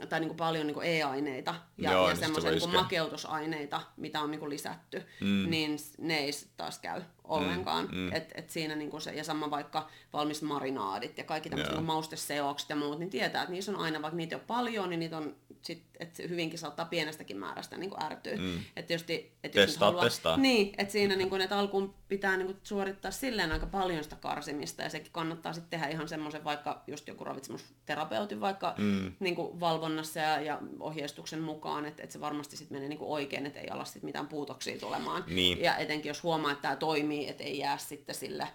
tai 0.10 0.20
niin 0.20 0.30
kuin 0.30 0.38
paljon 0.38 0.68
niin 0.68 0.76
kuin 0.76 0.88
e-aineita 0.88 1.56
ja, 1.78 1.92
Joo, 1.92 2.08
ja 2.08 2.14
niin 2.14 2.20
semmoisia 2.20 2.52
niin 2.52 2.70
makeutusaineita, 2.70 3.82
mitä 3.98 4.22
on 4.22 4.32
niin 4.32 4.40
kuin 4.40 4.50
lisätty, 4.50 5.04
mm. 5.22 5.50
niin 5.50 5.78
ne 5.98 6.18
ei 6.18 6.32
taas 6.58 6.80
käy 6.80 7.02
ollenkaan. 7.24 7.86
Mm. 7.92 7.98
Mm. 7.98 8.14
Et, 8.14 8.32
et 8.36 8.50
siinä 8.50 8.76
niin 8.76 8.90
kuin 8.90 9.02
se, 9.02 9.12
ja 9.12 9.24
sama 9.24 9.52
vaikka 9.52 9.90
valmis 10.14 10.42
marinaadit 10.42 11.18
ja 11.18 11.24
kaikki 11.24 11.50
tämmöiset 11.50 11.76
niin 11.76 11.86
mausteseokset 11.86 12.70
ja 12.70 12.76
muut, 12.76 13.00
niin 13.00 13.10
tietää, 13.10 13.42
että 13.42 13.52
niissä 13.52 13.72
on 13.72 13.80
aina, 13.80 14.02
vaikka 14.02 14.18
niitä 14.18 14.36
on 14.36 14.42
paljon, 14.48 14.90
niin 14.90 15.00
niitä 15.00 15.18
on 15.18 15.36
sit, 15.62 15.84
että 16.00 16.24
hyvinkin 16.30 16.60
saattaa 16.60 16.86
pienestäkin 16.86 17.38
määrästä 17.38 17.78
niin 17.78 17.90
kuin 17.90 18.04
ärtyä. 18.04 18.36
Mm. 18.36 18.58
Että 18.58 18.88
tietysti, 18.88 19.32
että 19.44 19.60
jos 19.60 19.70
testaa, 19.70 19.88
haluaa, 19.88 20.04
testaa. 20.04 20.38
Niin, 20.38 20.74
että 20.78 20.92
siinä 20.92 21.16
niin 21.16 21.30
kuin, 21.30 21.42
että 21.42 21.60
alkuun 21.60 21.94
pitää 22.08 22.38
niin 22.38 22.46
kuin, 22.46 22.58
suorittaa 22.64 23.12
silleen 23.12 23.52
aika 23.52 23.66
paljon 23.66 24.04
sitä 24.04 24.16
karsimista 24.16 24.84
ja 24.84 24.90
sekin 24.90 25.12
kannattaa 25.12 25.54
sitten 25.54 25.70
tehdä 25.70 25.88
ihan 25.88 26.08
semmoisen 26.08 26.44
vaikka 26.44 26.84
just 26.88 27.08
joku 27.08 27.24
ravitsemusterapeutin 27.24 28.42
vaikka 28.42 28.76
mm. 28.78 29.12
niin 29.20 29.36
kuin 29.36 29.60
valvonnassa 29.60 30.20
ja, 30.20 30.42
ja 30.42 30.60
ohjeistuksen 30.80 31.42
mukaan, 31.42 31.86
että, 31.86 32.04
että 32.04 32.14
se 32.14 32.22
varmasti 32.22 32.58
sitten 32.58 32.76
menee 32.76 32.90
niin 32.90 33.00
kuin 33.00 33.10
oikein, 33.10 33.46
että 33.46 33.60
ei 33.60 33.70
ala 33.70 33.86
sitten 33.86 34.06
mitään 34.06 34.28
puutoksia 34.28 34.80
tulemaan. 34.80 35.24
Niin. 35.28 35.62
Ja 35.62 35.78
etenkin 35.78 36.10
jos 36.10 36.24
huomaa, 36.24 36.52
että 36.52 36.62
tämä 36.62 36.76
toimii, 36.76 37.13
että 37.30 37.44
ei 37.44 37.58
jää 37.58 37.78
sitten 37.78 38.16
sille 38.16 38.48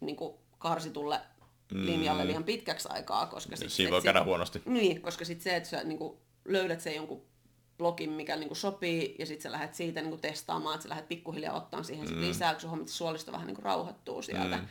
niin 0.00 0.16
kuin 0.16 0.34
karsitulle 0.58 1.20
linjalle 1.72 2.22
mm. 2.22 2.28
liian 2.28 2.44
pitkäksi 2.44 2.88
aikaa. 2.92 3.26
Koska 3.26 3.56
sit, 3.56 3.72
Siinä 3.72 3.90
voi 3.90 4.02
käydä 4.02 4.24
huonosti. 4.24 4.62
Niin, 4.64 5.02
koska 5.02 5.24
sitten 5.24 5.44
se, 5.44 5.56
että 5.56 5.68
sä 5.68 5.84
niin 5.84 5.98
kuin, 5.98 6.18
löydät 6.44 6.80
sen 6.80 6.94
jonkun 6.94 7.22
blogin, 7.78 8.10
mikä 8.10 8.36
niin 8.36 8.48
kuin 8.48 8.58
sopii, 8.58 9.16
ja 9.18 9.26
sitten 9.26 9.42
sä 9.42 9.52
lähdet 9.52 9.74
siitä 9.74 10.00
niin 10.00 10.10
kuin 10.10 10.20
testaamaan, 10.20 10.74
että 10.74 10.82
sä 10.82 10.88
lähdet 10.88 11.08
pikkuhiljaa 11.08 11.56
ottaa 11.56 11.82
siihen 11.82 12.08
mm. 12.08 12.20
lisää, 12.20 12.54
kun 12.54 12.80
että 12.80 12.92
suolisto 12.92 13.32
vähän 13.32 13.46
niin 13.46 13.54
kuin 13.54 13.64
rauhoittuu 13.64 14.22
sieltä. 14.22 14.56
Mm. 14.56 14.66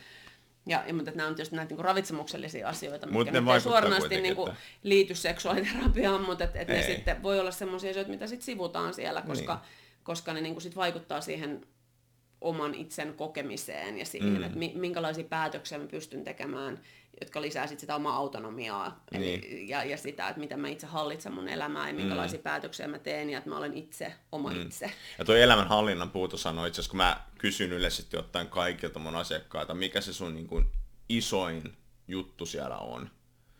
Ja, 0.66 0.84
ja 0.86 0.94
mutta 0.94 1.10
nämä 1.10 1.28
on 1.28 1.34
tietysti 1.34 1.56
näitä 1.56 1.68
niin 1.68 1.76
kuin 1.76 1.84
ravitsemuksellisia 1.84 2.68
asioita, 2.68 3.06
mitkä 3.06 3.40
ne 3.40 3.52
ei 3.54 3.60
suoranaisesti 3.60 4.20
niin 4.20 4.36
kuin, 4.36 4.52
liity 4.82 5.14
seksuaaliterapiaan, 5.14 6.22
mutta 6.22 6.44
et, 6.44 6.56
et 6.56 6.68
ne 6.68 6.82
sitten 6.82 7.22
voi 7.22 7.40
olla 7.40 7.50
sellaisia 7.50 7.90
asioita, 7.90 8.10
mitä 8.10 8.26
sitten 8.26 8.44
sivutaan 8.44 8.94
siellä, 8.94 9.22
koska, 9.22 9.54
niin. 9.54 9.64
koska 10.02 10.32
ne 10.32 10.40
niin 10.40 10.54
kuin 10.54 10.62
sit 10.62 10.76
vaikuttaa 10.76 11.20
siihen 11.20 11.66
oman 12.40 12.74
itsen 12.74 13.14
kokemiseen 13.14 13.98
ja 13.98 14.06
siihen, 14.06 14.32
mm. 14.32 14.42
että 14.42 14.58
minkälaisia 14.58 15.24
päätöksiä 15.24 15.78
mä 15.78 15.86
pystyn 15.86 16.24
tekemään, 16.24 16.80
jotka 17.20 17.42
lisää 17.42 17.66
sit 17.66 17.80
sitä 17.80 17.96
omaa 17.96 18.16
autonomiaa 18.16 19.04
niin. 19.10 19.22
eli, 19.22 19.68
ja, 19.68 19.84
ja 19.84 19.96
sitä, 19.96 20.28
että 20.28 20.40
miten 20.40 20.60
mä 20.60 20.68
itse 20.68 20.86
hallitsen 20.86 21.32
mun 21.32 21.48
elämää 21.48 21.88
ja 21.88 21.94
minkälaisia 21.94 22.38
mm. 22.38 22.42
päätöksiä 22.42 22.88
mä 22.88 22.98
teen 22.98 23.30
ja 23.30 23.38
että 23.38 23.50
mä 23.50 23.56
olen 23.56 23.74
itse 23.74 24.12
oma 24.32 24.50
mm. 24.50 24.62
itse. 24.62 24.90
Ja 25.18 25.24
tuo 25.24 25.34
elämänhallinnan 25.34 26.10
puuto 26.10 26.36
sanoi 26.36 26.68
itse 26.68 26.80
asiassa, 26.80 26.90
kun 26.90 26.98
mä 26.98 27.20
kysyn 27.38 27.72
yleisesti 27.72 28.16
ottaen 28.16 28.48
kaikilta 28.48 28.98
mun 28.98 29.16
asiakkaita, 29.16 29.74
mikä 29.74 30.00
se 30.00 30.12
sun 30.12 30.34
niin 30.34 30.46
kuin 30.46 30.66
isoin 31.08 31.76
juttu 32.08 32.46
siellä 32.46 32.78
on, 32.78 33.10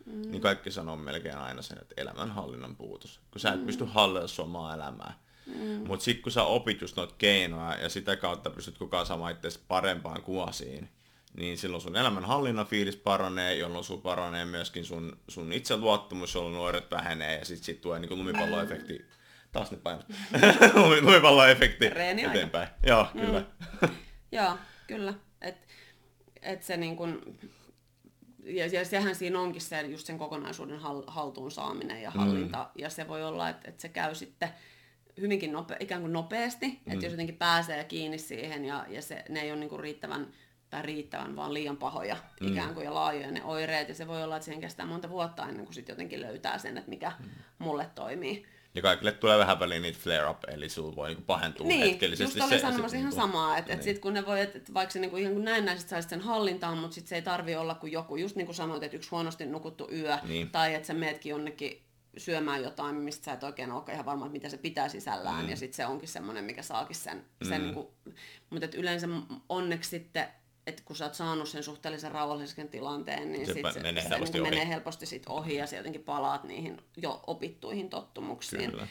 mm. 0.05 0.31
niin 0.31 0.41
kaikki 0.41 0.71
sanoo 0.71 0.95
melkein 0.95 1.37
aina 1.37 1.61
sen, 1.61 1.77
että 1.81 1.95
elämänhallinnan 1.97 2.75
puutos. 2.75 3.19
Kun 3.31 3.41
sä 3.41 3.49
et 3.49 3.59
mm. 3.59 3.65
pysty 3.65 3.85
hallitsemaan 3.85 4.49
omaa 4.49 4.73
elämää. 4.73 5.19
Mm. 5.47 5.87
Mutta 5.87 6.05
sitten 6.05 6.23
kun 6.23 6.31
sä 6.31 6.43
opit 6.43 6.81
just 6.81 6.95
noita 6.95 7.15
keinoja 7.17 7.75
ja 7.75 7.89
sitä 7.89 8.15
kautta 8.15 8.49
pystyt 8.49 8.77
kukaan 8.77 9.05
saamaan 9.05 9.31
itse 9.31 9.59
parempaan 9.67 10.21
kuosiin, 10.21 10.89
niin 11.37 11.57
silloin 11.57 11.81
sun 11.81 11.95
elämänhallinnan 11.95 12.67
fiilis 12.67 12.95
paranee, 12.95 13.55
jolloin 13.55 13.83
sun 13.83 14.01
paranee 14.01 14.45
myöskin 14.45 14.85
sun, 14.85 15.17
sun 15.27 15.53
itseluottamus, 15.53 16.35
jolloin 16.35 16.55
nuoret 16.55 16.91
vähenee 16.91 17.39
ja 17.39 17.45
sitten 17.45 17.65
sit 17.65 17.81
tulee 17.81 17.99
niin 17.99 18.17
lumipalloefekti. 18.17 19.05
Taas 19.51 19.71
ne 19.71 19.77
painot. 19.77 20.05
lumipalloefekti 21.01 21.85
eteenpäin. 22.25 22.67
Joo, 22.83 23.07
mm. 23.13 23.21
kyllä. 23.21 23.45
Joo, 24.31 24.57
kyllä. 24.87 25.13
Et, 25.41 25.67
et 26.41 26.63
se 26.63 26.77
niin 26.77 26.95
kun, 26.95 27.37
ja, 28.43 28.67
ja 28.67 28.85
sehän 28.85 29.15
siinä 29.15 29.39
onkin 29.39 29.61
se, 29.61 29.81
just 29.81 30.07
sen 30.07 30.17
kokonaisuuden 30.17 30.79
haltuun 31.07 31.51
saaminen 31.51 32.01
ja 32.01 32.11
hallinta. 32.11 32.57
Mm. 32.63 32.81
Ja 32.81 32.89
se 32.89 33.07
voi 33.07 33.23
olla, 33.23 33.49
että, 33.49 33.69
että 33.69 33.81
se 33.81 33.89
käy 33.89 34.15
sitten 34.15 34.49
hyvinkin 35.21 35.51
nope, 35.51 35.77
ikään 35.79 36.01
kuin 36.01 36.13
nopeasti, 36.13 36.67
mm. 36.67 36.93
että 36.93 37.05
jos 37.05 37.13
jotenkin 37.13 37.37
pääsee 37.37 37.83
kiinni 37.83 38.17
siihen 38.17 38.65
ja, 38.65 38.85
ja 38.89 39.01
se, 39.01 39.23
ne 39.29 39.39
ei 39.39 39.51
ole 39.51 39.59
niin 39.59 39.69
kuin 39.69 39.79
riittävän, 39.79 40.27
tai 40.69 40.81
riittävän, 40.81 41.35
vaan 41.35 41.53
liian 41.53 41.77
pahoja 41.77 42.17
mm. 42.41 42.47
ikään 42.47 42.73
kuin 42.73 42.83
ja 42.85 42.93
laajoja 42.93 43.31
ne 43.31 43.43
oireet, 43.43 43.89
ja 43.89 43.95
se 43.95 44.07
voi 44.07 44.23
olla, 44.23 44.35
että 44.35 44.45
siihen 44.45 44.61
kestää 44.61 44.85
monta 44.85 45.09
vuotta 45.09 45.47
ennen 45.49 45.65
kuin 45.65 45.73
sitten 45.73 45.93
jotenkin 45.93 46.21
löytää 46.21 46.57
sen, 46.57 46.77
että 46.77 46.89
mikä 46.89 47.11
mm. 47.19 47.29
mulle 47.59 47.89
toimii. 47.95 48.45
Ja 48.75 48.81
kaikille 48.81 49.11
tulee 49.11 49.37
vähän 49.37 49.59
väliin 49.59 49.81
niitä 49.81 49.99
flare-up, 49.99 50.43
eli 50.47 50.69
sulla 50.69 50.95
voi 50.95 51.07
niinku 51.07 51.23
pahentua 51.23 51.67
niin, 51.67 51.89
hetkellisesti. 51.89 52.39
Niin, 52.39 52.41
just 52.41 52.51
olin 52.51 52.61
sanomassa 52.61 52.97
ihan 52.97 53.09
niinku, 53.09 53.21
samaa, 53.21 53.57
että 53.57 53.71
niin. 53.71 53.79
et 53.79 53.83
sit 53.83 53.99
kun 53.99 54.13
ne 54.13 54.25
voi, 54.25 54.41
että 54.41 54.57
et 54.57 54.73
vaikka 54.73 54.93
se 54.93 54.99
niinku 54.99 55.17
ihan 55.17 55.33
kuin 55.33 55.45
näennäisesti 55.45 55.89
saisi 55.89 56.09
sen 56.09 56.21
hallintaan, 56.21 56.77
mutta 56.77 56.95
sitten 56.95 57.09
se 57.09 57.15
ei 57.15 57.21
tarvi 57.21 57.55
olla 57.55 57.75
kuin 57.75 57.91
joku, 57.91 58.15
just 58.15 58.35
niin 58.35 58.45
kuin 58.45 58.55
sanoit, 58.55 58.83
että 58.83 58.97
yksi 58.97 59.09
huonosti 59.09 59.45
nukuttu 59.45 59.89
yö, 59.91 60.17
niin. 60.23 60.49
tai 60.49 60.73
että 60.75 60.87
sä 60.87 60.93
meetkin 60.93 61.29
jonnekin 61.29 61.86
syömään 62.17 62.63
jotain, 62.63 62.95
mistä 62.95 63.25
sä 63.25 63.33
et 63.33 63.43
oikein 63.43 63.71
ole 63.71 63.93
ihan 63.93 64.05
varma, 64.05 64.25
että 64.25 64.33
mitä 64.33 64.49
se 64.49 64.57
pitää 64.57 64.89
sisällään, 64.89 65.43
mm. 65.43 65.49
ja 65.49 65.55
sitten 65.55 65.75
se 65.75 65.85
onkin 65.85 66.09
semmoinen, 66.09 66.43
mikä 66.43 66.61
saakin 66.61 66.95
sen, 66.95 67.17
mm. 67.17 67.47
sen 67.49 67.61
niin 67.61 67.73
kuin, 67.73 67.87
mutta 68.49 68.67
yleensä 68.77 69.07
onneksi 69.49 69.89
sitten 69.89 70.27
että 70.67 70.83
kun 70.85 70.95
sä 70.95 71.05
oot 71.05 71.13
saanut 71.13 71.49
sen 71.49 71.63
suhteellisen 71.63 72.11
rauhallisen 72.11 72.69
tilanteen, 72.69 73.31
niin 73.31 73.45
se, 73.45 73.53
sit 73.53 73.73
se, 73.73 73.79
menee, 73.79 74.03
se 74.03 74.09
helposti, 74.09 74.39
niin 74.39 74.49
menee 74.49 74.67
helposti 74.67 75.05
sit 75.05 75.23
ohi 75.29 75.55
ja 75.55 75.67
sä 75.67 75.75
jotenkin 75.75 76.03
palaat 76.03 76.43
niihin 76.43 76.77
jo 76.97 77.23
opittuihin 77.27 77.89
tottumuksiin. 77.89 78.71
Kyllä. 78.71 78.87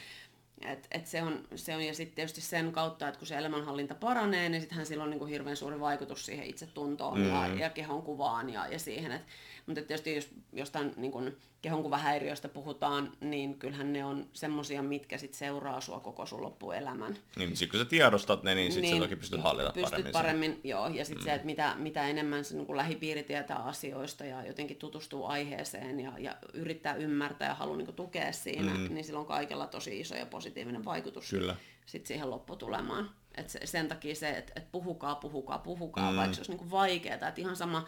Et, 0.64 0.86
et 0.90 1.06
se, 1.06 1.22
on, 1.22 1.48
se 1.54 1.76
on, 1.76 1.82
ja 1.82 1.94
sitten 1.94 2.16
tietysti 2.16 2.40
sen 2.40 2.72
kautta, 2.72 3.08
että 3.08 3.18
kun 3.18 3.26
se 3.26 3.36
elämänhallinta 3.36 3.94
paranee, 3.94 4.48
niin 4.48 4.60
sittenhän 4.60 4.86
sillä 4.86 5.04
on 5.04 5.10
niin 5.10 5.18
kuin 5.18 5.30
hirveän 5.30 5.56
suuri 5.56 5.80
vaikutus 5.80 6.26
siihen 6.26 6.46
itsetuntoon 6.46 7.18
mm. 7.18 7.28
ja, 7.28 7.46
ja 7.46 7.70
kehon 7.70 8.02
kuvaan 8.02 8.50
ja, 8.50 8.66
ja 8.66 8.78
siihen, 8.78 9.12
että 9.12 9.32
mutta 9.66 9.82
tietysti 9.82 10.14
jos 10.14 10.28
jostain 10.52 10.92
niin 10.96 11.12
kun 11.12 11.36
kehonkuvahäiriöistä 11.62 12.48
puhutaan, 12.48 13.12
niin 13.20 13.58
kyllähän 13.58 13.92
ne 13.92 14.04
on 14.04 14.26
semmosia, 14.32 14.82
mitkä 14.82 15.18
sit 15.18 15.34
seuraa 15.34 15.80
sua 15.80 16.00
koko 16.00 16.26
sun 16.26 16.42
loppuelämän. 16.42 17.16
Niin, 17.36 17.56
sit 17.56 17.70
kun 17.70 17.80
sä 17.80 17.84
tiedostat 17.84 18.42
ne, 18.42 18.54
niin 18.54 18.72
sit 18.72 18.82
niin, 18.82 19.02
toki 19.02 19.16
pystyt 19.16 19.42
hallita 19.42 19.72
pystyt 19.72 19.90
paremmin. 19.90 20.12
paremmin, 20.12 20.52
sen. 20.52 20.60
joo. 20.64 20.88
Ja 20.88 21.04
sitten 21.04 21.22
mm. 21.22 21.24
se, 21.24 21.34
että 21.34 21.46
mitä, 21.46 21.74
mitä 21.78 22.08
enemmän 22.08 22.44
se 22.44 22.56
niin 22.56 22.76
lähipiiri 22.76 23.22
tietää 23.22 23.56
asioista 23.56 24.24
ja 24.24 24.46
jotenkin 24.46 24.76
tutustuu 24.76 25.24
aiheeseen 25.24 26.00
ja, 26.00 26.12
ja 26.18 26.36
yrittää 26.52 26.94
ymmärtää 26.94 27.48
ja 27.48 27.54
haluaa 27.54 27.76
niin 27.76 27.94
tukea 27.94 28.32
siinä, 28.32 28.74
mm. 28.74 28.94
niin 28.94 29.04
sillä 29.04 29.20
on 29.20 29.26
kaikella 29.26 29.66
tosi 29.66 30.00
iso 30.00 30.14
ja 30.14 30.26
positiivinen 30.26 30.84
vaikutus 30.84 31.30
Kyllä. 31.30 31.56
Sit 31.86 32.06
siihen 32.06 32.30
lopputulemaan. 32.30 33.10
Et 33.34 33.50
se, 33.50 33.60
sen 33.64 33.88
takia 33.88 34.14
se, 34.14 34.30
että 34.30 34.52
et 34.56 34.72
puhukaa, 34.72 35.14
puhukaa, 35.14 35.58
puhukaa, 35.58 36.10
mm. 36.10 36.16
vaikka 36.16 36.34
se 36.34 36.40
olisi 36.40 36.52
niin 36.52 36.70
vaikeaa. 36.70 37.14
Että 37.14 37.32
ihan 37.36 37.56
sama, 37.56 37.86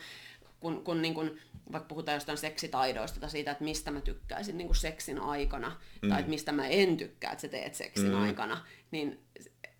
kun, 0.60 0.84
kun 0.84 1.02
niin 1.02 1.14
kun, 1.14 1.38
vaikka 1.72 1.88
puhutaan 1.88 2.16
jostain 2.16 2.38
seksitaidoista 2.38 3.20
tai 3.20 3.30
siitä, 3.30 3.50
että 3.50 3.64
mistä 3.64 3.90
mä 3.90 4.00
tykkäisin 4.00 4.58
niin 4.58 4.68
kuin 4.68 4.76
seksin 4.76 5.18
aikana, 5.18 5.80
mm. 6.02 6.08
tai 6.08 6.20
että 6.20 6.30
mistä 6.30 6.52
mä 6.52 6.66
en 6.66 6.96
tykkää, 6.96 7.32
että 7.32 7.42
sä 7.42 7.48
teet 7.48 7.74
seksin 7.74 8.10
mm. 8.10 8.22
aikana, 8.22 8.64
niin 8.90 9.20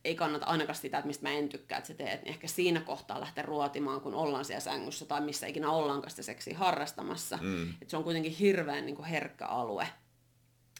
ei 0.05 0.15
kannata 0.15 0.47
ainakaan 0.47 0.77
sitä, 0.77 0.99
että 0.99 1.07
mistä 1.07 1.29
mä 1.29 1.35
en 1.35 1.49
tykkää, 1.49 1.79
että 1.79 1.89
sä 1.89 1.95
teet, 1.95 2.23
niin 2.23 2.29
ehkä 2.31 2.49
siinä 2.49 2.81
kohtaa 2.81 3.21
lähteä 3.21 3.45
ruotimaan, 3.45 4.01
kun 4.01 4.15
ollaan 4.15 4.45
siellä 4.45 4.61
sängyssä 4.61 5.07
tai 5.07 5.21
missä 5.21 5.47
ikinä 5.47 5.71
ollaankaan 5.71 6.11
sitä 6.11 6.23
seksiä 6.23 6.59
harrastamassa. 6.59 7.39
Mm. 7.43 7.71
Että 7.71 7.89
se 7.89 7.97
on 7.97 8.05
kuitenkin 8.05 8.33
hirveän 8.33 8.87
niin 8.87 8.97
kuin 8.97 9.09
herkkä 9.09 9.47
alue 9.47 9.89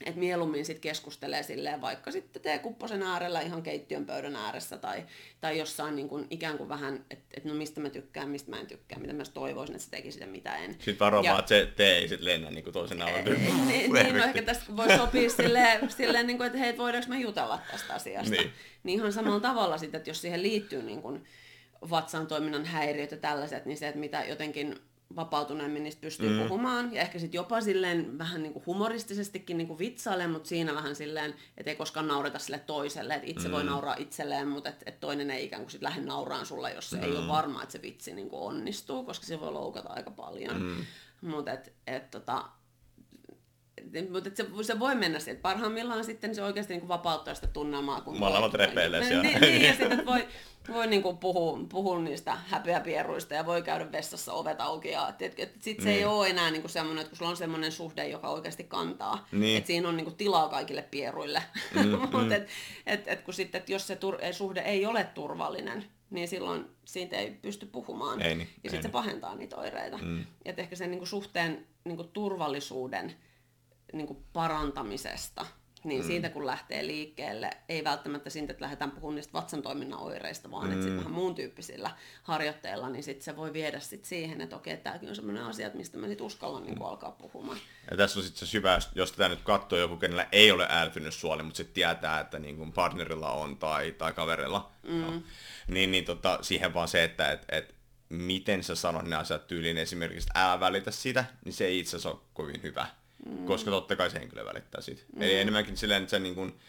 et 0.07 0.17
mieluummin 0.17 0.65
sit 0.65 0.79
keskustelee 0.79 1.43
silleen 1.43 1.81
vaikka 1.81 2.11
sitten 2.11 2.43
teekupposen 2.43 3.03
äärellä 3.03 3.41
ihan 3.41 3.63
keittiön 3.63 4.07
pöydän 4.07 4.37
ääressä 4.37 4.79
tai, 4.79 5.05
tai 5.41 5.59
jossain 5.59 5.97
niin 5.97 6.09
kuin 6.09 6.27
ikään 6.31 6.59
kuin 6.59 6.69
vähän, 6.69 7.05
että 7.11 7.25
et 7.37 7.45
no 7.45 7.55
mistä 7.55 7.81
mä 7.81 7.91
tykkään, 7.91 8.29
mistä 8.29 8.51
mä 8.51 8.61
en 8.61 8.67
tykkää, 8.67 8.99
mitä 8.99 9.13
mä 9.13 9.23
toivoisin, 9.35 9.75
että 9.75 9.85
se 9.85 9.91
teki 9.91 10.13
sitä, 10.13 10.27
mitä 10.27 10.57
en. 10.57 10.73
Sitten 10.73 10.99
varo 10.99 11.23
vaan, 11.23 11.39
että 11.39 11.49
se 11.49 11.69
tee 11.77 11.99
ei 11.99 12.09
sitten 12.09 12.25
lennä 12.25 12.51
niin 12.51 12.65
kuin 12.65 12.75
toisen 12.75 12.99
niin, 12.99 13.69
niin, 13.69 13.93
niin, 13.93 14.17
no 14.17 14.25
ehkä 14.25 14.43
tästä 14.43 14.77
voi 14.77 14.97
sopia 14.97 15.31
silleen, 15.31 15.91
silleen 15.91 16.27
niin 16.27 16.37
kuin, 16.37 16.47
että 16.47 16.59
hei, 16.59 16.79
voidaanko 16.79 17.09
me 17.09 17.19
jutella 17.19 17.61
tästä 17.71 17.95
asiasta. 17.95 18.31
Niin. 18.31 18.53
niin 18.83 18.99
ihan 18.99 19.13
samalla 19.13 19.41
tavalla 19.41 19.79
sitten, 19.79 19.99
että 19.99 20.11
jos 20.11 20.21
siihen 20.21 20.43
liittyy 20.43 20.83
niin 20.83 21.03
kuin 21.03 21.25
vatsan 21.91 22.27
toiminnan 22.27 22.65
häiriöt 22.65 23.11
ja 23.11 23.17
tällaiset, 23.17 23.67
niin 23.67 23.79
se, 23.79 23.89
että 23.89 24.01
mitä 24.01 24.25
jotenkin 24.25 24.81
vapautuneemmin 25.17 25.83
niistä 25.83 26.01
pystyy 26.01 26.29
mm. 26.31 26.43
puhumaan. 26.43 26.95
Ja 26.95 27.01
ehkä 27.01 27.19
sitten 27.19 27.39
jopa 27.39 27.61
silleen 27.61 28.19
vähän 28.19 28.43
niin 28.43 28.53
kuin 28.53 28.67
humoristisestikin 28.67 29.59
niin 29.59 29.67
kuin 29.67 29.79
vitsailen, 29.79 30.31
mutta 30.31 30.49
siinä 30.49 30.75
vähän 30.75 30.97
silleen, 30.97 31.35
että 31.57 31.71
ei 31.71 31.77
koskaan 31.77 32.09
naureta 32.09 32.39
sille 32.39 32.59
toiselle. 32.59 33.15
Että 33.15 33.27
itse 33.27 33.49
mm. 33.49 33.55
voi 33.55 33.65
nauraa 33.65 33.97
itselleen, 33.99 34.49
mutta 34.49 34.71
et, 34.71 34.83
et 34.87 35.01
toinen 35.01 35.31
ei 35.31 35.45
ikään 35.45 35.63
kuin 35.63 35.71
sit 35.71 35.83
lähde 35.83 36.03
nauraan 36.03 36.47
sulle, 36.47 36.73
jos 36.73 36.91
se 36.91 36.97
mm. 36.97 37.03
ei 37.03 37.17
ole 37.17 37.29
varma, 37.29 37.63
että 37.63 37.73
se 37.73 37.83
vitsi 37.83 38.15
niin 38.15 38.31
kuin 38.31 38.43
onnistuu, 38.43 39.05
koska 39.05 39.27
se 39.27 39.41
voi 39.41 39.53
loukata 39.53 39.89
aika 39.89 40.11
paljon. 40.11 40.63
Mm. 40.63 40.85
Mutta 41.21 41.53
et, 41.53 41.73
et, 41.87 42.11
tota, 42.11 42.45
mutta 44.13 44.31
se, 44.35 44.47
se 44.63 44.79
voi 44.79 44.95
mennä 44.95 45.19
sieltä. 45.19 45.41
Parhaimmillaan 45.41 46.05
sitten 46.05 46.35
se 46.35 46.43
oikeasti 46.43 46.73
niin 46.73 46.81
kuin 46.81 46.89
vapauttaa 46.89 47.35
sitä 47.35 47.47
tunnelmaa. 47.47 48.01
Kun 48.01 48.19
Molemmat 48.19 48.55
repeilee 48.55 49.05
siellä. 49.05 49.23
Niin, 49.23 49.41
niin, 49.41 49.63
ja 49.63 49.75
sitten 49.81 50.07
voi, 50.07 50.29
voi 50.69 50.87
niin 50.87 51.03
kuin 51.03 51.19
puhua, 51.19 51.59
puhua 51.69 51.99
niistä 51.99 52.35
häpeäpieruista 52.47 53.35
ja 53.35 53.47
voi 53.47 53.63
käydä 53.63 53.93
vessassa 53.93 54.33
ovet 54.33 54.61
auki. 54.61 54.91
Ja, 54.91 55.09
et, 55.09 55.23
et, 55.23 55.35
et 55.39 55.63
sit 55.63 55.81
se 55.81 55.89
niin. 55.89 55.99
ei 55.99 56.05
ole 56.05 56.29
enää 56.29 56.51
niin 56.51 56.63
kuin 56.63 56.71
semmoinen, 56.71 57.01
että 57.01 57.11
kun 57.11 57.19
sulla 57.19 57.31
on 57.31 57.37
semmoinen 57.37 57.73
suhde, 57.73 58.09
joka 58.09 58.29
oikeasti 58.29 58.65
kantaa. 58.65 59.29
Niin. 59.33 59.59
Että 59.59 59.67
siinä 59.67 59.89
on 59.89 59.97
niin 59.97 60.05
kuin 60.05 60.17
tilaa 60.17 60.49
kaikille 60.49 60.83
pieruille. 60.83 61.43
Mm, 61.75 61.89
Mutta 61.89 62.19
mm. 62.25 62.33
et, 62.33 62.49
et, 62.87 63.09
et, 63.09 63.23
kun 63.23 63.35
sitten, 63.35 63.61
et 63.61 63.69
jos 63.69 63.87
se 63.87 63.95
tur- 63.95 64.33
suhde 64.33 64.61
ei 64.61 64.87
ole 64.87 65.05
turvallinen, 65.05 65.85
niin 66.11 66.29
silloin 66.29 66.65
siitä 66.85 67.17
ei 67.17 67.31
pysty 67.31 67.67
puhumaan. 67.67 68.23
Ei 68.23 68.35
niin, 68.35 68.49
ja 68.65 68.71
sitten 68.71 68.83
se 68.83 68.93
pahentaa 68.93 69.35
niitä 69.35 69.57
oireita. 69.57 69.99
Mm. 69.99 70.25
Et 70.45 70.59
ehkä 70.59 70.77
sen 70.77 70.91
niin 70.91 70.99
kuin 70.99 71.09
suhteen 71.09 71.67
niin 71.85 71.97
kuin 71.97 72.09
turvallisuuden 72.09 73.15
niin 73.93 74.07
kuin 74.07 74.25
parantamisesta, 74.33 75.47
niin 75.85 76.01
mm. 76.01 76.07
siitä 76.07 76.29
kun 76.29 76.47
lähtee 76.47 76.87
liikkeelle, 76.87 77.51
ei 77.69 77.85
välttämättä 77.85 78.31
siitä, 78.31 78.53
että 78.53 78.65
lähdetään 78.65 78.91
puhumaan 78.91 79.15
niistä 79.15 79.33
vatsan 79.33 79.63
toiminnan 79.63 80.01
oireista, 80.01 80.51
vaan 80.51 80.67
mm. 80.67 80.73
että 80.73 80.83
sitten 80.83 80.99
vähän 80.99 81.13
muun 81.13 81.35
tyyppisillä 81.35 81.91
harjoitteilla, 82.23 82.89
niin 82.89 83.03
sitten 83.03 83.25
se 83.25 83.37
voi 83.37 83.53
viedä 83.53 83.81
sit 83.81 84.05
siihen, 84.05 84.41
että 84.41 84.57
okei, 84.57 84.77
tämäkin 84.77 85.09
on 85.09 85.17
sellainen 85.17 85.45
asia, 85.45 85.71
mistä 85.75 85.99
mä 85.99 86.07
sitten 86.07 86.27
uskallan 86.27 86.63
niin 86.63 86.79
mm. 86.79 86.83
alkaa 86.83 87.11
puhumaan. 87.11 87.59
Ja 87.91 87.97
tässä 87.97 88.19
on 88.19 88.25
sitten 88.25 88.39
se 88.39 88.47
syvä, 88.47 88.79
jos 88.95 89.13
tätä 89.13 89.29
nyt 89.29 89.43
katsoo 89.43 89.79
joku, 89.79 89.97
kenellä 89.97 90.29
ei 90.33 90.51
ole 90.51 90.67
ärtynyt 90.71 91.15
suoli, 91.15 91.43
mutta 91.43 91.57
sitten 91.57 91.75
tietää, 91.75 92.21
että 92.21 92.39
niin 92.39 92.57
kuin 92.57 92.73
partnerilla 92.73 93.33
on 93.33 93.57
tai, 93.57 93.93
tai 93.93 94.13
kaverilla, 94.13 94.71
mm. 94.83 95.01
no, 95.01 95.23
niin, 95.69 95.91
niin 95.91 96.05
tota, 96.05 96.39
siihen 96.43 96.75
vaan 96.75 96.89
se, 96.89 97.05
että 97.05 97.33
et, 97.33 97.45
et, 97.49 97.75
miten 98.09 98.65
sä 98.65 98.75
sanot 98.75 99.07
ne 99.07 99.17
asiat 99.17 99.47
tyyliin 99.47 99.79
esimerkiksi, 99.79 100.29
että 100.29 100.45
älä 100.45 100.61
välitä 100.61 100.91
sitä, 100.91 101.25
niin 101.45 101.53
se 101.53 101.67
ei 101.67 101.79
itse 101.79 101.97
asiassa 101.97 102.11
ole 102.11 102.19
kovin 102.35 102.63
hyvä 102.63 102.87
mm. 103.27 103.47
koska 103.47 103.71
totta 103.71 103.97
kai 103.97 104.11
se 104.11 104.19
henkilö 104.19 104.45
välittää 104.45 104.81
siitä. 104.81 105.03
Mm. 105.17 105.23
Eli 105.23 105.39
enemmänkin 105.39 105.77
silleen, 105.77 106.03
että 106.03 106.11
sä 106.11 106.19
niin 106.19 106.35
kuin, 106.35 106.61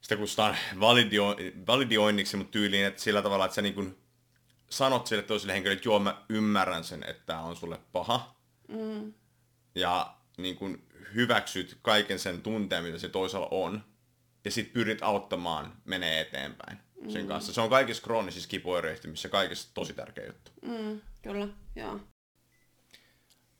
sitä 0.00 0.16
kutsutaan 0.16 0.56
validio, 0.80 1.36
validioinniksi, 1.66 2.36
mutta 2.36 2.52
tyyliin, 2.52 2.86
että 2.86 3.02
sillä 3.02 3.22
tavalla, 3.22 3.44
että 3.44 3.54
sä 3.54 3.62
niin 3.62 3.74
kuin 3.74 3.98
sanot 4.70 5.06
sille 5.06 5.22
toiselle 5.22 5.52
henkilölle, 5.52 5.76
että 5.76 5.88
joo, 5.88 5.98
mä 5.98 6.22
ymmärrän 6.28 6.84
sen, 6.84 7.04
että 7.08 7.22
tämä 7.26 7.40
on 7.40 7.56
sulle 7.56 7.78
paha. 7.92 8.36
Mm. 8.68 9.12
Ja 9.74 10.16
niin 10.36 10.56
kuin 10.56 10.86
hyväksyt 11.14 11.78
kaiken 11.82 12.18
sen 12.18 12.42
tunteen, 12.42 12.84
mitä 12.84 12.98
se 12.98 13.08
toisella 13.08 13.48
on. 13.50 13.84
Ja 14.44 14.50
sit 14.50 14.72
pyrit 14.72 15.02
auttamaan 15.02 15.72
menee 15.84 16.20
eteenpäin 16.20 16.78
sen 17.08 17.22
mm. 17.22 17.28
kanssa. 17.28 17.52
Se 17.52 17.60
on 17.60 17.70
kaikissa 17.70 18.02
kroonisissa 18.02 18.48
kipuoireyhtymissä 18.48 19.28
kaikissa 19.28 19.74
tosi 19.74 19.92
tärkeä 19.92 20.26
juttu. 20.26 20.50
Mm, 20.62 21.00
kyllä, 21.22 21.48
joo. 21.76 22.00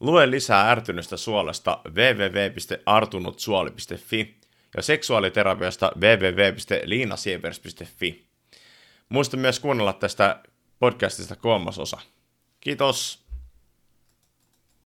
Lue 0.00 0.30
lisää 0.30 0.70
ärtynystä 0.70 1.16
suolesta 1.16 1.80
www.artunutsuoli.fi 1.88 4.36
ja 4.76 4.82
seksuaaliterapiasta 4.82 5.92
www.liinasievers.fi. 5.96 8.24
Muista 9.08 9.36
myös 9.36 9.60
kuunnella 9.60 9.92
tästä 9.92 10.42
podcastista 10.78 11.36
kolmas 11.36 11.78
osa. 11.78 12.00
Kiitos! 12.60 13.23